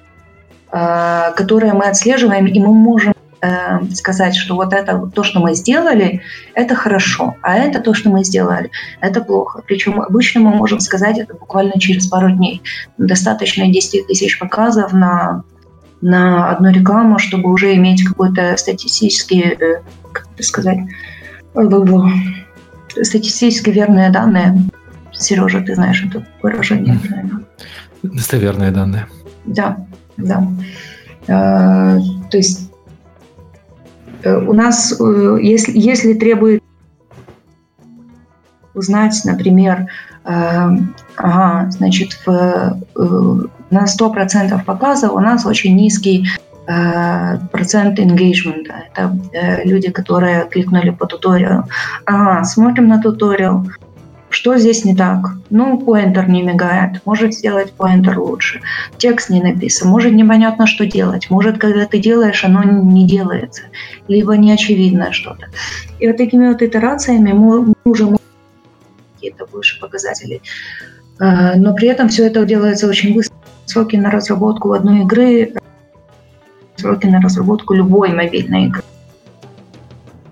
э, 0.72 1.32
которые 1.36 1.74
мы 1.74 1.86
отслеживаем, 1.86 2.48
и 2.48 2.60
мы 2.60 2.74
можем 2.74 3.14
э, 3.42 3.84
сказать, 3.94 4.36
что 4.36 4.56
вот 4.56 4.74
это 4.74 5.12
то, 5.14 5.24
что 5.24 5.40
мы 5.40 5.54
сделали, 5.54 6.22
это 6.56 6.74
хорошо, 6.74 7.36
а 7.44 7.58
это 7.58 7.82
то, 7.82 7.94
что 7.94 8.10
мы 8.10 8.24
сделали, 8.24 8.72
это 9.00 9.22
плохо. 9.22 9.62
Причем 9.68 10.02
обычно 10.02 10.42
мы 10.42 10.56
можем 10.56 10.80
сказать 10.80 11.20
это 11.20 11.36
буквально 11.36 11.80
через 11.80 12.08
пару 12.08 12.32
дней. 12.32 12.64
Достаточно 12.98 13.68
10 13.68 14.08
тысяч 14.08 14.40
показов 14.40 14.92
на 14.92 15.44
на 16.04 16.52
одну 16.52 16.72
рекламу, 16.72 17.20
чтобы 17.20 17.50
уже 17.50 17.76
иметь 17.76 18.04
какой-то 18.04 18.56
статистический, 18.58 19.42
э, 19.42 19.82
как 20.12 20.28
это 20.34 20.44
сказать, 20.44 20.80
статистически 23.02 23.70
верные 23.70 24.10
данные. 24.10 24.70
Сережа, 25.12 25.62
ты 25.62 25.76
знаешь 25.76 26.04
это 26.04 26.26
выражение, 26.42 27.00
наверное. 27.10 27.44
Достоверные 28.04 28.72
данные. 28.72 29.08
Да, 29.46 29.78
да. 30.18 30.48
Э, 31.28 32.00
то 32.30 32.38
есть 32.38 32.70
Э, 34.24 34.38
у 34.38 34.54
нас, 34.54 34.96
э, 35.00 35.38
если, 35.42 35.78
если 35.78 36.14
требует 36.14 36.64
узнать, 38.74 39.22
например, 39.26 39.88
э, 40.24 40.70
ага, 41.18 41.72
значит, 41.72 42.20
в, 42.26 42.80
на 43.74 43.86
100% 43.86 44.64
показа 44.64 45.10
у 45.10 45.20
нас 45.20 45.46
очень 45.46 45.76
низкий 45.76 46.26
процент 47.52 48.00
engagement. 48.00 48.72
Это 48.94 49.12
люди, 49.66 49.92
которые 49.92 50.48
кликнули 50.50 50.92
по 50.92 51.06
туториалу. 51.06 51.66
Ага, 52.06 52.46
смотрим 52.46 52.88
на 52.88 53.02
туториал, 53.02 53.66
что 54.30 54.58
здесь 54.58 54.86
не 54.86 54.96
так? 54.96 55.20
Ну, 55.50 55.78
поинтер 55.78 56.30
не 56.30 56.42
мигает, 56.42 57.02
может 57.06 57.34
сделать 57.34 57.74
поинтер 57.74 58.18
лучше. 58.18 58.62
Текст 58.98 59.30
не 59.30 59.42
написан, 59.44 59.90
может 59.90 60.14
непонятно, 60.14 60.66
что 60.66 60.86
делать. 60.86 61.30
Может, 61.30 61.60
когда 61.60 61.86
ты 61.86 62.00
делаешь, 62.00 62.44
оно 62.44 62.64
не 62.64 63.06
делается. 63.06 63.64
Либо 64.08 64.38
не 64.38 64.54
очевидно 64.54 65.12
что-то. 65.12 65.48
И 66.00 66.08
вот 66.08 66.18
такими 66.18 66.48
вот 66.48 66.62
итерациями 66.62 67.32
мы 67.34 67.76
уже 67.84 68.06
можем 68.06 68.20
какие-то 69.16 69.46
выше 69.52 69.80
показатели. 69.80 70.42
А, 71.20 71.56
но 71.56 71.76
при 71.76 71.90
этом 71.90 72.10
все 72.10 72.26
это 72.26 72.44
делается 72.46 72.88
очень 72.88 73.14
быстро. 73.14 73.36
Сроки 73.66 73.96
на 73.96 74.12
разработку 74.12 74.74
одной 74.74 75.02
игры, 75.02 75.54
сроки 76.76 77.08
на 77.08 77.22
разработку 77.22 77.74
любой 77.74 78.14
мобильной 78.14 78.66
игры. 78.66 78.84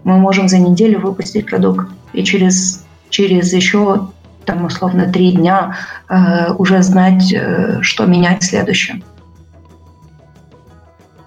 Мы 0.03 0.17
можем 0.17 0.47
за 0.49 0.57
неделю 0.57 0.99
выпустить 0.99 1.45
продукт. 1.45 1.87
И 2.13 2.23
через 2.23 2.83
через 3.09 3.53
еще 3.53 4.09
там, 4.45 4.65
условно, 4.65 5.11
три 5.11 5.33
дня 5.33 5.77
э, 6.09 6.53
уже 6.53 6.81
знать, 6.81 7.31
э, 7.31 7.79
что 7.81 8.05
менять 8.05 8.43
следующее. 8.43 9.01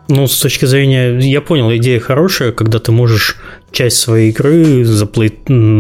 Ну, 0.09 0.27
с 0.27 0.39
точки 0.41 0.67
зрения, 0.67 1.19
я 1.19 1.41
понял, 1.41 1.75
идея 1.77 2.01
хорошая, 2.01 2.53
когда 2.53 2.79
ты 2.79 2.93
можешь 2.93 3.37
часть 3.71 3.99
своей 3.99 4.31
игры 4.31 4.85
заплей, 4.85 5.33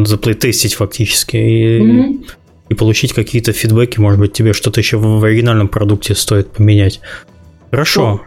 заплейтестить 0.06 0.74
фактически 0.74 1.36
и, 1.36 1.80
mm-hmm. 1.80 2.26
И 2.68 2.74
получить 2.74 3.12
какие-то 3.12 3.52
фидбэки, 3.52 4.00
может 4.00 4.18
быть, 4.18 4.32
тебе 4.32 4.52
что-то 4.52 4.80
еще 4.80 4.96
в 4.96 5.22
оригинальном 5.22 5.68
продукте 5.68 6.14
стоит 6.14 6.50
поменять. 6.50 7.00
Хорошо. 7.70 8.02
Ну, 8.02 8.20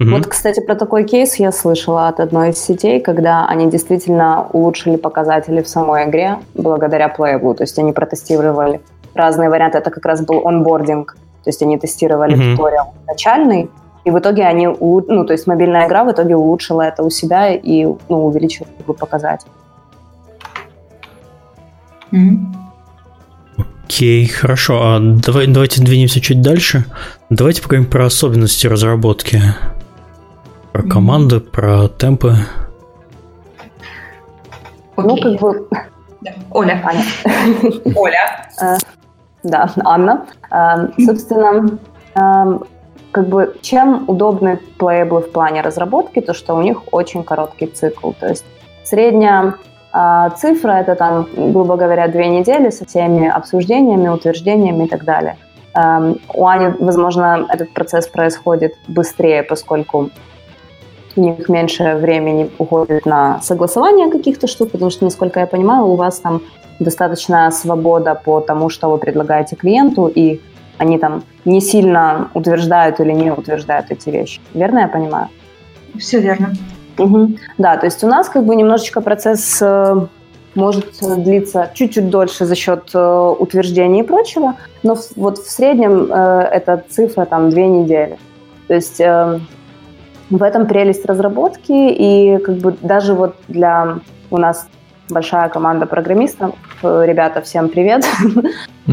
Угу. 0.00 0.10
Вот, 0.10 0.26
кстати, 0.26 0.60
про 0.60 0.76
такой 0.76 1.02
кейс 1.02 1.36
я 1.36 1.50
слышала 1.50 2.06
от 2.06 2.20
одной 2.20 2.50
из 2.50 2.58
сетей, 2.58 3.00
когда 3.00 3.46
они 3.48 3.68
действительно 3.68 4.46
улучшили 4.52 4.96
показатели 4.96 5.60
в 5.60 5.68
самой 5.68 6.08
игре 6.08 6.38
благодаря 6.54 7.12
Playable. 7.12 7.54
То 7.54 7.64
есть 7.64 7.76
они 7.80 7.92
протестировали 7.92 8.80
разные 9.14 9.50
варианты. 9.50 9.78
Это 9.78 9.90
как 9.90 10.06
раз 10.06 10.24
был 10.24 10.46
онбординг. 10.46 11.16
То 11.42 11.50
есть 11.50 11.62
они 11.62 11.78
тестировали 11.78 12.34
угу. 12.34 12.56
туториал 12.56 12.94
начальный, 13.08 13.70
и 14.04 14.10
в 14.10 14.18
итоге 14.18 14.44
они, 14.44 14.68
ну, 14.68 15.24
то 15.24 15.32
есть 15.32 15.46
мобильная 15.46 15.86
игра 15.86 16.04
в 16.04 16.12
итоге 16.12 16.36
улучшила 16.36 16.82
это 16.82 17.02
у 17.02 17.10
себя 17.10 17.52
и 17.52 17.84
ну, 18.08 18.26
увеличила 18.26 18.66
показатель. 18.98 19.48
Окей, 23.88 24.26
хорошо. 24.26 24.80
А 24.82 25.00
давай, 25.00 25.46
давайте 25.46 25.80
двинемся 25.82 26.20
чуть 26.20 26.42
дальше. 26.42 26.84
Давайте 27.30 27.62
поговорим 27.62 27.88
про 27.88 28.04
особенности 28.04 28.66
разработки. 28.66 29.40
Про 30.72 30.82
команды, 30.82 31.40
про 31.40 31.88
темпы. 31.88 32.36
Ну, 34.98 35.16
как 35.16 35.40
бы... 35.40 35.68
Оля. 36.50 36.82
Аня. 36.84 37.04
Оля. 37.96 38.50
Э, 38.60 38.76
да, 39.42 39.72
Анна. 39.82 40.26
Э, 40.50 40.88
собственно, 40.98 41.78
э, 42.14 42.58
как 43.10 43.28
бы 43.28 43.56
чем 43.62 44.04
удобны 44.06 44.60
плейблы 44.76 45.22
в 45.22 45.32
плане 45.32 45.62
разработки, 45.62 46.20
то 46.20 46.34
что 46.34 46.54
у 46.54 46.60
них 46.60 46.82
очень 46.92 47.24
короткий 47.24 47.68
цикл. 47.68 48.12
То 48.12 48.28
есть 48.28 48.44
средняя 48.84 49.54
цифра– 50.36 50.72
это 50.80 50.94
там, 50.94 51.26
грубо 51.36 51.76
говоря, 51.76 52.08
две 52.08 52.28
недели 52.28 52.70
со 52.70 52.84
всеми 52.84 53.28
обсуждениями, 53.28 54.08
утверждениями 54.08 54.84
и 54.84 54.88
так 54.88 55.04
далее. 55.04 55.36
Эм, 55.74 56.18
у 56.34 56.46
Ани, 56.46 56.74
возможно, 56.78 57.46
этот 57.48 57.72
процесс 57.72 58.06
происходит 58.06 58.74
быстрее, 58.88 59.42
поскольку 59.42 60.10
у 61.16 61.20
них 61.20 61.48
меньше 61.48 61.96
времени 61.96 62.50
уходит 62.58 63.06
на 63.06 63.40
согласование 63.40 64.10
каких-то 64.10 64.46
штук, 64.46 64.70
потому 64.70 64.90
что, 64.90 65.04
насколько 65.04 65.40
я 65.40 65.46
понимаю, 65.46 65.86
у 65.86 65.96
вас 65.96 66.20
там 66.20 66.42
достаточно 66.78 67.50
свобода 67.50 68.14
по 68.14 68.40
тому, 68.40 68.68
что 68.70 68.88
вы 68.88 68.98
предлагаете 68.98 69.56
клиенту, 69.56 70.06
и 70.06 70.40
они 70.78 70.98
там 70.98 71.24
не 71.44 71.60
сильно 71.60 72.30
утверждают 72.34 73.00
или 73.00 73.12
не 73.12 73.32
утверждают 73.32 73.90
эти 73.90 74.10
вещи. 74.10 74.40
Верно 74.54 74.80
я 74.80 74.88
понимаю? 74.88 75.28
Все 75.98 76.20
верно. 76.20 76.52
Угу. 76.98 77.30
Да, 77.58 77.76
то 77.76 77.86
есть 77.86 78.02
у 78.04 78.06
нас 78.06 78.28
как 78.28 78.44
бы 78.44 78.56
немножечко 78.56 79.00
процесс 79.00 79.58
э, 79.60 79.94
может 80.54 80.86
длиться 81.00 81.70
чуть-чуть 81.74 82.10
дольше 82.10 82.44
за 82.44 82.54
счет 82.54 82.90
э, 82.94 83.34
утверждений 83.38 84.00
и 84.00 84.02
прочего, 84.02 84.54
но 84.82 84.94
в, 84.94 85.16
вот 85.16 85.38
в 85.38 85.50
среднем 85.50 86.12
э, 86.12 86.48
эта 86.52 86.82
цифра 86.88 87.24
там 87.24 87.50
две 87.50 87.68
недели. 87.68 88.18
То 88.66 88.74
есть 88.74 89.00
э, 89.00 89.40
в 90.30 90.42
этом 90.42 90.66
прелесть 90.66 91.04
разработки 91.06 91.72
и 91.72 92.38
как 92.38 92.56
бы 92.56 92.76
даже 92.82 93.14
вот 93.14 93.36
для 93.48 93.98
у 94.30 94.36
нас 94.36 94.68
большая 95.08 95.48
команда 95.48 95.86
программистов, 95.86 96.54
э, 96.82 97.04
ребята, 97.06 97.40
всем 97.40 97.68
привет. 97.68 98.04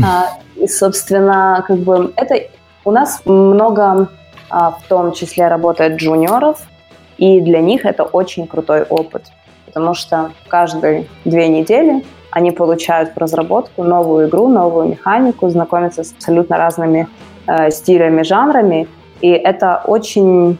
А, 0.03 0.25
и, 0.57 0.67
собственно, 0.67 1.63
как 1.65 1.77
бы 1.77 2.11
это 2.17 2.35
у 2.83 2.91
нас 2.91 3.21
много 3.23 4.09
а, 4.49 4.71
в 4.71 4.83
том 4.89 5.13
числе 5.13 5.47
работает 5.47 5.95
джуниоров, 5.95 6.59
и 7.17 7.41
для 7.41 7.61
них 7.61 7.85
это 7.85 8.03
очень 8.03 8.47
крутой 8.47 8.83
опыт, 8.83 9.23
потому 9.65 9.93
что 9.93 10.31
каждые 10.47 11.07
две 11.23 11.47
недели 11.47 12.03
они 12.31 12.51
получают 12.51 13.11
в 13.15 13.17
разработку 13.17 13.83
новую 13.83 14.27
игру, 14.27 14.49
новую 14.49 14.89
механику, 14.89 15.49
знакомятся 15.49 16.03
с 16.03 16.11
абсолютно 16.11 16.57
разными 16.57 17.07
э, 17.47 17.71
стилями, 17.71 18.23
жанрами, 18.23 18.87
и 19.21 19.29
это 19.29 19.81
очень 19.85 20.57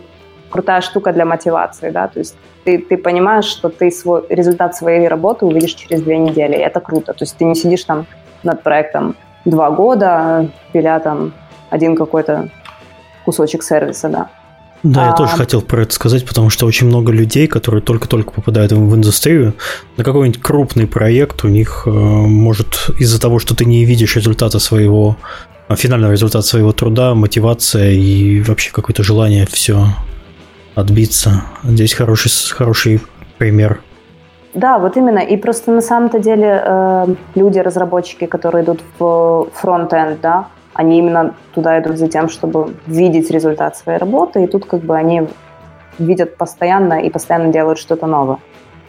крутая 0.49 0.81
штука 0.81 1.11
для 1.11 1.25
мотивации, 1.25 1.89
да, 1.89 2.07
то 2.07 2.19
есть 2.19 2.37
ты, 2.63 2.77
ты 2.79 2.97
понимаешь, 2.97 3.45
что 3.45 3.69
ты 3.69 3.91
свой 3.91 4.25
результат 4.29 4.75
своей 4.75 5.07
работы 5.07 5.45
увидишь 5.45 5.73
через 5.73 6.01
две 6.01 6.17
недели, 6.17 6.55
и 6.55 6.59
это 6.59 6.79
круто, 6.79 7.13
то 7.13 7.23
есть 7.23 7.35
ты 7.37 7.43
не 7.43 7.55
сидишь 7.55 7.83
там 7.83 8.05
над 8.43 8.63
проектом 8.63 9.15
два 9.43 9.69
года, 9.69 10.47
пиля 10.71 10.99
там 10.99 11.33
один 11.69 11.95
какой-то 11.95 12.49
кусочек 13.25 13.63
сервиса, 13.63 14.07
да. 14.09 14.29
Да, 14.85 15.05
я 15.05 15.09
а... 15.13 15.15
тоже 15.15 15.35
хотел 15.35 15.63
про 15.63 15.81
это 15.81 15.93
сказать, 15.93 16.25
потому 16.27 16.51
что 16.51 16.67
очень 16.67 16.85
много 16.85 17.11
людей, 17.11 17.47
которые 17.47 17.81
только-только 17.81 18.31
попадают 18.31 18.71
в 18.71 18.95
индустрию, 18.95 19.55
на 19.97 20.03
какой-нибудь 20.03 20.39
крупный 20.39 20.85
проект 20.85 21.43
у 21.43 21.47
них 21.47 21.83
э, 21.87 21.89
может 21.89 22.91
из-за 22.99 23.19
того, 23.19 23.39
что 23.39 23.55
ты 23.55 23.65
не 23.65 23.83
видишь 23.83 24.15
результата 24.15 24.59
своего, 24.59 25.17
финального 25.75 26.11
результата 26.11 26.45
своего 26.45 26.71
труда, 26.71 27.15
мотивация 27.15 27.93
и 27.93 28.41
вообще 28.41 28.71
какое-то 28.71 29.01
желание 29.01 29.47
все 29.49 29.87
отбиться. 30.75 31.45
Здесь 31.63 31.95
хороший, 31.95 32.29
хороший 32.51 33.01
пример. 33.39 33.81
Да, 34.53 34.77
вот 34.77 34.97
именно. 34.97 35.19
И 35.19 35.35
просто 35.35 35.71
на 35.71 35.81
самом-то 35.81 36.19
деле 36.19 36.61
э, 36.63 37.15
люди, 37.33 37.57
разработчики, 37.57 38.27
которые 38.27 38.63
идут 38.63 38.81
в 38.99 39.47
фронт-энд, 39.55 40.21
да, 40.21 40.47
они 40.75 40.99
именно 40.99 41.33
туда 41.53 41.79
идут 41.79 41.97
за 41.97 42.09
тем, 42.09 42.27
чтобы 42.27 42.75
видеть 42.85 43.31
результат 43.31 43.77
своей 43.77 43.97
работы, 43.97 44.43
и 44.43 44.47
тут 44.47 44.65
как 44.65 44.81
бы 44.81 44.95
они 44.95 45.27
видят 45.97 46.35
постоянно 46.35 47.01
и 47.01 47.09
постоянно 47.09 47.51
делают 47.51 47.79
что-то 47.79 48.05
новое. 48.07 48.37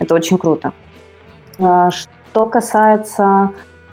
Это 0.01 0.15
очень 0.15 0.37
круто. 0.37 0.73
Э, 1.59 1.91
что 1.91 2.47
касается 2.47 3.51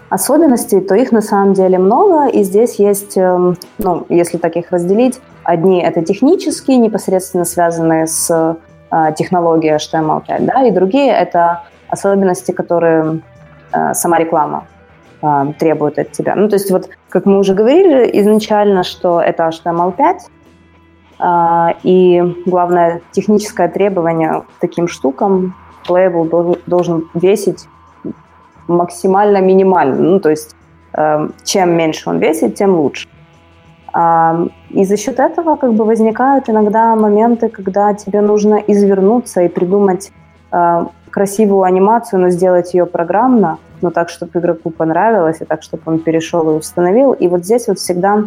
особенностей, 0.09 0.81
то 0.81 0.95
их 0.95 1.11
на 1.11 1.21
самом 1.21 1.53
деле 1.53 1.77
много, 1.77 2.27
и 2.27 2.43
здесь 2.43 2.79
есть, 2.79 3.15
эм, 3.15 3.57
ну, 3.77 4.05
если 4.09 4.39
так 4.39 4.55
их 4.55 4.71
разделить, 4.71 5.21
одни 5.43 5.81
это 5.81 6.01
технические, 6.01 6.77
непосредственно 6.77 7.45
связанные 7.45 8.07
с 8.07 8.57
э, 8.91 9.13
технологией 9.15 9.75
HTML5, 9.75 10.45
да, 10.45 10.63
и 10.63 10.71
другие 10.71 11.11
это 11.11 11.63
особенности, 11.89 12.51
которые 12.51 13.21
э, 13.71 13.93
сама 13.93 14.17
реклама 14.17 14.65
э, 15.23 15.53
требует 15.57 15.97
от 15.97 16.11
тебя. 16.11 16.35
Ну, 16.35 16.47
то 16.49 16.55
есть 16.55 16.69
вот, 16.69 16.89
как 17.09 17.25
мы 17.25 17.39
уже 17.39 17.55
говорили 17.55 18.09
изначально, 18.19 18.83
что 18.83 19.19
это 19.21 19.49
HTML5, 19.49 20.19
и 21.83 22.21
главное 22.45 23.01
техническое 23.11 23.69
требование 23.69 24.41
к 24.41 24.59
таким 24.59 24.89
штукам, 24.89 25.55
Playable 25.87 26.59
должен 26.65 27.09
весить 27.13 27.67
максимально 28.67 29.41
минимально. 29.41 29.95
Ну, 29.95 30.19
то 30.19 30.29
есть 30.29 30.55
э, 30.93 31.29
чем 31.43 31.75
меньше 31.75 32.09
он 32.09 32.19
весит, 32.19 32.55
тем 32.55 32.75
лучше. 32.75 33.07
Э, 33.93 34.47
и 34.69 34.85
за 34.85 34.97
счет 34.97 35.19
этого 35.19 35.55
как 35.55 35.73
бы 35.73 35.85
возникают 35.85 36.49
иногда 36.49 36.95
моменты, 36.95 37.49
когда 37.49 37.93
тебе 37.93 38.21
нужно 38.21 38.55
извернуться 38.55 39.41
и 39.41 39.49
придумать 39.49 40.11
э, 40.51 40.85
красивую 41.09 41.63
анимацию, 41.63 42.21
но 42.21 42.29
сделать 42.29 42.73
ее 42.73 42.85
программно, 42.85 43.57
но 43.83 43.91
так, 43.91 44.09
чтобы 44.09 44.39
игроку 44.39 44.71
понравилось, 44.71 45.41
и 45.41 45.45
так, 45.45 45.61
чтобы 45.61 45.83
он 45.85 45.99
перешел 45.99 46.49
и 46.49 46.57
установил. 46.57 47.13
И 47.13 47.27
вот 47.27 47.45
здесь 47.45 47.67
вот 47.67 47.77
всегда 47.77 48.23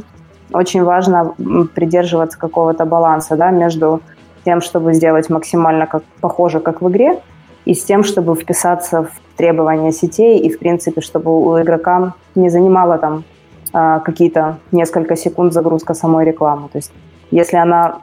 очень 0.52 0.84
важно 0.84 1.34
придерживаться 1.74 2.38
какого-то 2.38 2.84
баланса 2.84 3.36
да, 3.36 3.50
между 3.50 4.00
тем, 4.44 4.61
чтобы 4.61 4.94
сделать 4.94 5.28
максимально 5.28 5.86
как, 5.86 6.04
похоже, 6.20 6.61
как 6.61 6.82
в 6.82 6.88
игре, 6.88 7.18
и 7.64 7.74
с 7.74 7.82
тем, 7.82 8.04
чтобы 8.04 8.36
вписаться 8.36 9.02
в 9.02 9.36
требования 9.36 9.90
сетей 9.90 10.38
и, 10.38 10.50
в 10.50 10.59
принципе, 10.59 11.00
чтобы 11.00 11.36
у 11.36 11.61
игрока 11.61 12.14
не 12.36 12.48
занимало 12.48 12.98
там 12.98 13.24
а, 13.72 13.98
какие-то 14.00 14.59
несколько 14.70 15.16
секунд 15.16 15.52
загрузка 15.52 15.94
самой 15.94 16.24
рекламы. 16.24 16.68
То 16.68 16.78
есть 16.78 16.92
если 17.30 17.57
она 17.57 17.98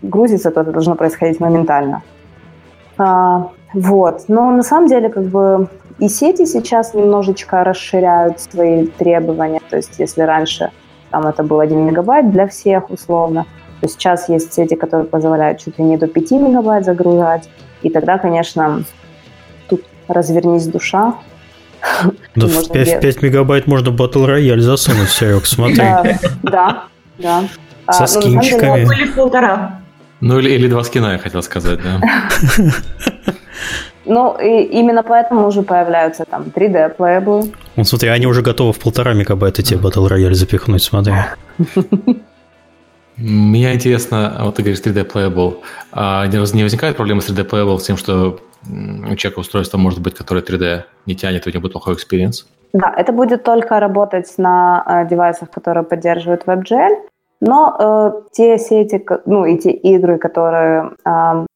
грузится, 0.00 0.50
то 0.50 0.62
это 0.62 0.72
должно 0.72 0.94
происходить 0.94 1.40
моментально. 1.40 2.02
А, 2.96 3.50
вот. 3.74 4.24
Но 4.28 4.50
на 4.50 4.62
самом 4.62 4.88
деле 4.88 5.08
как 5.08 5.24
бы 5.24 5.68
и 6.02 6.08
сети 6.08 6.46
сейчас 6.46 6.94
немножечко 6.94 7.62
расширяют 7.62 8.40
свои 8.40 8.86
требования. 8.86 9.60
То 9.70 9.76
есть 9.76 10.00
если 10.00 10.22
раньше 10.22 10.70
там 11.10 11.28
это 11.28 11.44
был 11.44 11.60
1 11.60 11.78
мегабайт 11.86 12.32
для 12.32 12.48
всех 12.48 12.90
условно, 12.90 13.46
то 13.80 13.88
сейчас 13.88 14.28
есть 14.28 14.52
сети, 14.52 14.74
которые 14.74 15.06
позволяют 15.06 15.60
чуть 15.60 15.78
ли 15.78 15.84
не 15.84 15.96
до 15.96 16.08
5 16.08 16.30
мегабайт 16.32 16.84
загружать. 16.84 17.48
И 17.82 17.90
тогда, 17.90 18.18
конечно, 18.18 18.82
развернись 20.08 20.66
душа. 20.66 21.14
Да 22.34 22.46
в 22.46 22.72
5, 22.72 22.88
в 22.88 23.00
5 23.00 23.22
мегабайт 23.22 23.66
можно 23.68 23.92
батл 23.92 24.26
рояль 24.26 24.60
засунуть, 24.60 25.10
Серег, 25.10 25.46
смотри. 25.46 25.84
Да, 26.42 26.84
да. 27.18 27.44
Со 27.88 27.98
а, 27.98 28.00
ну, 28.00 28.06
скинчиками. 28.06 28.84
Ну, 28.84 28.92
или 28.92 29.06
полтора. 29.06 29.80
Ну, 30.20 30.38
или, 30.38 30.50
или 30.50 30.68
два 30.68 30.82
скина, 30.82 31.12
я 31.12 31.18
хотел 31.18 31.42
сказать, 31.42 31.80
да. 31.82 32.00
Ну, 34.04 34.36
и 34.40 34.62
именно 34.62 35.02
поэтому 35.02 35.46
уже 35.46 35.62
появляются 35.62 36.24
там 36.24 36.44
3D 36.54 36.96
playable. 36.96 37.54
Ну, 37.76 37.84
смотри, 37.84 38.08
они 38.08 38.26
уже 38.26 38.42
готовы 38.42 38.72
в 38.72 38.80
полтора 38.80 39.14
мегабайта 39.14 39.62
тебе 39.62 39.80
Battle 39.80 40.08
Royale 40.08 40.34
запихнуть, 40.34 40.82
смотри. 40.82 41.14
Меня 43.16 43.74
интересно, 43.74 44.40
вот 44.40 44.56
ты 44.56 44.62
говоришь 44.62 44.80
3D 44.80 45.04
playable, 45.10 45.58
а 45.92 46.26
не 46.26 46.38
возникает 46.62 46.96
проблемы 46.96 47.20
с 47.20 47.28
3D 47.28 47.48
playable 47.48 47.78
с 47.78 47.84
тем, 47.84 47.96
что 47.96 48.40
у 48.68 49.16
человека 49.16 49.40
устройство 49.40 49.78
может 49.78 50.00
быть, 50.00 50.14
которое 50.14 50.42
3D 50.42 50.82
не 51.06 51.14
тянет, 51.14 51.46
у 51.46 51.50
него 51.50 51.62
будет 51.62 51.72
плохой 51.72 51.94
experience? 51.94 52.46
Да, 52.72 52.92
это 52.96 53.12
будет 53.12 53.44
только 53.44 53.80
работать 53.80 54.32
на 54.38 54.82
э, 54.86 55.08
девайсах, 55.08 55.50
которые 55.50 55.84
поддерживают 55.84 56.44
WebGL, 56.46 56.96
но 57.40 57.76
э, 57.78 58.12
те 58.32 58.58
сети, 58.58 59.04
ну 59.26 59.44
и 59.44 59.58
те 59.58 59.70
игры, 59.70 60.16
которые 60.16 60.92
э, 61.04 61.46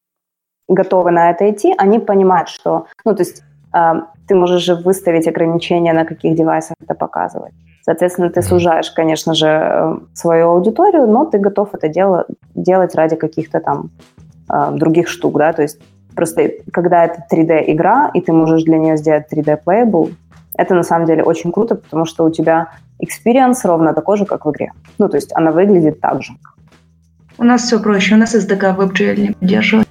готовы 0.67 1.11
на 1.11 1.29
это 1.29 1.49
идти, 1.49 1.73
они 1.77 1.99
понимают, 1.99 2.49
что, 2.49 2.85
ну 3.05 3.15
то 3.15 3.23
есть 3.23 3.43
э, 3.73 3.93
ты 4.27 4.35
можешь 4.35 4.63
же 4.63 4.75
выставить 4.75 5.27
ограничения, 5.27 5.93
на 5.93 6.05
каких 6.05 6.35
девайсах 6.35 6.75
это 6.81 6.93
показывать. 6.93 7.53
Соответственно, 7.81 8.29
ты 8.29 8.41
сужаешь, 8.41 8.91
конечно 8.91 9.33
же, 9.33 9.47
э, 9.47 9.97
свою 10.13 10.49
аудиторию, 10.49 11.07
но 11.07 11.25
ты 11.25 11.37
готов 11.37 11.69
это 11.73 11.87
дело, 11.87 12.25
делать 12.55 12.95
ради 12.95 13.15
каких-то 13.15 13.59
там 13.59 13.89
э, 14.49 14.71
других 14.71 15.07
штук, 15.07 15.37
да, 15.37 15.53
то 15.53 15.61
есть 15.61 15.79
Просто 16.17 16.49
когда 16.73 17.05
это 17.05 17.23
3D-игра, 17.31 18.09
и 18.11 18.21
ты 18.21 18.33
можешь 18.33 18.63
для 18.63 18.79
нее 18.79 18.97
сделать 18.97 19.25
3D-playable, 19.31 20.15
это 20.55 20.73
на 20.73 20.81
самом 20.81 21.05
деле 21.05 21.21
очень 21.21 21.51
круто, 21.51 21.75
потому 21.75 22.05
что 22.05 22.25
у 22.25 22.31
тебя 22.31 22.69
experience 22.99 23.59
ровно 23.63 23.93
такой 23.93 24.17
же, 24.17 24.25
как 24.25 24.47
в 24.47 24.49
игре. 24.49 24.71
Ну, 24.97 25.09
то 25.09 25.17
есть 25.17 25.31
она 25.35 25.51
выглядит 25.51 26.01
так 26.01 26.23
же. 26.23 26.33
У 27.37 27.43
нас 27.43 27.61
все 27.61 27.79
проще. 27.79 28.15
У 28.15 28.17
нас 28.17 28.33
SDK 28.33 28.75
WebGL 28.75 29.19
не 29.19 29.31
поддерживает. 29.33 29.87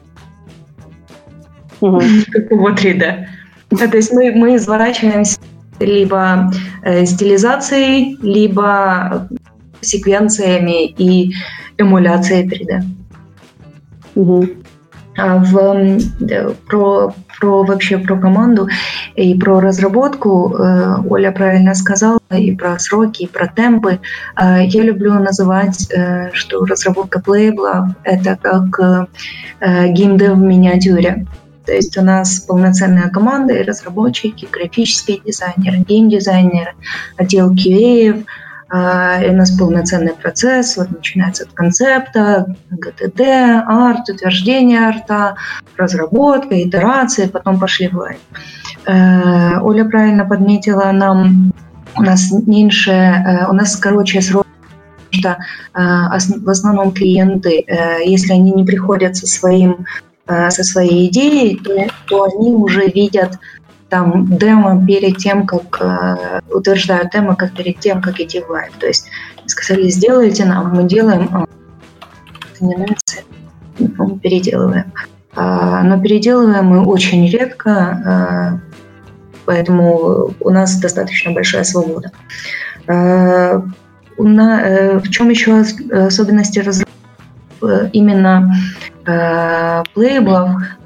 Угу. 1.89 2.01
Какого 2.33 2.73
3D. 2.73 3.27
То 3.71 3.97
есть 3.97 4.13
мы, 4.13 4.33
мы 4.33 4.57
изворачиваемся 4.57 5.39
либо 5.81 6.51
э, 6.83 7.05
стилизацией, 7.05 8.17
либо 8.23 9.29
секвенциями 9.81 10.87
и 10.87 11.33
эмуляцией 11.79 12.49
3D. 12.49 12.83
Угу. 14.15 14.49
А, 15.19 15.39
в, 15.39 15.99
про 16.69 17.15
про 17.39 17.65
вообще 17.65 17.99
про 17.99 18.17
команду 18.17 18.69
и 19.15 19.35
про 19.35 19.61
разработку. 19.61 20.55
Э, 20.57 20.97
Оля 21.09 21.33
правильно 21.33 21.75
сказала 21.75 22.21
и 22.31 22.55
про 22.55 22.79
сроки, 22.79 23.25
и 23.25 23.27
про 23.27 23.47
темпы. 23.47 24.01
Э, 24.41 24.65
я 24.65 24.83
люблю 24.83 25.15
называть, 25.15 25.89
э, 25.91 26.31
что 26.33 26.65
разработка 26.65 27.21
плейбла— 27.21 27.95
это 28.05 28.39
как 28.41 29.09
геймдев 29.61 30.35
в 30.35 30.43
миниатюре. 30.43 31.27
То 31.67 31.73
есть 31.73 31.97
у 31.99 32.03
нас 32.03 32.41
полноценная 32.41 33.11
команда 33.11 33.55
и 33.55 33.63
разработчики, 33.63 34.49
графические 34.51 35.21
дизайнеры, 35.25 35.79
геймдизайнеры, 35.79 36.75
отдел 37.17 37.53
QA, 37.53 38.25
а, 38.69 39.23
и 39.23 39.31
у 39.31 39.33
нас 39.33 39.53
полноценный 39.53 40.15
процесс, 40.15 40.77
вот 40.77 40.91
начинается 40.91 41.45
от 41.45 41.53
концепта, 41.53 42.57
GDD, 42.71 43.21
арт, 43.67 44.09
утверждение 44.09 44.81
арта, 44.81 45.37
разработка, 45.77 46.61
итерации, 46.63 47.27
потом 47.27 47.61
пошли 47.61 47.89
в 47.89 47.97
live. 47.97 48.19
Э, 48.87 49.59
Оля 49.61 49.85
правильно 49.85 50.25
подметила, 50.25 50.91
нам 50.93 51.53
у 51.97 52.03
нас 52.03 52.33
меньше, 52.47 52.91
э, 52.91 53.47
у 53.49 53.53
нас 53.53 53.77
короче 53.77 54.21
срок 54.21 54.47
что 55.11 55.31
э, 55.31 55.39
в 55.73 56.49
основном 56.51 56.93
клиенты, 56.93 57.65
если 58.05 58.33
они 58.33 58.51
не 58.51 58.65
приходят 58.67 59.17
со 59.17 59.27
своим 59.27 59.87
со 60.27 60.65
своей 60.65 61.09
идеей, 61.09 61.57
то, 61.57 61.87
то 62.07 62.25
они 62.25 62.53
уже 62.53 62.89
видят 62.89 63.39
там 63.89 64.27
демо 64.37 64.85
перед 64.85 65.19
тем, 65.19 65.47
как 65.47 65.81
э, 65.81 66.41
утверждают 66.51 67.13
демо, 67.13 67.37
как 67.37 67.53
перед 67.53 67.79
тем, 67.79 68.03
как 68.03 68.19
идти 68.21 68.41
в 68.41 68.51
live. 68.51 68.73
То 68.79 68.87
есть 68.87 69.07
сказали, 69.47 69.89
сделайте 69.89 70.45
нам, 70.45 70.75
мы 70.75 70.85
делаем, 70.85 71.29
а, 71.33 71.47
это 72.53 72.65
не 72.65 72.75
нравится, 72.75 73.19
мы 73.79 74.19
переделываем. 74.19 74.93
А, 75.35 75.83
но 75.83 76.01
переделываем 76.01 76.67
мы 76.67 76.85
очень 76.85 77.29
редко, 77.29 77.71
а, 77.71 78.61
поэтому 79.45 80.35
у 80.41 80.51
нас 80.51 80.79
достаточно 80.81 81.33
большая 81.33 81.65
свобода. 81.65 82.11
А, 82.89 83.63
на, 84.19 84.63
э, 84.63 84.99
в 84.99 85.11
чем 85.11 85.29
еще 85.29 85.61
особенности 85.61 86.59
разработки? 86.59 86.87
Именно 87.93 88.55
э, 89.07 89.83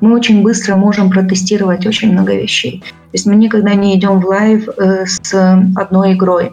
мы 0.00 0.14
очень 0.14 0.42
быстро 0.42 0.76
можем 0.76 1.10
протестировать 1.10 1.86
очень 1.86 2.12
много 2.12 2.34
вещей. 2.34 2.80
То 2.80 3.14
есть 3.14 3.26
мы 3.26 3.36
никогда 3.36 3.74
не 3.74 3.96
идем 3.96 4.20
в 4.20 4.26
live 4.26 4.68
э, 4.68 5.04
с 5.06 5.34
одной 5.76 6.14
игрой. 6.14 6.52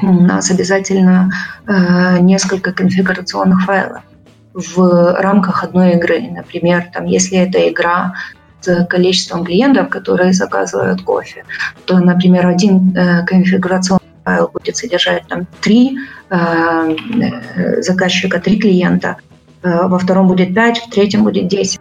У 0.00 0.12
нас 0.12 0.50
обязательно 0.50 1.30
э, 1.66 2.18
несколько 2.20 2.72
конфигурационных 2.72 3.64
файлов 3.64 4.02
в 4.54 5.16
рамках 5.18 5.64
одной 5.64 5.92
игры. 5.92 6.20
Например, 6.30 6.84
там, 6.92 7.06
если 7.06 7.38
это 7.38 7.68
игра 7.68 8.14
с 8.60 8.84
количеством 8.86 9.44
клиентов, 9.44 9.88
которые 9.88 10.32
заказывают 10.32 11.02
кофе, 11.02 11.44
то, 11.84 11.98
например, 11.98 12.46
один 12.46 12.96
э, 12.96 13.24
конфигурационный 13.26 14.02
файл 14.24 14.50
будет 14.52 14.76
содержать 14.76 15.26
там 15.26 15.46
три 15.60 15.98
э, 16.30 17.80
заказчика, 17.80 18.40
три 18.40 18.58
клиента– 18.58 19.16
во 19.62 19.98
втором 19.98 20.28
будет 20.28 20.54
5, 20.54 20.78
в 20.78 20.90
третьем 20.90 21.24
будет 21.24 21.48
10. 21.48 21.80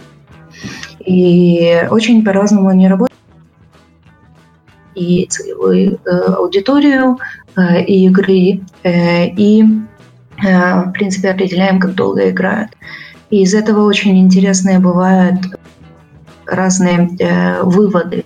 И 1.06 1.88
очень 1.90 2.24
по-разному 2.24 2.70
они 2.70 2.88
работают. 2.88 3.12
И 4.94 5.26
целевую 5.30 6.00
э, 6.06 6.10
аудиторию, 6.10 7.18
э, 7.56 7.84
и 7.84 8.06
игры, 8.06 8.62
э, 8.84 9.28
и, 9.30 9.64
э, 10.44 10.84
в 10.84 10.92
принципе, 10.92 11.32
определяем, 11.32 11.80
как 11.80 11.96
долго 11.96 12.30
играют. 12.30 12.72
И 13.30 13.42
из 13.42 13.54
этого 13.54 13.86
очень 13.86 14.18
интересные 14.20 14.80
бывают 14.80 15.40
разные 16.46 17.10
э, 17.20 17.64
выводы. 17.64 18.26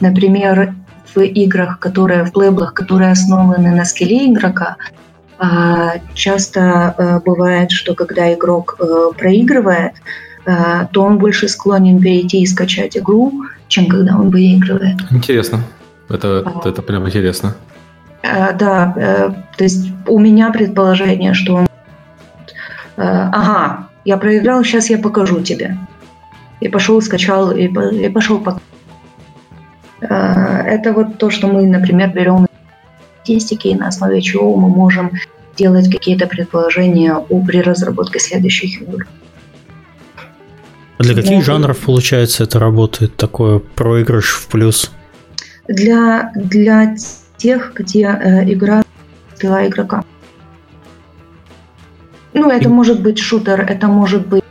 Например, 0.00 0.74
в 1.14 1.20
играх, 1.20 1.80
которые 1.80 2.24
в 2.24 2.32
плейблах, 2.32 2.72
которые 2.72 3.10
основаны 3.10 3.74
на 3.74 3.84
скилле 3.84 4.32
игрока, 4.32 4.76
часто 6.14 6.94
э, 6.96 7.20
бывает, 7.24 7.70
что 7.70 7.94
когда 7.94 8.32
игрок 8.32 8.76
э, 8.78 9.10
проигрывает, 9.16 9.92
э, 10.46 10.86
то 10.90 11.02
он 11.02 11.18
больше 11.18 11.48
склонен 11.48 12.00
перейти 12.00 12.40
и 12.40 12.46
скачать 12.46 12.96
игру, 12.96 13.32
чем 13.68 13.86
когда 13.86 14.16
он 14.16 14.30
выигрывает. 14.30 14.96
Интересно. 15.10 15.60
Это, 16.08 16.42
а. 16.44 16.68
это 16.68 16.82
прям 16.82 17.06
интересно. 17.06 17.54
Да, 18.22 19.34
то 19.56 19.64
есть 19.64 19.86
у 20.08 20.18
меня 20.18 20.50
предположение, 20.50 21.32
что 21.32 21.54
он... 21.54 21.66
Ага, 22.96 23.88
я 24.04 24.16
проиграл, 24.16 24.64
сейчас 24.64 24.90
я 24.90 24.98
покажу 24.98 25.42
тебе. 25.42 25.76
И 26.58 26.68
пошел, 26.68 27.00
скачал, 27.00 27.52
и, 27.52 27.66
и 27.66 28.08
пошел 28.08 28.40
по... 28.40 28.60
Это 30.00 30.92
вот 30.92 31.18
то, 31.18 31.30
что 31.30 31.46
мы, 31.46 31.66
например, 31.66 32.10
берем 32.12 32.46
статистики, 33.26 33.74
на 33.74 33.88
основе 33.88 34.22
чего 34.22 34.56
мы 34.56 34.68
можем 34.68 35.10
делать 35.56 35.90
какие-то 35.90 36.26
предположения 36.26 37.14
при 37.46 37.60
разработке 37.60 38.20
следующих 38.20 38.82
игр. 38.82 39.06
А 40.98 41.02
для 41.02 41.14
каких 41.14 41.38
да. 41.38 41.44
жанров, 41.44 41.78
получается, 41.78 42.44
это 42.44 42.58
работает, 42.58 43.16
такое 43.16 43.58
проигрыш 43.58 44.30
в 44.30 44.46
плюс? 44.48 44.90
Для, 45.68 46.30
для 46.34 46.94
тех, 47.36 47.72
где 47.74 48.04
э, 48.04 48.52
игра 48.52 48.82
пила 49.38 49.66
игрока. 49.66 50.04
Ну, 52.32 52.50
это 52.50 52.68
И... 52.68 52.72
может 52.72 53.02
быть 53.02 53.18
шутер, 53.18 53.60
это 53.60 53.88
может 53.88 54.26
быть, 54.26 54.44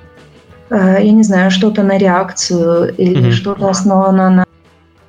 э, 0.70 0.98
я 1.02 1.12
не 1.12 1.24
знаю, 1.24 1.50
что-то 1.50 1.84
на 1.84 1.98
реакцию 1.98 2.94
или 2.96 3.30
mm 3.30 3.32
что-то 3.32 3.70
основано 3.70 4.30
на 4.30 4.46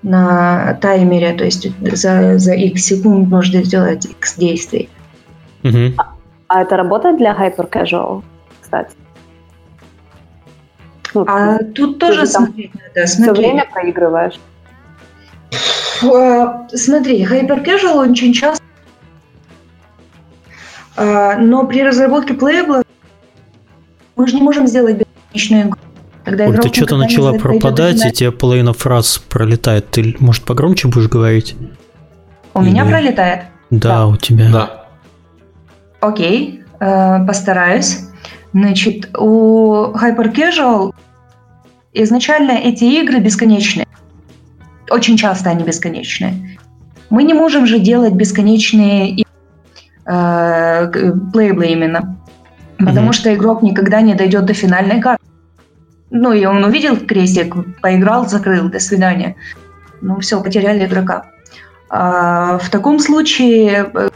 на 0.07 0.75
таймере, 0.75 1.33
то 1.33 1.45
есть 1.45 1.69
за, 1.81 2.39
за 2.39 2.55
x 2.55 2.83
секунд 2.83 3.29
можно 3.29 3.65
сделать 3.65 4.05
x 4.05 4.37
действий. 4.37 4.89
Угу. 5.65 5.95
А, 5.99 6.15
а 6.47 6.63
это 6.63 6.77
работает 6.77 7.19
для 7.19 7.33
Hyper 7.33 7.69
Casual, 7.69 8.23
кстати? 8.61 8.95
Ну, 11.13 11.25
а 11.27 11.59
тут 11.75 11.99
тоже 11.99 12.25
смотреть 12.27 12.71
надо. 12.75 13.07
Смотри. 13.09 13.35
Все 13.35 13.51
время 13.51 13.67
проигрываешь. 13.73 14.39
А, 16.05 16.69
смотри, 16.69 17.25
Hyper 17.25 17.65
Casual 17.65 18.09
очень 18.09 18.33
часто 18.33 18.63
а, 20.97 21.37
но 21.37 21.67
при 21.67 21.83
разработке 21.83 22.33
плейбла 22.33 22.85
мы 24.15 24.29
же 24.29 24.37
не 24.37 24.43
можем 24.43 24.69
сделать 24.69 24.99
бесконечную 24.99 25.63
игру. 25.63 25.81
Когда 26.27 26.49
Оль, 26.49 26.59
ты 26.59 26.75
что-то 26.75 26.97
начала 26.97 27.35
пропадать, 27.35 28.05
и 28.05 28.11
тебе 28.11 28.33
половина 28.33 28.73
фраз 28.73 29.19
пролетает. 29.19 29.89
Ты, 29.91 30.17
может, 30.19 30.43
погромче 30.43 30.89
будешь 30.89 31.09
говорить? 31.09 31.55
У 32.53 32.63
Или... 32.63 32.71
меня 32.71 32.85
пролетает? 32.85 33.45
Да, 33.71 33.89
да, 33.89 34.07
у 34.09 34.17
тебя. 34.17 34.51
Да. 34.51 34.87
Окей, 36.01 36.65
э, 36.81 37.25
постараюсь. 37.25 38.01
Значит, 38.53 39.17
у 39.17 39.93
Hyper 39.95 40.35
Casual 40.35 40.93
изначально 41.93 42.53
эти 42.53 42.83
игры 42.83 43.21
бесконечные. 43.21 43.87
Очень 44.91 45.17
часто 45.17 45.51
они 45.51 45.63
бесконечные. 45.63 46.59
Мы 47.09 47.23
не 47.23 47.35
можем 47.35 47.67
же 47.67 47.79
делать 47.79 48.15
бесконечные 48.15 49.25
э, 50.07 51.13
плейблы 51.33 51.67
именно. 51.67 52.17
Потому 52.79 53.11
mm-hmm. 53.11 53.13
что 53.13 53.33
игрок 53.33 53.63
никогда 53.63 54.01
не 54.01 54.15
дойдет 54.15 54.45
до 54.45 54.55
финальной 54.55 55.01
карты. 55.01 55.23
Ну, 56.11 56.33
и 56.33 56.45
он 56.45 56.65
увидел 56.65 56.97
крестик, 56.97 57.55
поиграл, 57.81 58.29
закрыл, 58.29 58.69
до 58.69 58.79
свидания. 58.79 59.35
Ну, 60.01 60.21
все, 60.21 60.43
потеряли 60.43 60.87
игрока. 60.87 61.27
А, 61.89 62.59
в 62.59 62.71
таком 62.71 62.99
случае, 62.99 63.91
э, 63.93 64.09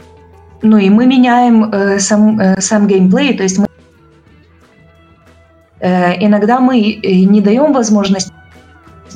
ну, 0.61 0.77
и 0.77 0.89
мы 0.89 1.05
меняем 1.05 1.65
э, 1.65 1.99
сам, 1.99 2.39
э, 2.39 2.61
сам 2.61 2.87
геймплей, 2.87 3.35
то 3.35 3.43
есть 3.43 3.57
мы 3.57 3.67
э, 5.79 6.25
иногда 6.25 6.59
мы 6.59 6.79
э, 6.79 7.23
не 7.23 7.41
даем 7.41 7.73
возможность 7.73 8.33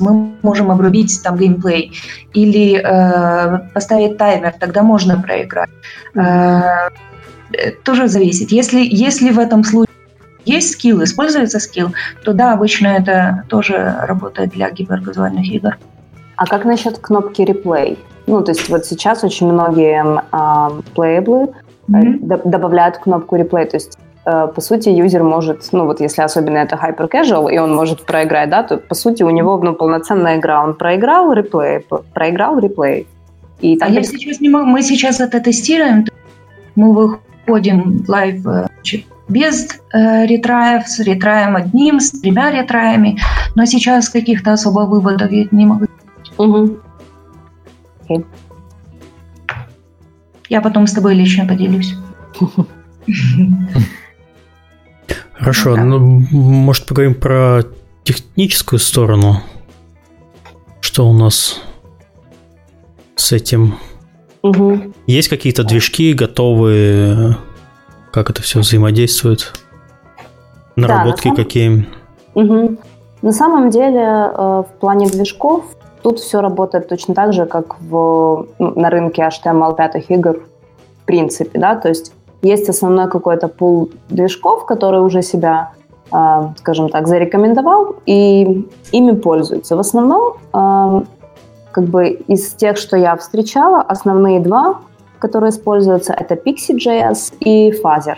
мы 0.00 0.32
можем 0.42 0.70
обрубить 0.70 1.20
там 1.22 1.36
геймплей 1.36 1.92
или 2.34 2.78
э, 2.78 3.58
поставить 3.72 4.18
таймер, 4.18 4.54
тогда 4.58 4.82
можно 4.82 5.20
проиграть. 5.20 5.70
Э, 6.14 6.90
тоже 7.84 8.08
зависит. 8.08 8.50
Если, 8.50 8.80
если 8.82 9.30
в 9.30 9.38
этом 9.38 9.64
случае 9.64 9.86
есть 10.46 10.72
скилл, 10.72 11.02
используется 11.02 11.58
скилл, 11.58 11.88
то 12.24 12.32
да, 12.32 12.52
обычно 12.52 12.88
это 12.88 13.44
тоже 13.48 13.94
работает 14.02 14.50
для 14.50 14.70
гиперказуальных 14.70 15.46
игр. 15.46 15.76
А 16.36 16.46
как 16.46 16.64
насчет 16.64 16.98
кнопки 16.98 17.42
реплей? 17.42 17.98
Ну, 18.26 18.42
то 18.42 18.52
есть 18.52 18.68
вот 18.68 18.84
сейчас 18.84 19.24
очень 19.24 19.50
многие 19.50 20.02
э, 20.02 20.82
плейблы 20.94 21.48
mm-hmm. 21.88 22.48
добавляют 22.48 22.98
кнопку 22.98 23.36
replay, 23.36 23.66
то 23.66 23.76
есть 23.76 23.98
э, 24.24 24.48
по 24.54 24.60
сути, 24.60 24.88
юзер 24.88 25.22
может, 25.22 25.68
ну 25.72 25.86
вот 25.86 26.00
если 26.00 26.22
особенно 26.22 26.58
это 26.58 26.76
hyper 26.76 27.08
casual, 27.10 27.50
и 27.52 27.58
он 27.58 27.74
может 27.74 28.04
проиграть, 28.04 28.50
да, 28.50 28.62
то 28.62 28.78
по 28.78 28.94
сути 28.94 29.22
у 29.22 29.30
него 29.30 29.58
ну, 29.58 29.74
полноценная 29.74 30.38
игра. 30.38 30.62
Он 30.62 30.74
проиграл 30.74 31.32
replay, 31.32 31.84
проиграл 32.12 32.58
replay. 32.58 33.06
И 33.60 33.78
а 33.80 33.88
я 33.88 34.02
сейчас 34.02 34.40
не 34.40 34.50
могу, 34.50 34.66
мы 34.66 34.82
сейчас 34.82 35.20
это 35.20 35.40
тестируем, 35.40 36.04
мы 36.74 37.18
входим 37.44 38.02
в 38.04 38.08
live 38.08 38.44
без 39.28 39.68
э, 39.92 40.26
retry'ев, 40.26 40.86
с 40.88 41.00
retry'ем 41.00 41.56
одним, 41.56 42.00
с 42.00 42.10
тремя 42.10 42.50
retry'ями, 42.50 43.18
но 43.54 43.64
сейчас 43.64 44.08
каких-то 44.08 44.52
особо 44.52 44.80
выводов 44.80 45.30
я 45.30 45.46
не 45.50 45.66
могу. 45.66 45.86
Угу. 46.38 46.78
Okay. 48.08 48.24
Я 50.48 50.60
потом 50.60 50.86
с 50.86 50.92
тобой 50.92 51.14
лично 51.14 51.46
поделюсь. 51.46 51.94
Хорошо, 55.32 55.76
ну, 55.76 55.98
может, 56.30 56.86
поговорим 56.86 57.14
про 57.14 57.62
техническую 58.04 58.78
сторону? 58.78 59.42
Что 60.80 61.08
у 61.08 61.12
нас 61.12 61.60
с 63.16 63.32
этим? 63.32 63.76
Угу. 64.42 64.94
Есть 65.06 65.28
какие-то 65.28 65.64
движки 65.64 66.12
готовые? 66.12 67.36
Как 68.16 68.30
это 68.30 68.40
все 68.40 68.60
взаимодействует? 68.60 69.52
Наработки 70.74 71.24
да, 71.24 71.30
на 71.32 71.36
какие? 71.36 71.86
Угу. 72.34 72.76
На 73.20 73.32
самом 73.32 73.68
деле, 73.68 74.00
э, 74.00 74.62
в 74.66 74.68
плане 74.80 75.06
движков, 75.06 75.64
тут 76.00 76.20
все 76.20 76.40
работает 76.40 76.88
точно 76.88 77.14
так 77.14 77.34
же, 77.34 77.44
как 77.44 77.78
в, 77.78 78.46
ну, 78.58 78.72
на 78.74 78.88
рынке 78.88 79.20
HTML5 79.20 80.06
игр, 80.08 80.46
в 81.02 81.04
принципе, 81.04 81.58
да, 81.58 81.74
то 81.74 81.90
есть 81.90 82.14
есть 82.40 82.70
основной 82.70 83.10
какой-то 83.10 83.48
пул 83.48 83.90
движков, 84.08 84.64
который 84.64 85.02
уже 85.02 85.20
себя, 85.20 85.72
а, 86.10 86.54
скажем 86.56 86.88
так, 86.88 87.08
зарекомендовал, 87.08 87.96
и 88.06 88.66
ими 88.92 89.12
пользуются. 89.12 89.76
В 89.76 89.80
основном, 89.80 90.38
а, 90.54 91.02
как 91.70 91.84
бы 91.84 92.08
из 92.08 92.54
тех, 92.54 92.78
что 92.78 92.96
я 92.96 93.14
встречала, 93.16 93.82
основные 93.82 94.40
два, 94.40 94.78
которые 95.18 95.50
используются, 95.50 96.12
это 96.12 96.34
Pixie.js 96.34 97.34
и 97.40 97.70
Phaser. 97.70 98.16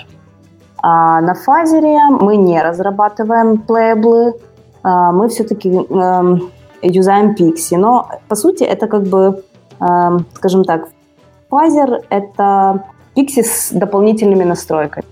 А 0.83 1.21
на 1.21 1.33
Phaser 1.33 2.19
мы 2.21 2.37
не 2.37 2.63
разрабатываем 2.63 3.59
плейблы, 3.59 4.35
а, 4.83 5.13
мы 5.13 5.29
все-таки 5.29 5.69
эм, 5.71 6.51
юзаем 6.83 7.35
Pixie. 7.35 7.77
Но, 7.77 8.09
по 8.29 8.37
сути, 8.37 8.65
это 8.65 8.87
как 8.87 9.03
бы, 9.03 9.43
эм, 9.81 10.27
скажем 10.35 10.65
так, 10.65 10.89
Phaser— 11.51 12.03
это 12.11 12.85
Pixie 13.17 13.43
с 13.43 13.71
дополнительными 13.73 14.45
настройками. 14.45 15.05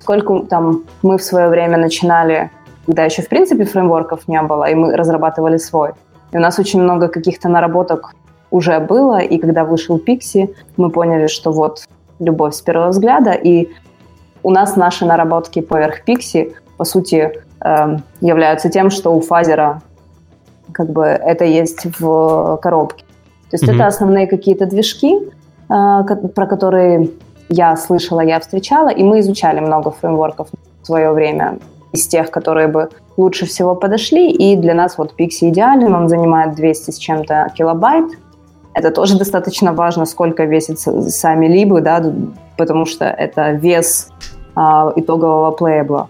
Сколько 0.00 0.40
там 0.40 0.82
мы 1.02 1.16
в 1.16 1.22
свое 1.22 1.48
время 1.48 1.78
начинали, 1.78 2.50
когда 2.86 3.04
еще 3.04 3.22
в 3.22 3.28
принципе 3.28 3.64
фреймворков 3.64 4.28
не 4.28 4.42
было, 4.42 4.64
и 4.64 4.74
мы 4.74 4.96
разрабатывали 4.96 5.58
свой. 5.58 5.92
И 6.32 6.36
у 6.36 6.40
нас 6.40 6.58
очень 6.58 6.82
много 6.82 7.08
каких-то 7.08 7.48
наработок 7.48 8.14
уже 8.54 8.78
было, 8.78 9.18
и 9.18 9.38
когда 9.38 9.64
вышел 9.64 9.98
Pixie, 9.98 10.54
мы 10.76 10.90
поняли, 10.90 11.26
что 11.26 11.50
вот 11.50 11.82
любовь 12.20 12.54
с 12.54 12.60
первого 12.60 12.90
взгляда, 12.90 13.32
и 13.32 13.68
у 14.44 14.50
нас 14.50 14.76
наши 14.76 15.04
наработки 15.04 15.60
поверх 15.60 16.06
Pixie, 16.06 16.52
по 16.76 16.84
сути, 16.84 17.32
э, 17.60 17.96
являются 18.20 18.68
тем, 18.70 18.90
что 18.90 19.10
у 19.10 19.20
Фазера 19.20 19.82
как 20.70 20.88
бы 20.90 21.02
это 21.04 21.44
есть 21.44 21.98
в 21.98 22.58
коробке. 22.62 23.04
То 23.50 23.56
есть 23.56 23.64
mm-hmm. 23.64 23.74
это 23.74 23.86
основные 23.88 24.28
какие-то 24.28 24.66
движки, 24.66 25.16
э, 25.16 25.24
про 26.34 26.46
которые 26.46 27.10
я 27.48 27.76
слышала, 27.76 28.20
я 28.20 28.38
встречала, 28.38 28.88
и 28.88 29.02
мы 29.02 29.18
изучали 29.18 29.58
много 29.58 29.90
фреймворков 29.90 30.48
в 30.82 30.86
свое 30.86 31.10
время 31.10 31.58
из 31.92 32.06
тех, 32.06 32.30
которые 32.30 32.68
бы 32.68 32.88
лучше 33.16 33.46
всего 33.46 33.74
подошли, 33.74 34.30
и 34.30 34.54
для 34.56 34.74
нас 34.74 34.96
вот 34.96 35.14
Pixie 35.18 35.48
идеален, 35.48 35.92
он 35.92 36.08
занимает 36.08 36.54
200 36.54 36.90
с 36.92 36.98
чем-то 36.98 37.52
килобайт, 37.56 38.04
это 38.74 38.90
тоже 38.90 39.16
достаточно 39.16 39.72
важно, 39.72 40.04
сколько 40.04 40.44
весят 40.44 40.78
сами 40.80 41.46
либы, 41.46 41.80
да, 41.80 42.02
потому 42.56 42.86
что 42.86 43.04
это 43.04 43.52
вес 43.52 44.10
а, 44.54 44.92
итогового 44.96 45.52
плейбла. 45.52 46.08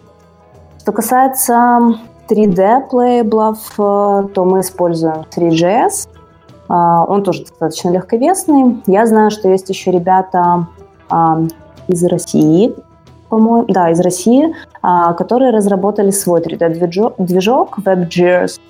Что 0.80 0.92
касается 0.92 1.98
3D 2.28 2.88
плейблов, 2.88 3.58
э, 3.78 4.28
то 4.34 4.44
мы 4.44 4.60
используем 4.60 5.24
3GS. 5.34 6.08
А, 6.68 7.04
он 7.04 7.22
тоже 7.22 7.40
достаточно 7.40 7.90
легковесный. 7.90 8.82
Я 8.86 9.06
знаю, 9.06 9.30
что 9.30 9.48
есть 9.48 9.68
еще 9.68 9.90
ребята 9.90 10.66
а, 11.08 11.40
из 11.88 12.04
России, 12.04 12.74
по-моему, 13.28 13.66
да, 13.68 13.90
из 13.90 14.00
России, 14.00 14.54
а, 14.82 15.12
которые 15.14 15.50
разработали 15.50 16.10
свой 16.10 16.40
3D-движок 16.40 17.78
WebGears. 17.78 18.60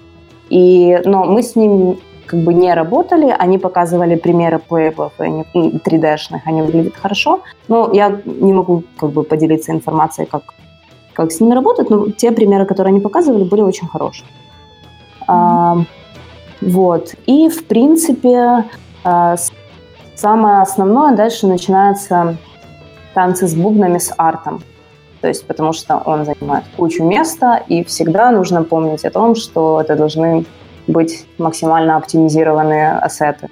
И, 0.50 1.00
но 1.04 1.24
мы 1.24 1.42
с 1.42 1.56
ним 1.56 1.98
как 2.26 2.40
бы 2.40 2.54
не 2.54 2.74
работали, 2.74 3.34
они 3.38 3.58
показывали 3.58 4.16
примеры 4.16 4.58
плейблов 4.58 5.12
3D-шных, 5.18 6.40
они 6.44 6.62
выглядят 6.62 6.96
хорошо, 6.96 7.40
но 7.68 7.90
я 7.92 8.20
не 8.24 8.52
могу 8.52 8.82
как 8.98 9.10
бы 9.10 9.22
поделиться 9.22 9.72
информацией, 9.72 10.26
как, 10.26 10.42
как 11.12 11.32
с 11.32 11.40
ними 11.40 11.54
работать, 11.54 11.90
но 11.90 12.10
те 12.10 12.32
примеры, 12.32 12.66
которые 12.66 12.92
они 12.92 13.00
показывали, 13.00 13.44
были 13.44 13.62
очень 13.62 13.88
хорошие. 13.88 14.26
Mm-hmm. 14.26 15.24
А, 15.28 15.76
вот. 16.60 17.14
И, 17.26 17.48
в 17.48 17.66
принципе, 17.66 18.64
а, 19.04 19.36
Самое 20.14 20.62
основное 20.62 21.14
дальше 21.14 21.46
начинаются 21.46 22.36
танцы 23.14 23.48
с 23.48 23.54
бубнами 23.54 23.98
с 23.98 24.14
артом. 24.16 24.62
То 25.20 25.28
есть 25.28 25.46
потому 25.46 25.72
что 25.72 25.96
он 26.04 26.24
занимает 26.24 26.64
кучу 26.76 27.02
места, 27.02 27.62
и 27.68 27.82
всегда 27.84 28.30
нужно 28.30 28.62
помнить 28.62 29.04
о 29.04 29.10
том, 29.10 29.34
что 29.34 29.80
это 29.80 29.96
должны 29.96 30.44
быть 30.86 31.26
максимально 31.38 31.96
оптимизированные 31.96 32.92
asset'ы. 32.92 33.48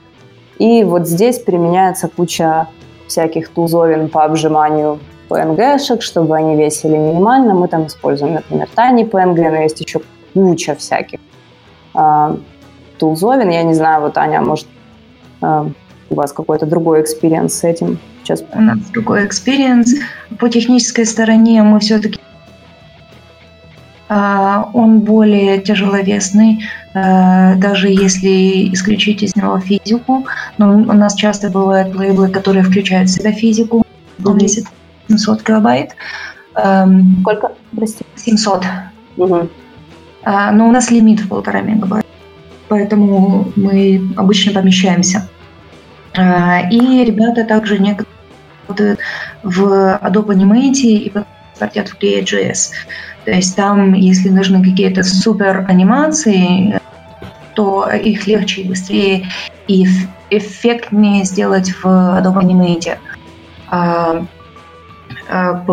И 0.58 0.84
вот 0.84 1.08
здесь 1.08 1.38
применяется 1.38 2.08
куча 2.08 2.68
всяких 3.06 3.48
tool'зовин 3.48 4.08
по 4.08 4.24
обжиманию 4.24 4.98
PNG-шек, 5.28 6.00
чтобы 6.00 6.36
они 6.36 6.56
весили 6.56 6.96
минимально. 6.96 7.54
Мы 7.54 7.68
там 7.68 7.86
используем, 7.86 8.34
например, 8.34 8.68
Tiny 8.76 9.08
PNG, 9.08 9.50
но 9.50 9.62
есть 9.62 9.80
еще 9.80 10.00
куча 10.34 10.74
всяких 10.74 11.20
э, 11.94 12.36
tool'зовин. 12.98 13.50
Я 13.50 13.62
не 13.62 13.74
знаю, 13.74 14.02
вот 14.02 14.16
Аня, 14.18 14.40
может, 14.40 14.66
э, 15.40 15.64
у 16.10 16.14
вас 16.14 16.32
какой-то 16.32 16.66
другой 16.66 17.00
experience 17.00 17.54
с 17.54 17.64
этим? 17.64 17.98
Сейчас... 18.22 18.44
У 18.54 18.60
нас 18.60 18.78
другой 18.92 19.26
experience. 19.26 19.94
По 20.38 20.48
технической 20.48 21.06
стороне 21.06 21.62
мы 21.62 21.80
все-таки 21.80 22.20
он 24.74 25.00
более 25.00 25.60
тяжеловесный, 25.60 26.64
uh, 26.94 27.56
даже 27.56 27.88
если 27.88 28.72
исключить 28.72 29.22
из 29.22 29.36
него 29.36 29.58
физику. 29.60 30.26
Но 30.58 30.72
у 30.72 30.92
нас 30.92 31.14
часто 31.14 31.50
бывают 31.50 31.94
лейблы, 31.94 32.28
которые 32.28 32.62
включают 32.62 33.08
в 33.08 33.12
себя 33.12 33.32
физику. 33.32 33.84
Он 34.24 34.38
весит 34.38 34.66
700 35.08 35.42
килобайт. 35.42 35.90
Um, 36.54 37.20
Сколько? 37.20 37.52
Прости. 37.76 38.04
700. 38.16 38.64
Uh, 39.16 39.48
но 40.24 40.68
у 40.68 40.72
нас 40.72 40.90
лимит 40.90 41.20
в 41.20 41.28
полтора 41.28 41.60
мегабайта. 41.60 42.06
Поэтому 42.68 43.52
мы 43.56 44.00
обычно 44.16 44.52
помещаемся 44.52 45.28
а, 46.16 46.68
и 46.70 47.04
ребята 47.04 47.44
также 47.44 47.78
некоторые 47.78 48.96
в 49.42 49.98
Adobe 50.02 50.34
Animate 50.34 50.82
и 50.82 51.12
стартят 51.54 51.88
в 51.88 51.98
Create.js. 51.98 52.72
То 53.24 53.30
есть 53.30 53.54
там, 53.56 53.94
если 53.94 54.28
нужны 54.30 54.62
какие-то 54.62 55.02
супер 55.02 55.64
анимации, 55.68 56.80
то 57.54 57.88
их 57.90 58.26
легче 58.26 58.62
и 58.62 58.68
быстрее 58.68 59.28
и 59.68 59.86
эффектнее 60.30 61.24
сделать 61.24 61.70
в 61.70 61.86
Adobe 61.86 62.42
Animate. 62.42 62.98
А, 63.70 64.24
а, 65.28 65.64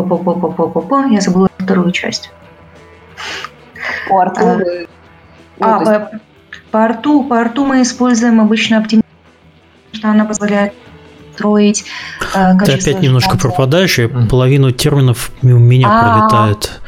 я 1.10 1.22
забыла 1.22 1.50
вторую 1.58 1.92
часть. 1.92 2.32
По 4.08 4.22
арту? 4.22 4.42
А, 4.42 4.58
ну, 4.58 4.86
а, 5.60 5.80
по, 5.80 6.12
по 6.72 6.86
арту, 6.86 7.24
по 7.24 7.40
арту 7.40 7.66
мы 7.66 7.82
используем 7.82 8.40
обычно 8.42 8.78
оптимизацию 8.78 9.10
что 9.92 10.10
она 10.10 10.26
позволяет 10.26 10.74
строить 11.34 11.86
э, 12.34 12.58
Ты 12.66 12.74
опять 12.74 13.02
немножко 13.02 13.38
пропадаешь, 13.38 14.00
и 14.00 14.08
половину 14.08 14.72
терминов 14.72 15.32
мимо 15.42 15.60
меня 15.60 15.88
А-а-а. 15.88 16.28
пролетает. 16.30 16.82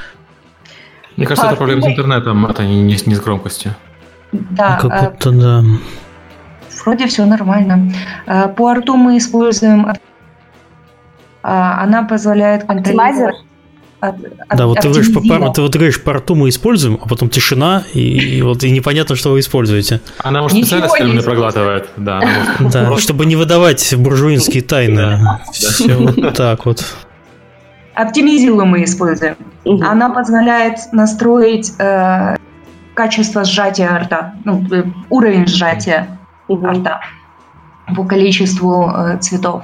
Мне 1.18 1.26
кажется, 1.28 1.48
это 1.48 1.58
проблема 1.58 1.82
с 1.82 1.88
интернетом, 1.88 2.46
это 2.46 2.66
не, 2.66 2.82
не, 2.82 2.98
не 3.06 3.16
с 3.16 3.20
громкостью. 3.20 3.76
Да. 4.32 4.80
Ну, 4.82 4.90
как 4.90 5.12
будто, 5.12 5.32
да. 5.32 5.64
Вроде 6.84 7.08
все 7.08 7.26
нормально. 7.26 7.92
Э, 8.26 8.48
по 8.48 8.70
арту 8.70 8.96
мы 8.96 9.18
используем... 9.18 9.88
Э, 9.88 9.94
она 11.44 12.04
позволяет 12.04 12.66
контролировать... 12.66 13.36
Да, 14.50 14.66
вот 14.66 14.80
ты 14.80 14.90
говоришь, 14.90 15.14
по, 15.14 15.22
ты 15.52 15.62
вот 15.62 15.76
говоришь, 15.76 16.02
по 16.02 16.14
рту 16.14 16.34
мы 16.34 16.50
используем, 16.50 16.98
а 17.00 17.08
потом 17.08 17.30
тишина, 17.30 17.84
и, 17.94 18.00
и 18.00 18.42
вот 18.42 18.64
и 18.64 18.72
непонятно, 18.72 19.16
что 19.16 19.32
вы 19.32 19.42
используете. 19.42 20.02
Она, 20.18 20.42
может, 20.42 20.58
специально 20.58 20.88
термины 20.88 21.22
проглатывает. 21.22 21.88
Да, 21.98 22.20
да 22.60 22.98
чтобы 22.98 23.28
не 23.28 23.36
выдавать 23.36 23.94
буржуинские 23.96 24.64
тайны. 24.64 25.20
Все 25.52 25.96
вот 25.96 26.34
так 26.36 26.66
вот. 26.66 26.84
Оптимизилу 27.96 28.66
мы 28.66 28.84
используем. 28.84 29.36
Она 29.66 30.10
позволяет 30.10 30.80
настроить 30.92 31.74
э, 31.78 32.36
качество 32.94 33.44
сжатия 33.44 33.90
рта, 33.98 34.36
ну, 34.46 34.66
э, 34.72 34.84
уровень 35.10 35.46
сжатия 35.48 36.08
рта 36.50 37.02
по 37.96 38.04
количеству 38.06 38.90
э, 38.90 39.18
цветов. 39.20 39.64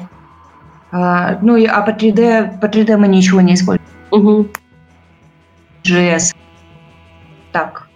А, 0.92 1.38
ну, 1.42 1.56
и, 1.56 1.66
а 1.66 1.82
по 1.82 1.92
3D, 1.92 2.60
по 2.60 2.66
3D 2.66 2.98
мы 2.98 3.08
ничего 3.08 3.42
не 3.42 3.54
используем. 3.54 3.88
Угу. 4.12 4.48
JS. 5.84 6.36
Так. 7.52 7.88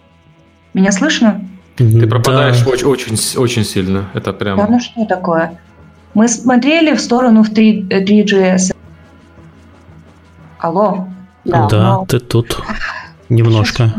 Меня 0.74 0.92
слышно? 0.92 1.40
Ты 1.76 2.06
пропадаешь 2.06 2.60
да. 2.62 2.70
очень, 2.70 2.86
очень, 2.86 3.38
очень 3.38 3.64
сильно. 3.64 4.08
Это 4.14 4.32
прям... 4.32 4.58
Да, 4.58 4.66
ну 4.68 4.80
что 4.80 5.04
такое? 5.06 5.58
Мы 6.14 6.28
смотрели 6.28 6.94
в 6.94 7.00
сторону 7.00 7.42
в 7.42 7.50
3, 7.50 7.88
3GS. 7.88 8.71
Алло? 10.62 11.08
Да, 11.44 11.66
да 11.68 12.04
ты 12.06 12.20
тут 12.20 12.62
немножко. 13.28 13.90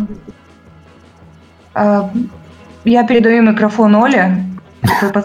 А, 1.75 2.09
я 2.85 3.05
передаю 3.05 3.43
микрофон 3.43 3.93
Оле. 3.95 4.45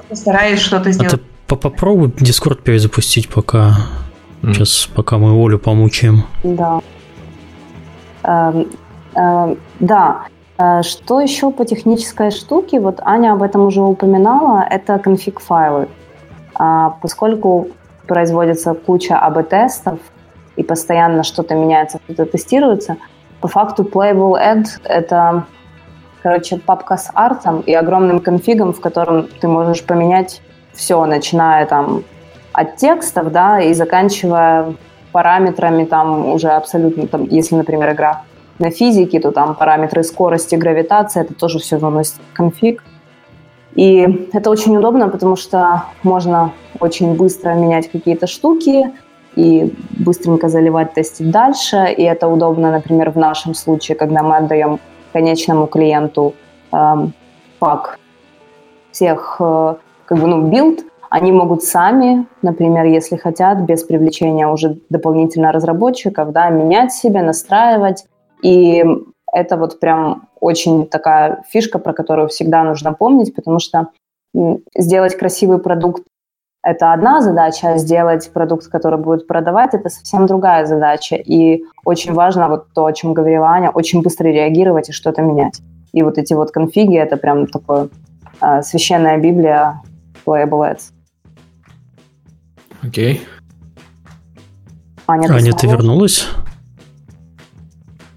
Постараюсь 0.08 0.58
что-то 0.58 0.90
сделать. 0.90 1.14
А 1.14 1.16
ты 1.16 1.56
попробуй 1.56 2.08
Discord 2.08 2.62
перезапустить 2.62 3.28
пока. 3.28 3.76
Mm. 4.42 4.52
Сейчас, 4.52 4.88
пока 4.92 5.18
мы 5.18 5.30
Олю 5.30 5.60
помучаем. 5.60 6.24
Да. 6.42 6.80
Эм, 8.24 8.66
э, 9.14 9.56
да. 9.78 10.22
Э, 10.58 10.82
что 10.82 11.20
еще 11.20 11.52
по 11.52 11.64
технической 11.64 12.32
штуке? 12.32 12.80
Вот 12.80 13.00
Аня 13.04 13.32
об 13.32 13.42
этом 13.42 13.66
уже 13.66 13.80
упоминала. 13.80 14.66
Это 14.68 14.98
конфиг-файлы. 14.98 15.88
А, 16.54 16.90
поскольку 17.00 17.68
производится 18.08 18.74
куча 18.74 19.16
АБ-тестов, 19.18 20.00
и 20.58 20.64
постоянно 20.64 21.22
что-то 21.22 21.54
меняется, 21.54 22.00
что-то 22.04 22.26
тестируется, 22.26 22.96
по 23.40 23.48
факту 23.48 23.84
Playable 23.84 24.34
Add— 24.34 24.66
это, 24.84 25.44
короче, 26.22 26.56
папка 26.58 26.96
с 26.96 27.10
артом 27.14 27.60
и 27.60 27.72
огромным 27.72 28.18
конфигом, 28.18 28.72
в 28.72 28.80
котором 28.80 29.28
ты 29.40 29.46
можешь 29.46 29.84
поменять 29.84 30.42
все, 30.74 31.04
начиная 31.06 31.64
там 31.66 32.02
от 32.52 32.76
текстов, 32.76 33.30
да, 33.30 33.60
и 33.60 33.72
заканчивая 33.72 34.74
параметрами 35.12 35.84
там 35.84 36.26
уже 36.26 36.48
абсолютно, 36.48 37.06
там, 37.06 37.24
если, 37.24 37.54
например, 37.54 37.92
игра 37.92 38.22
на 38.58 38.70
физике, 38.70 39.20
то 39.20 39.30
там 39.30 39.54
параметры 39.54 40.02
скорости, 40.02 40.56
гравитации, 40.56 41.20
это 41.20 41.34
тоже 41.34 41.60
все 41.60 41.78
заносит 41.78 42.14
в 42.32 42.36
конфиг. 42.36 42.82
И 43.76 44.28
это 44.32 44.50
очень 44.50 44.76
удобно, 44.76 45.08
потому 45.08 45.36
что 45.36 45.84
можно 46.02 46.50
очень 46.80 47.14
быстро 47.14 47.50
менять 47.50 47.88
какие-то 47.88 48.26
штуки 48.26 48.92
и 49.38 49.72
быстренько 50.04 50.48
заливать, 50.48 50.94
тестить 50.94 51.30
дальше. 51.30 51.94
И 51.96 52.02
это 52.02 52.26
удобно, 52.26 52.72
например, 52.72 53.10
в 53.10 53.16
нашем 53.16 53.54
случае, 53.54 53.96
когда 53.96 54.22
мы 54.22 54.36
отдаем 54.36 54.80
конечному 55.12 55.68
клиенту 55.68 56.34
э, 56.72 56.94
pack 57.60 58.00
всех, 58.90 59.36
э, 59.38 59.76
как 60.06 60.18
бы, 60.18 60.26
ну, 60.26 60.48
build, 60.48 60.80
они 61.08 61.30
могут 61.30 61.62
сами, 61.62 62.26
например, 62.42 62.86
если 62.86 63.16
хотят, 63.16 63.60
без 63.60 63.84
привлечения 63.84 64.48
уже 64.48 64.80
дополнительно 64.90 65.52
разработчиков, 65.52 66.32
да, 66.32 66.50
менять 66.50 66.92
себя, 66.92 67.22
настраивать. 67.22 68.06
И 68.42 68.84
это 69.32 69.56
вот 69.56 69.78
прям 69.78 70.28
очень 70.40 70.84
такая 70.86 71.44
фишка, 71.48 71.78
про 71.78 71.92
которую 71.92 72.26
всегда 72.26 72.64
нужно 72.64 72.92
помнить, 72.92 73.36
потому 73.36 73.60
что 73.60 73.86
сделать 74.76 75.16
красивый 75.16 75.58
продукт– 75.58 76.02
это 76.62 76.92
одна 76.92 77.20
задача, 77.20 77.72
а 77.72 77.78
сделать 77.78 78.30
продукт, 78.32 78.66
который 78.66 78.98
будет 78.98 79.26
продавать– 79.26 79.70
это 79.74 79.88
совсем 79.88 80.26
другая 80.26 80.66
задача. 80.66 81.16
И 81.16 81.62
очень 81.84 82.12
важно 82.12 82.48
вот 82.48 82.72
то, 82.74 82.86
о 82.86 82.92
чем 82.92 83.14
говорила 83.14 83.46
Аня, 83.46 83.70
очень 83.70 84.02
быстро 84.02 84.28
реагировать 84.28 84.88
и 84.88 84.92
что-то 84.92 85.22
менять. 85.22 85.60
И 85.92 86.02
вот 86.02 86.18
эти 86.18 86.34
вот 86.34 86.50
конфиги– 86.50 86.96
это 86.98 87.16
прям 87.16 87.46
такое 87.46 87.88
э, 88.40 88.62
священная 88.62 89.18
Библия 89.18 89.80
Playable 90.26 90.70
Ads. 90.70 90.92
Окей. 92.82 93.22
Аня, 95.06 95.32
Аня 95.32 95.52
ты 95.52 95.66
вернулась? 95.66 96.26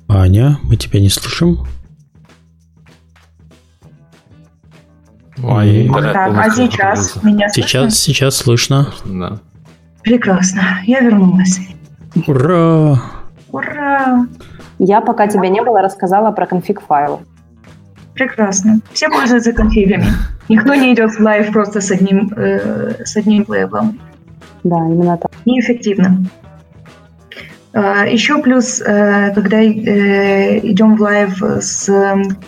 Аня, 0.10 0.58
мы 0.64 0.76
тебя 0.76 1.00
не 1.00 1.10
слышим. 1.10 1.60
Ой, 5.44 5.90
так, 5.94 6.32
а 6.38 6.50
сейчас 6.52 7.22
меня 7.24 7.50
слышно? 7.50 7.64
Сейчас, 7.64 8.00
сейчас 8.00 8.36
слышно. 8.38 8.94
Да. 9.06 9.40
Прекрасно, 10.04 10.62
я 10.86 11.00
вернулась. 11.00 11.60
Ура! 12.28 13.02
Ура! 13.52 14.26
Я, 14.80 15.02
пока 15.02 15.28
тебя 15.28 15.50
не 15.50 15.62
было, 15.62 15.82
рассказала 15.82 16.32
про 16.32 16.46
конфиг 16.46 16.82
файлы. 16.82 17.20
Прекрасно. 18.14 18.82
Все 18.92 19.10
пользуются 19.10 19.54
конфигами. 19.54 20.06
Никто 20.50 20.76
не 20.76 20.94
идет 20.94 21.12
в 21.12 21.20
live 21.20 21.52
просто 21.52 21.82
с 21.82 21.92
одним, 21.92 22.32
э, 22.36 23.06
с 23.06 23.16
одним 23.16 23.46
playable'ом. 23.48 24.00
Да, 24.64 24.78
именно 24.78 25.18
так. 25.18 25.32
Неэффективно. 25.46 26.26
А, 27.74 28.06
Еще 28.06 28.42
плюс, 28.42 28.82
э, 28.82 29.32
когда 29.34 29.62
э, 29.62 30.60
идем 30.60 30.98
в 30.98 31.02
live 31.02 31.42
с 31.42 31.90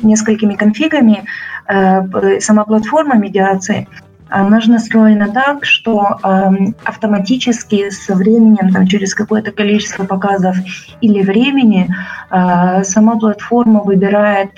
несколькими 0.01 0.55
конфигами, 0.55 1.23
сама 1.67 2.63
платформа 2.65 3.15
медиации, 3.15 3.87
она 4.29 4.59
же 4.61 4.71
настроена 4.71 5.29
так, 5.31 5.63
что 5.63 6.19
автоматически 6.83 7.89
со 7.91 8.15
временем, 8.15 8.71
там, 8.73 8.87
через 8.87 9.13
какое-то 9.13 9.51
количество 9.51 10.05
показов 10.05 10.57
или 11.01 11.21
времени, 11.21 11.93
сама 12.29 13.19
платформа 13.19 13.81
выбирает 13.81 14.51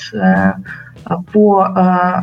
по 1.34 1.68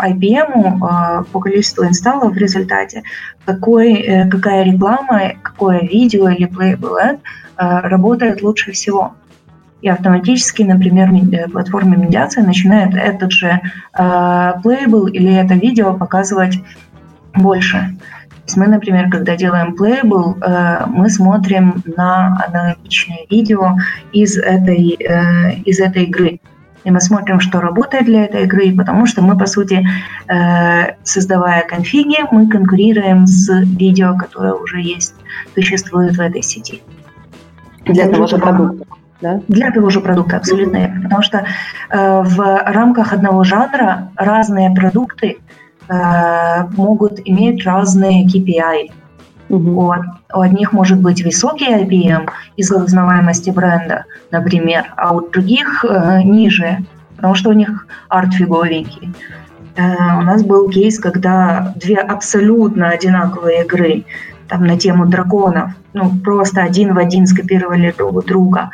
IBM, 0.02 1.24
по 1.30 1.40
количеству 1.40 1.84
инсталлов 1.84 2.32
в 2.32 2.38
результате, 2.38 3.02
какой, 3.44 4.26
какая 4.30 4.64
реклама, 4.64 5.32
какое 5.42 5.80
видео 5.80 6.30
или 6.30 6.48
playable 6.48 6.96
ad 7.00 7.18
Э, 7.62 7.80
работает 7.80 8.42
лучше 8.42 8.72
всего. 8.72 9.14
И 9.82 9.88
автоматически, 9.88 10.62
например, 10.62 11.10
э, 11.12 11.48
платформа 11.48 11.96
медиации 11.96 12.40
начинает 12.40 12.94
этот 12.94 13.32
же 13.32 13.60
э, 13.98 14.52
или 14.62 15.34
это 15.34 15.54
видео 15.54 15.94
показывать 15.94 16.60
больше. 17.34 17.96
То 18.30 18.46
есть 18.46 18.56
мы, 18.56 18.66
например, 18.66 19.10
когда 19.10 19.36
делаем 19.36 19.74
playable, 19.74 20.36
мы 20.88 21.08
смотрим 21.08 21.82
на 21.96 22.44
аналогичное 22.48 23.20
видео 23.30 23.76
из 24.12 24.36
этой, 24.36 24.98
из 25.64 25.78
этой 25.78 26.04
игры. 26.04 26.40
И 26.82 26.90
мы 26.90 27.00
смотрим, 27.00 27.38
что 27.38 27.60
работает 27.60 28.06
для 28.06 28.24
этой 28.24 28.42
игры, 28.42 28.74
потому 28.76 29.06
что 29.06 29.22
мы, 29.22 29.38
по 29.38 29.46
сути, 29.46 29.86
создавая 31.04 31.64
конфиги, 31.66 32.16
мы 32.32 32.48
конкурируем 32.48 33.28
с 33.28 33.48
видео, 33.62 34.16
которое 34.18 34.54
уже 34.54 34.80
есть, 34.80 35.14
существует 35.54 36.16
в 36.16 36.20
этой 36.20 36.42
сети. 36.42 36.82
Для 37.86 38.08
того 38.08 38.26
же 38.26 38.38
продукта. 38.38 38.84
Да? 39.22 39.40
Для 39.48 39.70
того 39.70 39.88
же 39.88 40.00
продукта, 40.00 40.36
абсолютно 40.36 40.78
верно. 40.78 41.02
Потому 41.02 41.22
что 41.22 41.38
э, 41.38 42.22
в 42.22 42.62
рамках 42.66 43.12
одного 43.12 43.44
жанра 43.44 44.10
разные 44.16 44.74
продукты 44.74 45.38
э, 45.88 46.64
могут 46.76 47.20
иметь 47.24 47.64
разные 47.64 48.26
KPI. 48.26 48.90
Угу. 49.48 49.70
У, 49.70 49.94
у 50.34 50.40
одних 50.40 50.72
может 50.72 51.00
быть 51.00 51.24
высокий 51.24 51.72
IPM 51.72 52.28
из-за 52.56 52.82
узнаваемости 52.82 53.50
бренда, 53.50 54.04
например, 54.30 54.92
а 54.96 55.14
у 55.14 55.20
других 55.30 55.84
э, 55.88 56.22
ниже, 56.24 56.78
потому 57.16 57.36
что 57.36 57.50
у 57.50 57.52
них 57.52 57.86
арт 58.08 58.34
фиговенький. 58.34 59.14
Э, 59.76 60.18
у 60.18 60.22
нас 60.22 60.42
был 60.42 60.68
кейс, 60.68 60.98
когда 60.98 61.72
две 61.76 61.96
абсолютно 61.96 62.88
одинаковые 62.88 63.64
игры 63.64 64.04
там 64.48 64.66
на 64.66 64.76
тему 64.76 65.06
драконов, 65.06 65.70
ну 65.94 66.12
просто 66.22 66.62
один 66.62 66.94
в 66.94 66.98
один 66.98 67.26
скопировали 67.26 67.94
друг 67.96 68.24
друга. 68.26 68.70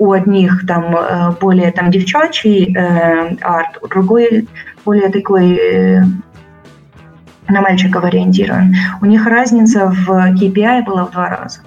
У 0.00 0.12
одних 0.12 0.66
там 0.66 0.96
более 1.40 1.70
там 1.72 1.90
девчачий 1.90 2.74
э, 2.74 3.36
арт, 3.42 3.78
у 3.82 3.86
другой 3.86 4.48
более 4.84 5.10
такой 5.10 5.56
э, 5.56 6.02
на 7.48 7.60
мальчиков 7.60 8.04
ориентирован. 8.04 8.74
У 9.02 9.06
них 9.06 9.26
разница 9.26 9.88
в 9.88 10.08
KPI 10.08 10.84
была 10.84 11.04
в 11.06 11.10
два 11.10 11.28
раза. 11.28 11.60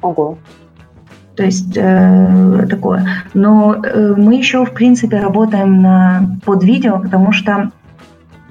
Ого. 0.00 0.38
То 1.36 1.44
есть 1.44 1.76
э, 1.76 2.66
такое. 2.68 3.06
Но 3.34 3.74
э, 3.74 4.14
мы 4.16 4.34
еще, 4.34 4.64
в 4.64 4.72
принципе, 4.72 5.20
работаем 5.20 5.80
на, 5.80 6.38
под 6.44 6.64
видео, 6.64 6.98
потому 6.98 7.32
что 7.32 7.70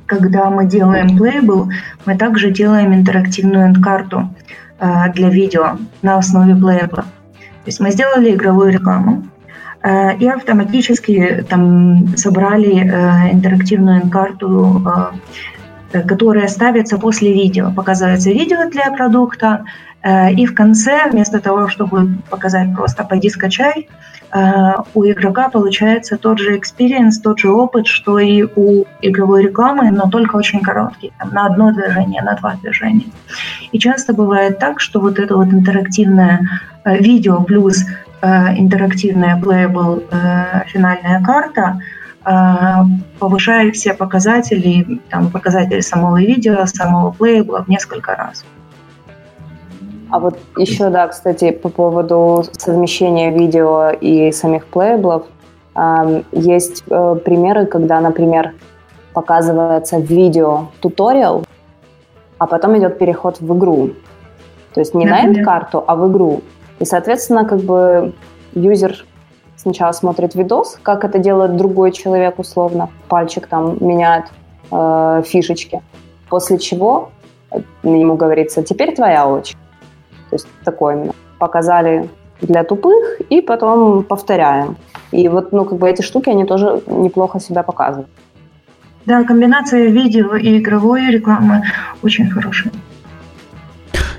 когда 0.05 0.49
мы 0.49 0.65
делаем 0.65 1.07
Playable, 1.17 1.67
мы 2.05 2.17
также 2.17 2.51
делаем 2.51 2.93
интерактивную 2.93 3.67
эндкарту 3.67 4.33
э, 4.79 5.11
для 5.13 5.29
видео 5.29 5.77
на 6.01 6.17
основе 6.17 6.53
Playable. 6.53 7.03
То 7.67 7.69
есть 7.69 7.81
мы 7.81 7.91
сделали 7.91 8.33
игровую 8.33 8.71
рекламу, 8.71 9.27
э, 9.83 10.15
и 10.19 10.25
автоматически 10.29 11.45
там 11.49 12.15
собрали 12.15 12.77
э, 12.77 13.33
интерактивную 13.33 14.03
эндкарту, 14.03 14.81
э, 15.91 16.01
которая 16.03 16.47
ставится 16.47 16.97
после 16.97 17.33
видео. 17.33 17.73
Показывается 17.75 18.29
видео 18.29 18.69
для 18.69 18.89
продукта, 18.93 19.65
э, 20.01 20.31
и 20.31 20.45
в 20.45 20.55
конце, 20.55 21.09
вместо 21.11 21.41
того, 21.41 21.67
чтобы 21.67 22.07
показать 22.29 22.73
просто 22.73 23.03
«пойди 23.03 23.29
скачай», 23.29 23.89
у 24.93 25.05
игрока 25.05 25.49
получается 25.49 26.17
тот 26.17 26.39
же 26.39 26.57
experience, 26.57 27.21
тот 27.23 27.39
же 27.39 27.49
опыт, 27.49 27.87
что 27.87 28.19
и 28.19 28.43
у 28.55 28.85
игровой 29.01 29.43
рекламы, 29.43 29.91
но 29.91 30.09
только 30.09 30.35
очень 30.35 30.61
короткий, 30.61 31.11
там, 31.19 31.29
на 31.33 31.45
одно 31.45 31.71
движение, 31.71 32.21
на 32.21 32.35
два 32.35 32.55
движения. 32.61 33.07
И 33.71 33.79
часто 33.79 34.13
бывает 34.13 34.59
так, 34.59 34.79
что 34.79 34.99
вот 34.99 35.19
это 35.19 35.35
вот 35.35 35.47
интерактивное 35.47 36.41
э, 36.83 36.97
видео 36.97 37.41
плюс 37.43 37.85
э, 38.21 38.27
интерактивная 38.57 39.39
playable 39.39 40.03
э, 40.11 40.63
финальная 40.67 41.21
карта 41.23 41.79
повышает 43.19 43.77
все 43.77 43.93
показатели, 43.93 44.99
там, 45.09 45.29
показатели 45.31 45.79
самого 45.79 46.19
видео, 46.19 46.65
самого 46.65 47.11
плейбла 47.11 47.63
в 47.63 47.69
несколько 47.69 48.15
раз. 48.15 48.43
А 50.09 50.19
вот 50.19 50.37
еще, 50.57 50.89
да, 50.89 51.07
кстати, 51.07 51.51
по 51.51 51.69
поводу 51.69 52.43
совмещения 52.53 53.31
видео 53.31 53.89
и 53.89 54.31
самих 54.31 54.65
плейблов, 54.67 55.25
есть 56.31 56.83
э, 56.89 57.15
примеры, 57.23 57.67
когда, 57.67 57.99
например, 58.01 58.55
показывается 59.13 59.99
видео 59.99 60.67
туториал, 60.79 61.43
а 62.39 62.47
потом 62.47 62.77
идет 62.77 62.97
переход 62.97 63.39
в 63.39 63.57
игру. 63.57 63.91
То 64.73 64.79
есть 64.79 64.93
не 64.95 65.05
на 65.05 65.23
энд-карту, 65.23 65.83
а 65.85 65.95
в 65.95 66.11
игру. 66.11 66.41
И, 66.79 66.85
соответственно, 66.85 67.45
как 67.45 67.59
бы 67.59 68.13
юзер 68.53 69.05
сначала 69.55 69.91
смотрит 69.91 70.35
видос, 70.35 70.79
как 70.81 71.03
это 71.03 71.19
делает 71.19 71.57
другой 71.57 71.91
человек 71.91 72.39
условно, 72.39 72.89
пальчик 73.07 73.47
там 73.47 73.77
меняет 73.79 74.25
э, 74.71 75.23
фишечки, 75.25 75.81
после 76.29 76.59
чего 76.59 77.09
э, 77.51 77.59
ему 77.83 78.15
говорится, 78.15 78.63
теперь 78.63 78.95
твоя 78.95 79.27
очередь. 79.27 79.57
То 80.29 80.35
есть 80.35 80.47
такое 80.63 80.95
именно. 80.95 81.13
Показали 81.39 82.09
для 82.41 82.63
тупых 82.63 83.21
и 83.29 83.41
потом 83.41 84.03
повторяем. 84.03 84.77
И 85.11 85.27
вот, 85.27 85.51
ну, 85.51 85.65
как 85.65 85.77
бы 85.77 85.89
эти 85.89 86.01
штуки, 86.01 86.29
они 86.29 86.45
тоже 86.45 86.81
неплохо 86.87 87.39
себя 87.39 87.63
показывают. 87.63 88.09
Да, 89.05 89.23
комбинация 89.23 89.87
видео 89.87 90.35
и 90.35 90.59
игровой 90.59 91.09
рекламы 91.09 91.63
очень 92.03 92.29
хорошая. 92.29 92.73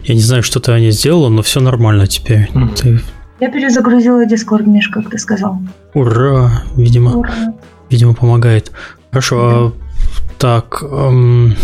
Я 0.02 0.14
не 0.14 0.22
знаю, 0.22 0.42
что 0.42 0.60
ты, 0.60 0.72
Аня, 0.72 0.90
сделала, 0.90 1.28
но 1.28 1.42
все 1.42 1.60
нормально 1.60 2.06
теперь. 2.06 2.48
Mm-hmm. 2.54 2.74
Ты... 2.74 3.00
Я 3.40 3.50
перезагрузила 3.50 4.24
Discord, 4.24 4.64
Миш, 4.64 4.88
как 4.88 5.10
ты 5.10 5.18
сказал. 5.18 5.58
Ура! 5.92 6.62
Видимо, 6.74 7.18
Ура. 7.18 7.54
видимо 7.90 8.14
помогает. 8.14 8.72
Хорошо, 9.10 9.36
mm-hmm. 9.36 9.68
а, 9.68 10.38
так, 10.38 10.82
эм, 10.82 11.54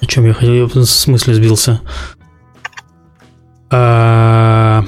о 0.00 0.06
чем 0.06 0.26
я 0.26 0.32
хотел? 0.32 0.52
Я 0.54 0.64
в 0.66 0.84
смысле 0.84 1.34
сбился. 1.34 1.80
А, 3.70 4.84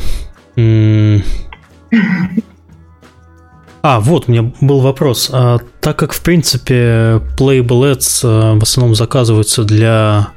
а, 3.82 4.00
вот, 4.00 4.28
у 4.28 4.32
меня 4.32 4.52
был 4.60 4.80
вопрос. 4.80 5.30
А, 5.32 5.58
так 5.80 5.98
как, 5.98 6.12
в 6.12 6.22
принципе, 6.22 7.20
Playable 7.38 7.92
Ads 7.92 8.20
а, 8.24 8.58
в 8.58 8.62
основном 8.62 8.94
заказываются 8.94 9.64
для 9.64 10.28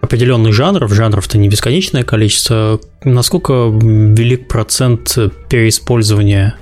определенных 0.00 0.52
жанров, 0.52 0.92
жанров-то 0.92 1.36
не 1.38 1.48
бесконечное 1.48 2.04
количество, 2.04 2.80
насколько 3.04 3.70
велик 3.70 4.48
процент 4.48 5.16
переиспользования 5.48 6.54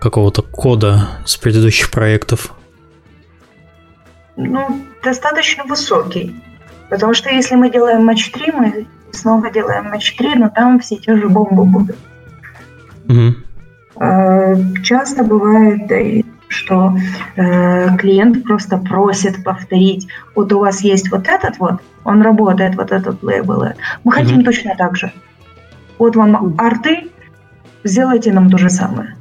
какого-то 0.00 0.42
кода 0.42 1.08
с 1.24 1.36
предыдущих 1.36 1.90
проектов? 1.90 2.52
Ну, 4.36 4.84
достаточно 5.02 5.64
высокий. 5.64 6.34
Потому 6.90 7.14
что 7.14 7.30
если 7.30 7.54
мы 7.54 7.70
делаем 7.70 8.04
матч 8.04 8.30
3, 8.30 8.52
мы 8.52 8.86
снова 9.14 9.50
делаем 9.50 9.90
матч 9.90 10.16
3, 10.16 10.34
но 10.36 10.48
там 10.48 10.80
все 10.80 10.96
те 10.96 11.16
же 11.16 11.28
бомбы 11.28 11.64
будут. 11.64 11.96
Угу. 13.08 13.34
Часто 14.82 15.22
бывает, 15.22 16.24
что 16.48 16.96
э, 17.36 17.96
клиент 17.96 18.44
просто 18.44 18.78
просит 18.78 19.42
повторить. 19.44 20.08
Вот 20.34 20.52
у 20.52 20.60
вас 20.60 20.82
есть 20.82 21.10
вот 21.10 21.26
этот 21.28 21.58
вот, 21.58 21.80
он 22.04 22.22
работает, 22.22 22.76
вот 22.76 22.92
этот 22.92 23.22
лейбл. 23.22 23.64
Мы 24.04 24.12
хотим 24.12 24.38
угу. 24.38 24.44
точно 24.44 24.74
так 24.76 24.96
же. 24.96 25.12
Вот 25.98 26.16
вам 26.16 26.54
арты, 26.58 27.10
сделайте 27.84 28.32
нам 28.32 28.50
то 28.50 28.58
же 28.58 28.70
самое. 28.70 29.16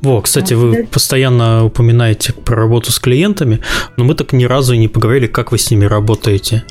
Во, 0.00 0.20
кстати, 0.20 0.54
вы 0.54 0.84
постоянно 0.84 1.64
упоминаете 1.64 2.34
про 2.34 2.56
работу 2.56 2.92
с 2.92 2.98
клиентами, 2.98 3.60
но 3.96 4.04
мы 4.04 4.14
так 4.14 4.32
ни 4.32 4.44
разу 4.44 4.74
не 4.74 4.88
поговорили, 4.88 5.26
как 5.26 5.50
вы 5.50 5.58
с 5.58 5.70
ними 5.70 5.86
работаете. 5.86 6.64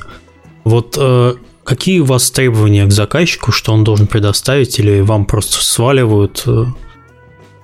Вот 0.62 0.96
э, 0.98 1.34
Какие 1.64 2.00
у 2.00 2.04
вас 2.04 2.30
требования 2.30 2.84
к 2.84 2.92
заказчику, 2.92 3.50
что 3.50 3.72
он 3.72 3.84
должен 3.84 4.06
предоставить, 4.06 4.78
или 4.78 5.00
вам 5.00 5.24
просто 5.24 5.64
сваливают 5.64 6.44
э, 6.46 6.64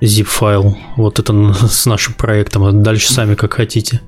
zip-файл, 0.01 0.75
вот 0.97 1.19
это 1.19 1.53
с 1.69 1.85
нашим 1.87 2.15
проектом, 2.15 2.65
а 2.65 2.73
дальше 2.73 3.13
сами 3.13 3.35
как 3.35 3.55
хотите? 3.55 4.01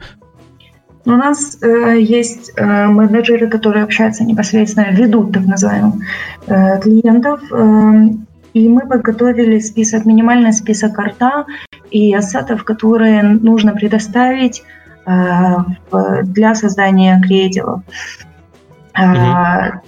У 1.05 1.11
нас 1.11 1.59
э, 1.63 1.99
есть 2.01 2.53
э, 2.57 2.87
менеджеры, 2.87 3.51
которые 3.51 3.85
общаются 3.85 4.25
непосредственно, 4.25 4.93
ведут 4.93 5.33
так 5.33 5.45
называемых 5.45 5.95
э, 6.47 6.81
клиентов, 6.81 7.41
э, 7.53 8.15
и 8.55 8.69
мы 8.69 8.87
подготовили 8.87 9.59
список, 9.59 10.07
минимальный 10.07 10.53
список 10.53 10.99
арта 10.99 11.45
и 11.91 12.15
ассетов, 12.15 12.65
которые 12.65 13.23
нужно 13.23 13.73
предоставить 13.73 14.63
э, 15.07 15.11
для 16.23 16.55
создания 16.55 17.21
креативов. 17.21 17.83
А, 18.95 19.81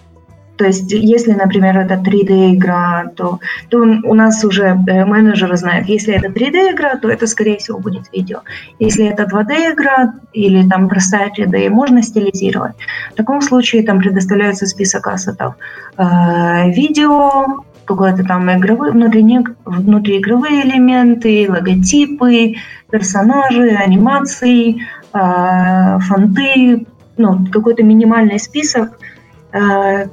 то 0.57 0.64
есть, 0.64 0.92
если, 0.92 1.32
например, 1.32 1.76
это 1.78 1.94
3D-игра, 1.94 3.11
то, 3.16 3.40
то 3.70 3.78
у 3.78 4.14
нас 4.14 4.44
уже 4.44 4.78
э, 4.86 5.05
менеджеры 5.05 5.57
знают, 5.57 5.88
если 5.88 6.14
это 6.14 6.28
3D-игра, 6.28 6.96
то 6.96 7.09
это, 7.09 7.26
скорее 7.26 7.57
всего, 7.57 7.78
будет 7.78 8.05
видео. 8.12 8.40
Если 8.78 9.05
это 9.07 9.24
2D-игра 9.24 10.14
или 10.32 10.68
там 10.68 10.88
простая 10.88 11.30
3D, 11.36 11.70
можно 11.70 12.02
стилизировать. 12.02 12.76
В 13.12 13.16
таком 13.16 13.40
случае 13.40 13.82
там 13.82 13.98
предоставляется 13.98 14.66
список 14.66 15.09
ассетов. 15.09 15.55
Э, 15.96 16.70
видео, 16.70 17.64
какой-то 17.84 18.24
там 18.24 18.50
игровые, 18.50 18.92
внутренние, 18.92 19.42
внутриигровые 19.64 20.62
элементы, 20.62 21.46
логотипы, 21.50 22.55
персонажи, 22.90 23.70
анимации, 23.70 24.76
э, 25.12 25.98
фонты, 26.00 26.86
ну, 27.16 27.46
какой-то 27.52 27.82
минимальный 27.82 28.38
список, 28.38 28.98
э, 29.52 30.06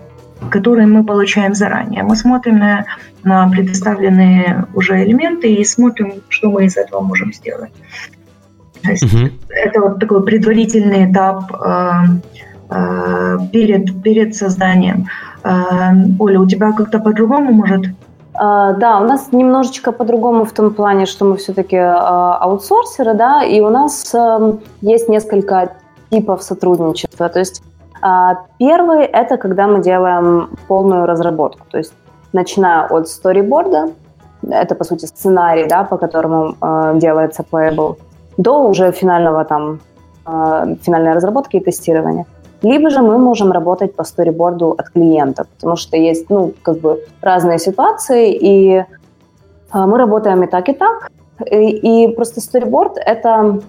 который 0.50 0.86
мы 0.86 1.04
получаем 1.04 1.54
заранее. 1.54 2.04
Мы 2.04 2.16
смотрим 2.16 2.60
на, 2.60 2.86
на 3.24 3.50
предоставленные 3.50 4.66
уже 4.74 5.04
элементы 5.04 5.54
и 5.54 5.64
смотрим, 5.64 6.22
что 6.30 6.50
мы 6.50 6.66
из 6.66 6.78
этого 6.78 7.02
можем 7.02 7.34
сделать. 7.34 7.72
То 8.84 8.92
есть 8.92 9.04
угу. 9.04 9.30
это 9.50 9.82
вот 9.82 10.00
такой 10.00 10.24
предварительный 10.24 11.12
этап 11.12 11.52
э, 11.54 11.92
э, 12.70 13.38
перед, 13.52 14.02
перед 14.02 14.36
созданием. 14.36 15.08
Э, 15.44 15.94
Оля, 16.20 16.40
у 16.40 16.48
тебя 16.48 16.72
как-то 16.72 17.00
по-другому 17.00 17.52
может? 17.52 17.86
Uh, 18.34 18.78
да, 18.78 19.02
у 19.02 19.04
нас 19.04 19.34
немножечко 19.34 19.92
по-другому 19.92 20.46
в 20.46 20.54
том 20.54 20.74
плане, 20.74 21.06
что 21.06 21.26
мы 21.26 21.36
все-таки 21.36 21.76
uh, 21.76 22.38
аутсорсеры, 22.40 23.14
да, 23.14 23.44
и 23.44 23.60
у 23.60 23.70
нас 23.70 24.16
uh, 24.16 24.58
есть 24.80 25.10
несколько 25.10 25.74
типов 26.12 26.44
сотрудничества. 26.44 27.30
То 27.30 27.40
есть 27.40 27.64
а, 28.02 28.36
первый– 28.60 29.06
это 29.14 29.38
когда 29.38 29.68
мы 29.68 29.82
делаем 29.82 30.50
полную 30.68 31.06
разработку, 31.06 31.62
то 31.72 31.78
есть 31.78 31.94
начиная 32.34 32.88
от 32.88 33.08
сториборда, 33.08 33.92
это, 34.50 34.76
по 34.76 34.84
сути, 34.84 35.06
сценарий, 35.06 35.68
да, 35.68 35.84
по 35.84 35.98
которому 35.98 36.56
э, 36.62 36.94
делается 36.96 37.44
playable, 37.52 37.98
до 38.38 38.64
уже 38.68 38.92
финального 38.92 39.46
там, 39.46 39.80
э, 40.26 40.76
финальной 40.82 41.14
разработки 41.14 41.58
и 41.58 41.60
тестирования. 41.60 42.26
Либо 42.64 42.90
же 42.90 43.02
мы 43.02 43.20
можем 43.20 43.52
работать 43.52 43.96
по 43.96 44.04
сториборду 44.04 44.72
от 44.72 44.90
клиента, 44.90 45.46
потому 45.56 45.76
что 45.76 45.98
есть, 45.98 46.30
ну, 46.30 46.54
как 46.64 46.80
бы 46.80 47.04
разные 47.22 47.60
ситуации, 47.60 48.34
и 48.34 48.86
мы 49.74 49.98
работаем 49.98 50.44
и 50.44 50.48
так, 50.48 50.70
и 50.70 50.74
так. 50.74 51.12
И, 51.52 52.06
и 52.06 52.16
просто 52.16 52.42
сториборд— 52.42 52.98
это 53.06 53.62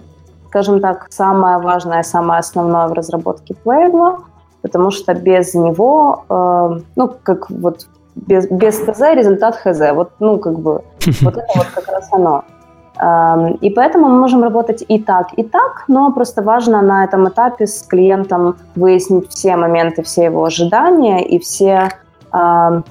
скажем 0.53 0.81
так, 0.81 1.07
самое 1.09 1.57
важное, 1.57 2.03
самое 2.03 2.39
основное 2.39 2.87
в 2.87 2.93
разработке 2.93 3.55
Playable, 3.65 4.17
потому 4.61 4.91
что 4.91 5.15
без 5.15 5.55
него, 5.55 6.25
э, 6.29 6.79
ну, 6.95 7.11
как 7.23 7.49
вот 7.49 7.87
без, 8.15 8.47
без 8.51 8.77
ТЗ 8.77 9.01
результат 9.15 9.55
ХЗ. 9.55 9.93
Вот, 9.93 10.11
ну, 10.19 10.37
как 10.37 10.59
бы, 10.59 10.83
вот 11.21 11.37
это 11.37 11.47
вот 11.55 11.67
как 11.73 11.87
раз 11.87 12.07
оно. 12.11 12.43
Эм, 12.99 13.53
и 13.63 13.71
поэтому 13.71 14.09
мы 14.09 14.19
можем 14.19 14.43
работать 14.43 14.85
и 14.87 14.99
так, 14.99 15.29
и 15.37 15.43
так, 15.43 15.85
но 15.87 16.11
просто 16.11 16.43
важно 16.43 16.83
на 16.83 17.03
этом 17.03 17.27
этапе 17.27 17.65
с 17.65 17.81
клиентом 17.81 18.55
выяснить 18.75 19.29
все 19.29 19.55
моменты, 19.55 20.03
все 20.03 20.25
его 20.25 20.45
ожидания 20.45 21.25
и 21.25 21.39
все, 21.39 21.89
эм, 22.31 22.83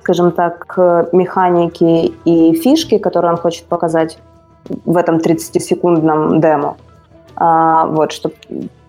скажем 0.00 0.32
так, 0.32 0.78
механики 1.12 2.14
и 2.24 2.54
фишки, 2.54 2.96
которые 2.96 3.32
он 3.32 3.36
хочет 3.36 3.66
показать 3.66 4.18
в 4.84 4.96
этом 4.96 5.16
30-секундном 5.16 6.40
демо. 6.40 6.76
А, 7.36 7.86
вот, 7.86 8.12
чтобы 8.12 8.34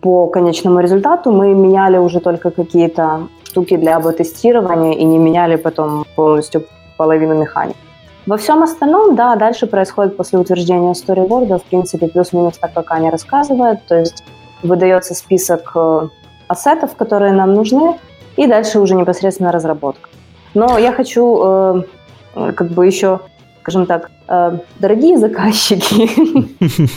по 0.01 0.27
конечному 0.27 0.79
результату 0.79 1.31
мы 1.31 1.53
меняли 1.53 1.97
уже 1.97 2.19
только 2.19 2.51
какие-то 2.51 3.27
штуки 3.43 3.77
для 3.77 3.97
АБ-тестирования 3.97 4.93
и 4.93 5.03
не 5.03 5.17
меняли 5.17 5.55
потом 5.55 6.05
полностью 6.15 6.63
половину 6.97 7.35
механик. 7.35 7.75
Во 8.27 8.37
всем 8.37 8.61
остальном, 8.61 9.15
да, 9.15 9.35
дальше 9.35 9.67
происходит 9.67 10.15
после 10.17 10.39
утверждения 10.39 10.93
сториборда, 10.93 11.57
в 11.57 11.63
принципе, 11.63 12.07
плюс-минус 12.07 12.57
так, 12.57 12.73
как 12.73 12.91
Аня 12.91 13.09
рассказывает, 13.09 13.79
то 13.87 13.97
есть 13.97 14.23
выдается 14.63 15.15
список 15.15 15.71
э, 15.75 16.07
ассетов, 16.47 16.95
которые 16.95 17.33
нам 17.33 17.53
нужны, 17.55 17.97
и 18.37 18.47
дальше 18.47 18.79
уже 18.79 18.95
непосредственно 18.95 19.51
разработка. 19.51 20.09
Но 20.53 20.77
я 20.77 20.91
хочу 20.91 21.83
э, 22.35 22.51
как 22.53 22.67
бы 22.67 22.85
еще, 22.85 23.19
скажем 23.61 23.85
так, 23.85 24.09
э, 24.27 24.57
дорогие 24.79 25.17
заказчики, 25.17 26.09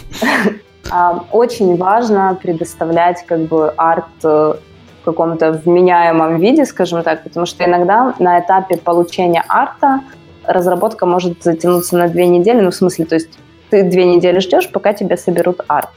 а, 0.91 1.25
очень 1.33 1.77
важно 1.77 2.39
предоставлять 2.43 3.25
как 3.27 3.41
бы 3.41 3.71
арт 3.77 4.05
э, 4.25 4.55
в 5.03 5.05
каком-то 5.05 5.53
вменяемом 5.53 6.39
виде, 6.39 6.65
скажем 6.65 7.03
так, 7.03 7.23
потому 7.23 7.47
что 7.47 7.65
иногда 7.65 8.15
на 8.19 8.41
этапе 8.41 8.79
получения 8.79 9.45
арта 9.49 10.01
разработка 10.45 11.07
может 11.07 11.43
затянуться 11.43 11.97
на 11.97 12.09
две 12.09 12.27
недели, 12.27 12.61
ну, 12.61 12.71
в 12.71 12.75
смысле, 12.75 13.05
то 13.05 13.15
есть 13.15 13.39
ты 13.71 13.83
две 13.83 14.07
недели 14.07 14.39
ждешь, 14.39 14.71
пока 14.71 14.93
тебе 14.95 15.17
соберут 15.17 15.61
арт. 15.69 15.91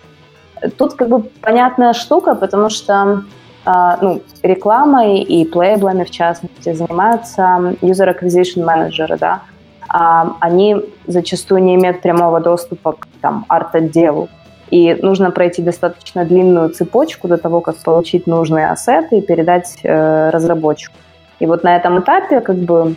Тут 0.77 0.95
как 0.95 1.09
бы 1.09 1.21
понятная 1.41 1.93
штука, 1.93 2.35
потому 2.35 2.69
что 2.69 3.23
а, 3.63 3.97
ну, 4.01 4.21
рекламой 4.43 5.19
и 5.19 5.45
плейблами, 5.45 6.03
в 6.03 6.09
частности, 6.09 6.73
занимаются 6.73 7.41
user 7.81 8.13
acquisition 8.13 8.65
менеджеры, 8.65 9.17
да, 9.17 9.41
они 9.87 10.75
зачастую 11.05 11.63
не 11.63 11.75
имеют 11.75 12.01
прямого 12.01 12.39
доступа 12.39 12.93
к 12.93 13.07
там, 13.21 13.45
арт-отделу. 13.47 14.29
И 14.69 14.95
нужно 14.95 15.31
пройти 15.31 15.61
достаточно 15.61 16.25
длинную 16.25 16.69
цепочку 16.69 17.27
до 17.27 17.37
того, 17.37 17.61
как 17.61 17.77
получить 17.77 18.27
нужные 18.27 18.69
ассеты 18.69 19.19
и 19.19 19.21
передать 19.21 19.79
э, 19.83 20.29
разработчику. 20.29 20.95
И 21.39 21.45
вот 21.45 21.63
на 21.63 21.75
этом 21.75 21.99
этапе 21.99 22.41
как 22.41 22.57
бы 22.57 22.95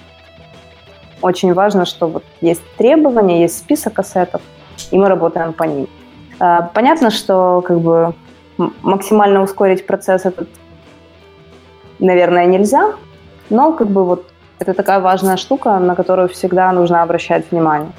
очень 1.22 1.54
важно, 1.54 1.84
что 1.84 2.08
вот 2.08 2.24
есть 2.40 2.62
требования, 2.76 3.42
есть 3.42 3.58
список 3.58 3.98
ассетов, 3.98 4.40
и 4.90 4.98
мы 4.98 5.08
работаем 5.08 5.52
по 5.52 5.62
ним. 5.62 5.86
Э, 6.40 6.62
понятно, 6.74 7.10
что 7.10 7.62
как 7.64 7.78
бы 7.78 8.14
максимально 8.82 9.42
ускорить 9.42 9.86
процесс 9.86 10.26
этот, 10.26 10.48
наверное, 11.98 12.46
нельзя, 12.46 12.94
но 13.48 13.72
как 13.72 13.88
бы 13.88 14.04
вот 14.04 14.29
это 14.60 14.74
такая 14.74 15.00
важная 15.00 15.36
штука, 15.36 15.78
на 15.78 15.94
которую 15.94 16.28
всегда 16.28 16.70
нужно 16.72 17.02
обращать 17.02 17.50
внимание. 17.50 17.90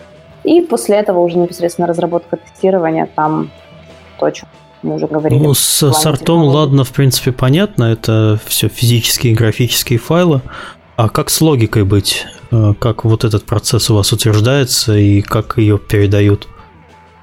И 0.44 0.62
после 0.62 0.98
этого 0.98 1.20
уже 1.20 1.38
непосредственно 1.38 1.88
разработка 1.88 2.38
тестирования, 2.38 3.08
там 3.16 3.52
то, 4.20 4.28
о 4.28 4.32
чем 4.32 4.48
мы 4.84 4.96
уже 4.96 5.08
говорили. 5.08 5.42
Ну, 5.42 5.54
с, 5.54 5.92
с 5.92 6.06
артом, 6.06 6.44
ладно, 6.44 6.84
в 6.84 6.92
принципе, 6.92 7.32
понятно, 7.32 7.86
это 7.86 8.40
все 8.46 8.68
физические 8.68 9.34
и 9.34 9.36
графические 9.36 10.00
файлы. 10.00 10.42
А 10.96 11.10
как 11.10 11.30
с 11.30 11.42
логикой 11.42 11.84
быть? 11.84 12.26
Э, 12.52 12.74
как 12.80 13.06
вот 13.06 13.24
этот 13.24 13.46
процесс 13.46 13.90
у 13.90 13.96
вас 13.96 14.12
утверждается 14.14 14.96
и 14.96 15.22
как 15.22 15.58
ее 15.58 15.78
передают? 15.80 16.48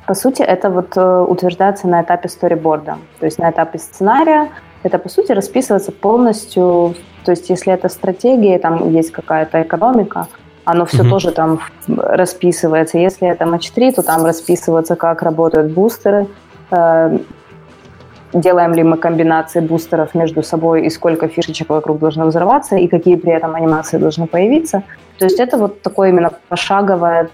По 0.07 0.15
сути, 0.15 0.43
это 0.43 0.71
вот 0.71 0.97
э, 0.97 1.19
утверждается 1.29 1.87
на 1.87 2.03
этапе 2.03 2.29
сториборда. 2.29 2.99
То 3.21 3.27
есть 3.27 3.39
на 3.39 3.51
этапе 3.51 3.79
сценария 3.79 4.51
это, 4.83 4.99
по 4.99 5.09
сути, 5.09 5.33
расписывается 5.33 5.93
полностью. 5.93 6.95
То 7.25 7.33
есть 7.33 7.51
если 7.51 7.73
это 7.73 7.89
стратегия, 7.89 8.59
там 8.59 8.91
есть 8.91 9.11
какая-то 9.11 9.63
экономика, 9.63 10.29
оно 10.65 10.85
все 10.85 11.03
mm 11.03 11.11
тоже 11.11 11.33
там 11.33 11.61
расписывается. 11.97 12.99
Если 12.99 13.29
это 13.29 13.47
матч 13.47 13.71
3, 13.71 13.93
то 13.93 14.03
там 14.03 14.25
расписывается, 14.25 14.97
как 14.97 15.23
работают 15.23 15.73
бустеры, 15.73 16.27
э, 16.71 17.19
делаем 18.33 18.75
ли 18.75 18.83
мы 18.83 18.97
комбинации 18.99 19.61
бустеров 19.61 20.15
между 20.15 20.43
собой 20.43 20.87
и 20.87 20.91
сколько 20.91 21.29
фишечек 21.29 21.71
вокруг 21.71 21.99
должно 21.99 22.27
взорваться, 22.27 22.77
и 22.77 22.87
какие 22.87 23.17
при 23.17 23.33
этом 23.33 23.55
анимации 23.55 23.99
должны 23.99 24.27
появиться. 24.27 24.83
То 25.19 25.25
есть 25.25 25.41
это 25.41 25.57
вот 25.57 25.83
такое 25.83 26.11
именно 26.11 26.31
пошаговое 26.49 27.31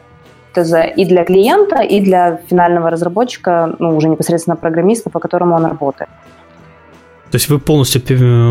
ТЗ 0.55 0.75
и 0.97 1.05
для 1.05 1.25
клиента, 1.25 1.83
и 1.83 2.01
для 2.01 2.39
финального 2.49 2.91
разработчика, 2.91 3.75
ну, 3.79 3.97
уже 3.97 4.09
непосредственно 4.09 4.57
программиста, 4.57 5.11
по 5.11 5.19
которому 5.19 5.57
он 5.57 5.67
работает. 5.67 6.09
То 7.35 7.37
есть 7.37 7.49
вы 7.49 7.59
полностью 7.59 8.01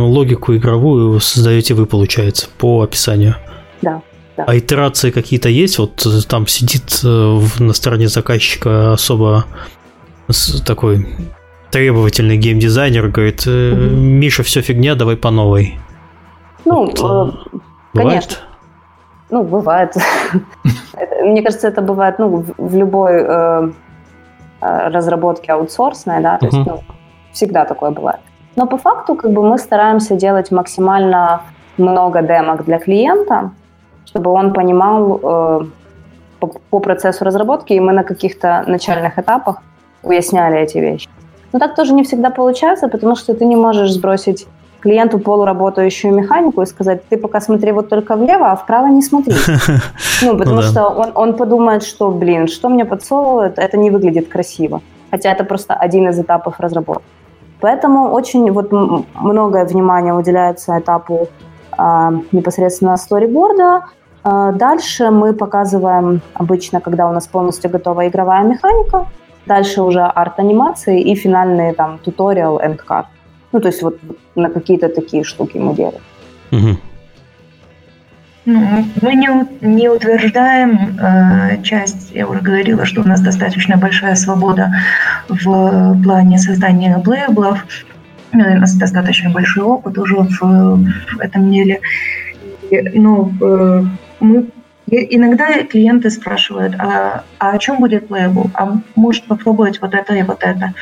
логику 0.09 0.53
игровую 0.57 1.21
создаете 1.21 1.73
вы, 1.73 1.85
получается, 1.85 2.49
по 2.57 2.81
описанию? 2.81 3.35
Да. 3.81 4.01
Да. 4.35 4.43
А 4.45 4.57
итерации 4.57 5.09
какие-то 5.09 5.47
есть? 5.47 5.79
Вот 5.79 6.05
э, 6.05 6.09
там 6.27 6.47
сидит 6.47 6.99
э, 7.01 7.39
на 7.59 7.71
стороне 7.71 8.09
заказчика 8.09 8.91
особо 8.91 9.45
такой 10.65 11.07
требовательный 11.71 12.35
геймдизайнер, 12.35 13.07
говорит, 13.07 13.47
mm 13.47 13.89
Миша, 13.95 14.43
все 14.43 14.59
фигня, 14.59 14.95
давай 14.95 15.15
по 15.15 15.31
новой. 15.31 15.79
Ну, 16.65 16.83
вот, 16.83 16.99
э, 16.99 17.01
бывает? 17.93 17.93
конечно. 17.93 18.37
Ну, 19.29 19.43
бывает. 19.43 19.95
Мне 21.23 21.41
кажется, 21.41 21.69
это 21.69 21.81
бывает 21.81 22.19
ну, 22.19 22.45
в 22.57 22.75
любой 22.75 23.13
э, 23.13 23.71
э, 24.59 24.89
разработке 24.89 25.53
аутсорсной, 25.53 26.21
да, 26.21 26.37
то 26.37 26.47
есть 26.47 26.57
ну, 26.57 26.83
всегда 27.31 27.63
такое 27.63 27.91
бывает. 27.91 28.19
Но 28.55 28.67
по 28.67 28.77
факту 28.77 29.15
как 29.15 29.31
бы 29.31 29.41
мы 29.41 29.57
стараемся 29.57 30.15
делать 30.15 30.51
максимально 30.51 31.41
много 31.77 32.21
демок 32.21 32.65
для 32.65 32.79
клиента, 32.79 33.51
чтобы 34.05 34.31
он 34.31 34.53
понимал 34.53 35.19
э, 35.23 35.61
по, 36.39 36.47
по 36.69 36.79
процессу 36.79 37.25
разработки, 37.25 37.73
и 37.73 37.79
мы 37.79 37.93
на 37.93 38.03
каких-то 38.03 38.63
начальных 38.67 39.17
этапах 39.17 39.57
уясняли 40.03 40.59
эти 40.59 40.77
вещи. 40.77 41.09
Но 41.51 41.59
так 41.59 41.75
тоже 41.75 41.93
не 41.93 42.03
всегда 42.03 42.29
получается, 42.29 42.87
потому 42.87 43.15
что 43.15 43.33
ты 43.33 43.45
не 43.45 43.55
можешь 43.55 43.91
сбросить 43.91 44.47
клиенту 44.81 45.19
полуработающую 45.19 46.13
механику 46.13 46.61
и 46.61 46.65
сказать, 46.65 47.07
ты 47.09 47.17
пока 47.17 47.39
смотри 47.41 47.71
вот 47.71 47.89
только 47.89 48.15
влево, 48.15 48.51
а 48.51 48.55
вправо 48.55 48.87
не 48.87 49.01
смотри. 49.01 49.33
Ну, 50.21 50.37
потому 50.37 50.55
ну, 50.57 50.61
да. 50.61 50.67
что 50.67 50.87
он, 50.87 51.11
он 51.15 51.33
подумает, 51.33 51.83
что, 51.83 52.11
блин, 52.11 52.47
что 52.47 52.69
мне 52.69 52.85
подсовывают, 52.85 53.57
это 53.57 53.77
не 53.77 53.91
выглядит 53.91 54.27
красиво. 54.27 54.81
Хотя 55.11 55.31
это 55.31 55.43
просто 55.43 55.73
один 55.73 56.09
из 56.09 56.19
этапов 56.19 56.59
разработки. 56.59 57.03
Поэтому 57.63 58.11
очень 58.11 58.51
вот 58.51 58.71
многое 59.15 59.65
внимание 59.65 60.13
уделяется 60.13 60.77
этапу 60.77 61.27
э, 61.77 62.09
непосредственно 62.33 62.97
сториборда. 62.97 63.85
Э, 64.25 64.51
дальше 64.53 65.11
мы 65.11 65.33
показываем 65.33 66.21
обычно, 66.33 66.81
когда 66.81 67.09
у 67.09 67.13
нас 67.13 67.27
полностью 67.27 67.71
готова 67.71 68.05
игровая 68.05 68.43
механика, 68.43 69.05
дальше 69.45 69.81
уже 69.81 70.01
арт-анимации 70.01 71.01
и 71.11 71.15
финальные 71.15 71.73
там 71.73 71.99
туториал, 71.99 72.59
эндкарт. 72.59 73.07
Ну, 73.53 73.61
то 73.61 73.69
есть 73.69 73.81
вот 73.83 73.97
на 74.35 74.49
какие-то 74.49 74.89
такие 74.89 75.23
штуки 75.23 75.57
мы 75.57 75.73
делаем. 75.73 76.01
Угу. 76.51 76.77
Ну, 78.45 78.85
мы 79.01 79.13
не, 79.15 79.29
не 79.61 79.87
утверждаем 79.87 80.97
э, 80.99 81.61
часть, 81.63 82.11
я 82.11 82.27
уже 82.27 82.41
говорила, 82.41 82.85
что 82.85 83.01
у 83.01 83.07
нас 83.07 83.21
достаточно 83.21 83.77
большая 83.77 84.15
свобода 84.15 84.73
в 85.29 86.03
плане 86.03 86.37
создания 86.37 87.01
лейблов. 87.05 87.65
Ну, 88.33 88.43
у 88.43 88.59
нас 88.59 88.75
достаточно 88.75 89.29
большой 89.29 89.63
опыт 89.63 89.97
уже 89.97 90.15
в, 90.17 90.39
в 90.39 91.19
этом 91.19 91.51
деле. 91.51 91.79
И, 92.69 92.99
ну, 92.99 93.31
э, 93.41 93.83
мы 94.19 94.47
Иногда 94.95 95.63
клиенты 95.63 96.09
спрашивают, 96.11 96.75
а, 96.77 97.23
а 97.39 97.51
о 97.51 97.57
чем 97.57 97.79
будет 97.79 98.11
лейбл? 98.11 98.51
А 98.53 98.77
может 98.95 99.23
попробовать 99.25 99.81
вот 99.81 99.95
это 99.95 100.13
и 100.13 100.21
вот 100.23 100.43
это? 100.43 100.73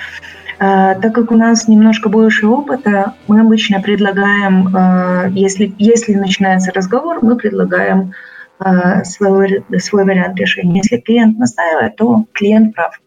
А, 0.64 0.94
так 0.94 1.16
как 1.16 1.32
у 1.32 1.36
нас 1.36 1.68
немножко 1.68 2.08
больше 2.08 2.46
опыта, 2.46 3.16
мы 3.28 3.42
обычно 3.42 3.82
предлагаем, 3.82 4.70
а, 4.76 5.26
если, 5.30 5.74
если 5.80 6.14
начинается 6.14 6.72
разговор, 6.72 7.18
мы 7.24 7.36
предлагаем 7.36 8.14
а, 8.60 9.04
свой, 9.04 9.66
свой 9.80 10.06
вариант 10.06 10.40
решения. 10.40 10.82
Если 10.84 10.98
клиент 10.98 11.40
настаивает, 11.40 11.96
то 11.96 12.26
клиент 12.34 12.76
прав. 12.76 13.02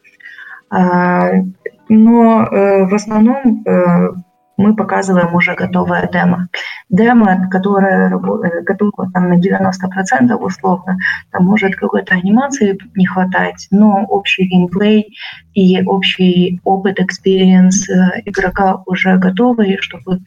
Но 1.89 2.47
э, 2.47 2.86
в 2.86 2.94
основном 2.94 3.62
э, 3.64 4.09
мы 4.56 4.74
показываем 4.74 5.35
уже 5.35 5.55
готовое 5.55 6.09
демо. 6.10 6.48
Демо, 6.89 7.48
которое 7.51 8.09
э, 8.09 8.62
готово 8.62 9.10
там 9.12 9.28
на 9.28 9.39
90% 9.39 10.35
условно, 10.35 10.98
там 11.31 11.44
может 11.44 11.76
какой-то 11.76 12.14
анимации 12.14 12.78
не 12.94 13.06
хватать, 13.06 13.66
но 13.70 14.05
общий 14.05 14.44
геймплей 14.44 15.16
и 15.55 15.82
общий 15.85 16.60
опыт, 16.64 17.01
experience 17.01 17.88
э, 17.89 18.22
игрока 18.24 18.82
уже 18.86 19.16
готовы, 19.18 19.78
чтобы 19.81 20.20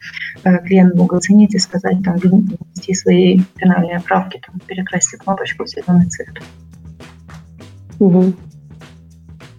э, 0.44 0.58
клиент 0.64 0.94
мог 0.94 1.12
оценить 1.12 1.54
и 1.54 1.58
сказать, 1.58 2.02
там, 2.04 2.16
внести 2.16 2.94
свои 2.94 3.40
финальные 3.56 4.00
правки, 4.00 4.40
там, 4.46 4.60
перекрасить 4.66 5.20
кнопочку 5.20 5.64
в 5.64 5.68
зеленый 5.68 6.08
цвет. 6.08 6.40
Угу. 7.98 8.32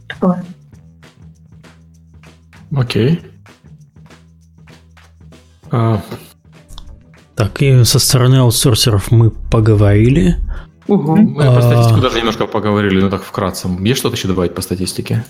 Такое. 0.07 0.43
Окей. 2.75 3.28
А... 5.71 6.01
Так, 7.35 7.61
и 7.61 7.83
со 7.83 7.99
стороны 7.99 8.35
аутсорсеров 8.37 9.11
мы 9.11 9.31
поговорили. 9.31 10.37
Угу. 10.87 11.15
Мы 11.15 11.45
а... 11.45 11.55
по 11.55 11.61
статистике 11.61 12.01
даже 12.01 12.17
немножко 12.17 12.47
поговорили, 12.47 13.01
но 13.01 13.09
так 13.09 13.23
вкратце. 13.23 13.67
Есть 13.79 13.99
что-то 13.99 14.15
еще 14.15 14.27
добавить 14.27 14.55
по 14.55 14.61
статистике? 14.61 15.23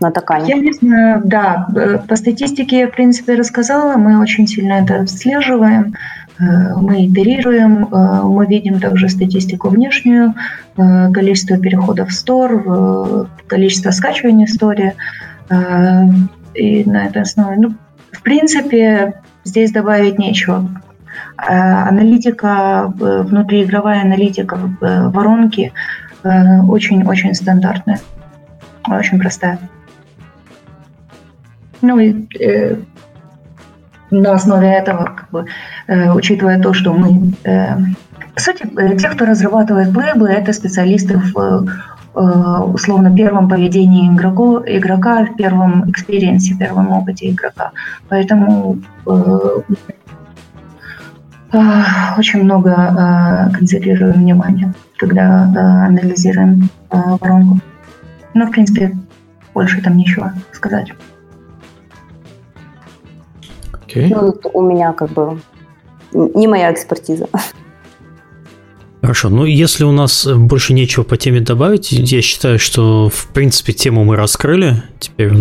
на 0.00 0.10
Такане? 0.10 0.48
Я 0.48 0.56
не 0.56 0.72
знаю, 0.72 1.22
да. 1.24 1.68
По 2.08 2.16
статистике 2.16 2.80
я, 2.80 2.88
в 2.88 2.92
принципе, 2.92 3.34
рассказала. 3.34 3.96
Мы 3.96 4.18
очень 4.20 4.46
сильно 4.46 4.74
это 4.74 5.00
отслеживаем. 5.00 5.94
мы 6.38 7.06
итерируем, 7.06 7.88
мы 7.90 8.46
видим 8.46 8.80
также 8.80 9.08
статистику 9.08 9.68
внешнюю, 9.68 10.34
количество 10.74 11.58
переходов 11.58 12.08
в 12.08 12.12
стор, 12.12 13.28
количество 13.46 13.90
скачиваний 13.90 14.46
в 14.46 14.50
сторе. 14.50 14.94
И 16.54 16.84
на 16.84 17.06
этой 17.06 17.22
основе, 17.22 17.56
ну, 17.58 17.74
в 18.20 18.22
принципе, 18.22 19.14
здесь 19.44 19.72
добавить 19.72 20.18
нечего. 20.18 20.68
Аналитика, 21.38 22.92
внутриигровая 22.94 24.02
аналитика 24.02 24.58
воронки 24.80 25.72
очень-очень 26.22 27.34
стандартная, 27.34 27.98
очень 28.86 29.18
простая. 29.18 29.58
Ну 31.80 31.98
и 31.98 32.26
э, 32.38 32.76
на 34.10 34.34
основе 34.34 34.68
этого, 34.68 35.04
как 35.04 35.30
бы, 35.30 35.46
э, 35.86 36.12
учитывая 36.12 36.60
то, 36.60 36.74
что 36.74 36.92
мы... 36.92 37.32
Э, 37.44 37.78
по 38.34 38.40
сути, 38.40 38.68
э, 38.78 38.96
те, 38.98 39.08
кто 39.08 39.24
разрабатывает 39.24 39.94
playable, 39.94 40.28
это 40.28 40.52
специалисты 40.52 41.16
в 41.16 41.38
э, 41.38 41.66
условно 42.14 43.14
первом 43.14 43.48
поведении 43.48 44.12
игроку, 44.12 44.58
игрока, 44.66 45.24
в 45.24 45.36
первом 45.36 45.90
экспириенсе, 45.90 46.54
первом 46.54 46.90
опыте 46.90 47.30
игрока. 47.30 47.72
Поэтому 48.08 48.78
э, 49.06 49.60
э, 51.52 51.58
очень 52.18 52.42
много 52.42 52.70
э, 52.70 53.56
концентрируем 53.56 54.14
внимание, 54.14 54.74
когда 54.98 55.52
э, 55.54 55.58
анализируем 55.86 56.68
э, 56.90 56.96
воронку. 57.20 57.60
Но, 58.34 58.46
в 58.46 58.50
принципе, 58.50 58.96
больше 59.54 59.80
там 59.82 59.96
нечего 59.96 60.32
сказать. 60.52 60.92
Okay. 63.86 64.08
Ну, 64.08 64.34
у 64.52 64.62
меня 64.62 64.92
как 64.92 65.10
бы 65.10 65.40
не 66.12 66.48
моя 66.48 66.72
экспертиза. 66.72 67.26
Хорошо, 69.00 69.30
ну 69.30 69.44
если 69.44 69.84
у 69.84 69.92
нас 69.92 70.26
больше 70.26 70.74
нечего 70.74 71.04
по 71.04 71.16
теме 71.16 71.40
добавить, 71.40 71.90
я 71.90 72.20
считаю, 72.20 72.58
что 72.58 73.08
в 73.08 73.28
принципе 73.28 73.72
тему 73.72 74.04
мы 74.04 74.16
раскрыли. 74.16 74.82
Теперь 74.98 75.32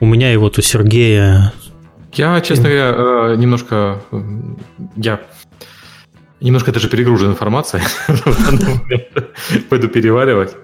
у 0.00 0.06
меня 0.06 0.32
и 0.32 0.36
вот 0.36 0.58
у 0.58 0.62
Сергея. 0.62 1.52
Я, 2.14 2.40
честно 2.40 2.68
говоря, 2.68 2.94
э, 2.96 3.36
немножко 3.36 4.00
я 4.96 5.20
немножко 6.40 6.72
даже 6.72 6.88
перегружен 6.88 7.30
информацией. 7.30 7.82
Пойду 9.68 9.88
переваривать. 9.88 10.54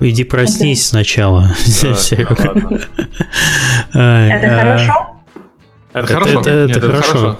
Иди 0.00 0.24
проснись 0.24 0.86
сначала. 0.88 1.54
Это 3.92 4.48
хорошо? 4.58 5.16
Это, 5.92 6.06
хорошо. 6.06 6.40
Это 6.40 6.80
хорошо. 6.80 7.38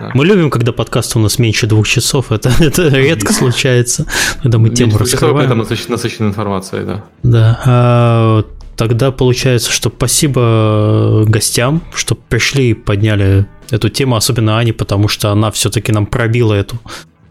Да. 0.00 0.10
Мы 0.14 0.24
любим, 0.26 0.50
когда 0.50 0.72
подкаст 0.72 1.16
у 1.16 1.18
нас 1.18 1.38
меньше 1.38 1.66
двух 1.66 1.86
часов. 1.86 2.32
Это, 2.32 2.50
это 2.60 2.88
редко 2.88 3.32
случается, 3.32 4.06
когда 4.42 4.58
мы 4.58 4.70
тему 4.70 4.98
раскрываем. 4.98 5.46
Это 5.46 5.54
насыщенная, 5.54 5.96
насыщенная 5.96 6.30
информация, 6.30 6.84
да. 6.84 7.04
Да. 7.22 7.60
А, 7.64 8.44
тогда 8.76 9.10
получается, 9.12 9.70
что 9.70 9.90
спасибо 9.90 11.24
гостям, 11.26 11.82
что 11.94 12.14
пришли 12.14 12.70
и 12.70 12.74
подняли 12.74 13.46
эту 13.70 13.88
тему, 13.88 14.16
особенно 14.16 14.58
Ане, 14.58 14.72
потому 14.72 15.08
что 15.08 15.30
она 15.30 15.50
все-таки 15.50 15.92
нам 15.92 16.06
пробила 16.06 16.54
эту, 16.54 16.76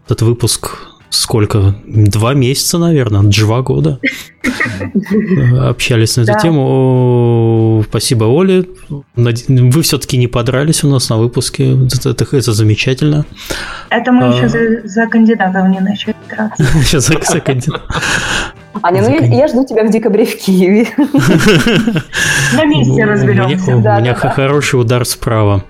этот 0.06 0.22
выпуск 0.22 0.78
сколько? 1.14 1.74
Два 1.86 2.34
месяца, 2.34 2.78
наверное, 2.78 3.22
два 3.22 3.62
года 3.62 4.00
общались 5.60 6.16
на 6.16 6.22
эту 6.22 6.38
тему. 6.40 7.84
Спасибо, 7.88 8.24
Оле. 8.24 8.66
Вы 8.88 9.82
все-таки 9.82 10.16
не 10.16 10.26
подрались 10.26 10.84
у 10.84 10.88
нас 10.88 11.08
на 11.08 11.16
выпуске. 11.16 11.76
Это, 11.86 12.10
это, 12.10 12.24
это 12.36 12.52
замечательно. 12.52 13.24
Это 13.90 14.12
мы 14.12 14.26
а... 14.26 14.36
еще 14.36 14.48
за, 14.48 14.86
за 14.86 15.06
кандидатов 15.06 15.68
не 15.68 15.80
начали 15.80 16.14
драться. 16.28 16.64
Сейчас 16.82 17.06
за, 17.06 17.14
за 17.20 17.40
кандидатов. 17.40 17.82
Аня, 18.82 19.02
ну 19.02 19.08
я, 19.08 19.26
я 19.42 19.48
жду 19.48 19.64
тебя 19.64 19.84
в 19.84 19.90
декабре 19.90 20.26
в 20.26 20.36
Киеве. 20.36 20.88
На 22.54 22.64
месте 22.64 23.04
разберемся. 23.04 23.76
У 23.76 23.80
меня 23.80 24.14
хороший 24.14 24.80
удар 24.80 25.04
справа. 25.04 25.64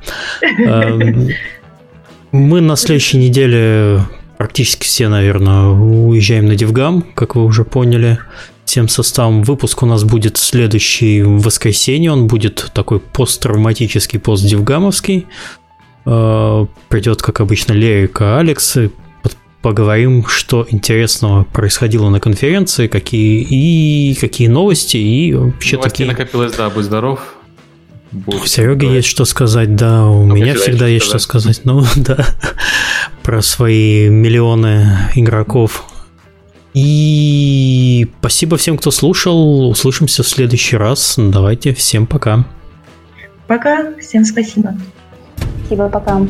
Эм, 0.58 1.28
мы 2.32 2.60
на 2.60 2.76
следующей 2.76 3.18
неделе 3.18 4.00
практически 4.44 4.84
все, 4.84 5.08
наверное, 5.08 5.68
уезжаем 5.68 6.44
на 6.44 6.54
Дивгам, 6.54 7.00
как 7.14 7.34
вы 7.34 7.46
уже 7.46 7.64
поняли. 7.64 8.18
Всем 8.66 8.88
составом 8.88 9.42
выпуск 9.42 9.82
у 9.82 9.86
нас 9.86 10.04
будет 10.04 10.36
следующий 10.36 11.22
в 11.22 11.40
воскресенье. 11.40 12.12
Он 12.12 12.26
будет 12.26 12.70
такой 12.74 13.00
посттравматический, 13.00 14.20
постдивгамовский. 14.20 15.26
Э, 16.04 16.66
Придет, 16.90 17.22
как 17.22 17.40
обычно, 17.40 17.72
Лерика, 17.72 18.38
Алекс. 18.38 18.76
И 18.76 18.90
поговорим, 19.62 20.26
что 20.26 20.66
интересного 20.68 21.44
происходило 21.44 22.10
на 22.10 22.20
конференции, 22.20 22.86
какие 22.86 23.40
и 23.40 24.14
какие 24.14 24.48
новости, 24.48 24.98
и 24.98 25.32
вообще 25.32 25.76
Новости 25.76 25.90
такие... 25.90 26.10
накопилось, 26.10 26.52
да, 26.52 26.68
будь 26.68 26.84
здоров. 26.84 27.34
Будет 28.14 28.42
у 28.42 28.46
Сереги 28.46 28.86
есть 28.86 29.08
что 29.08 29.24
сказать, 29.24 29.74
да, 29.74 30.06
у 30.06 30.24
Но 30.24 30.36
меня 30.36 30.54
всегда 30.54 30.86
есть 30.86 31.04
что 31.04 31.18
сказать. 31.18 31.62
Ну, 31.64 31.82
да, 31.96 32.24
про 33.24 33.42
свои 33.42 34.08
миллионы 34.08 34.86
игроков. 35.16 35.84
И 36.74 38.08
спасибо 38.20 38.56
всем, 38.56 38.78
кто 38.78 38.92
слушал. 38.92 39.68
Услышимся 39.68 40.22
в 40.22 40.28
следующий 40.28 40.76
раз. 40.76 41.14
Давайте, 41.16 41.74
всем 41.74 42.06
пока. 42.06 42.44
Пока, 43.48 43.92
всем 44.00 44.24
спасибо. 44.24 44.76
Спасибо, 45.66 45.88
пока. 45.88 46.20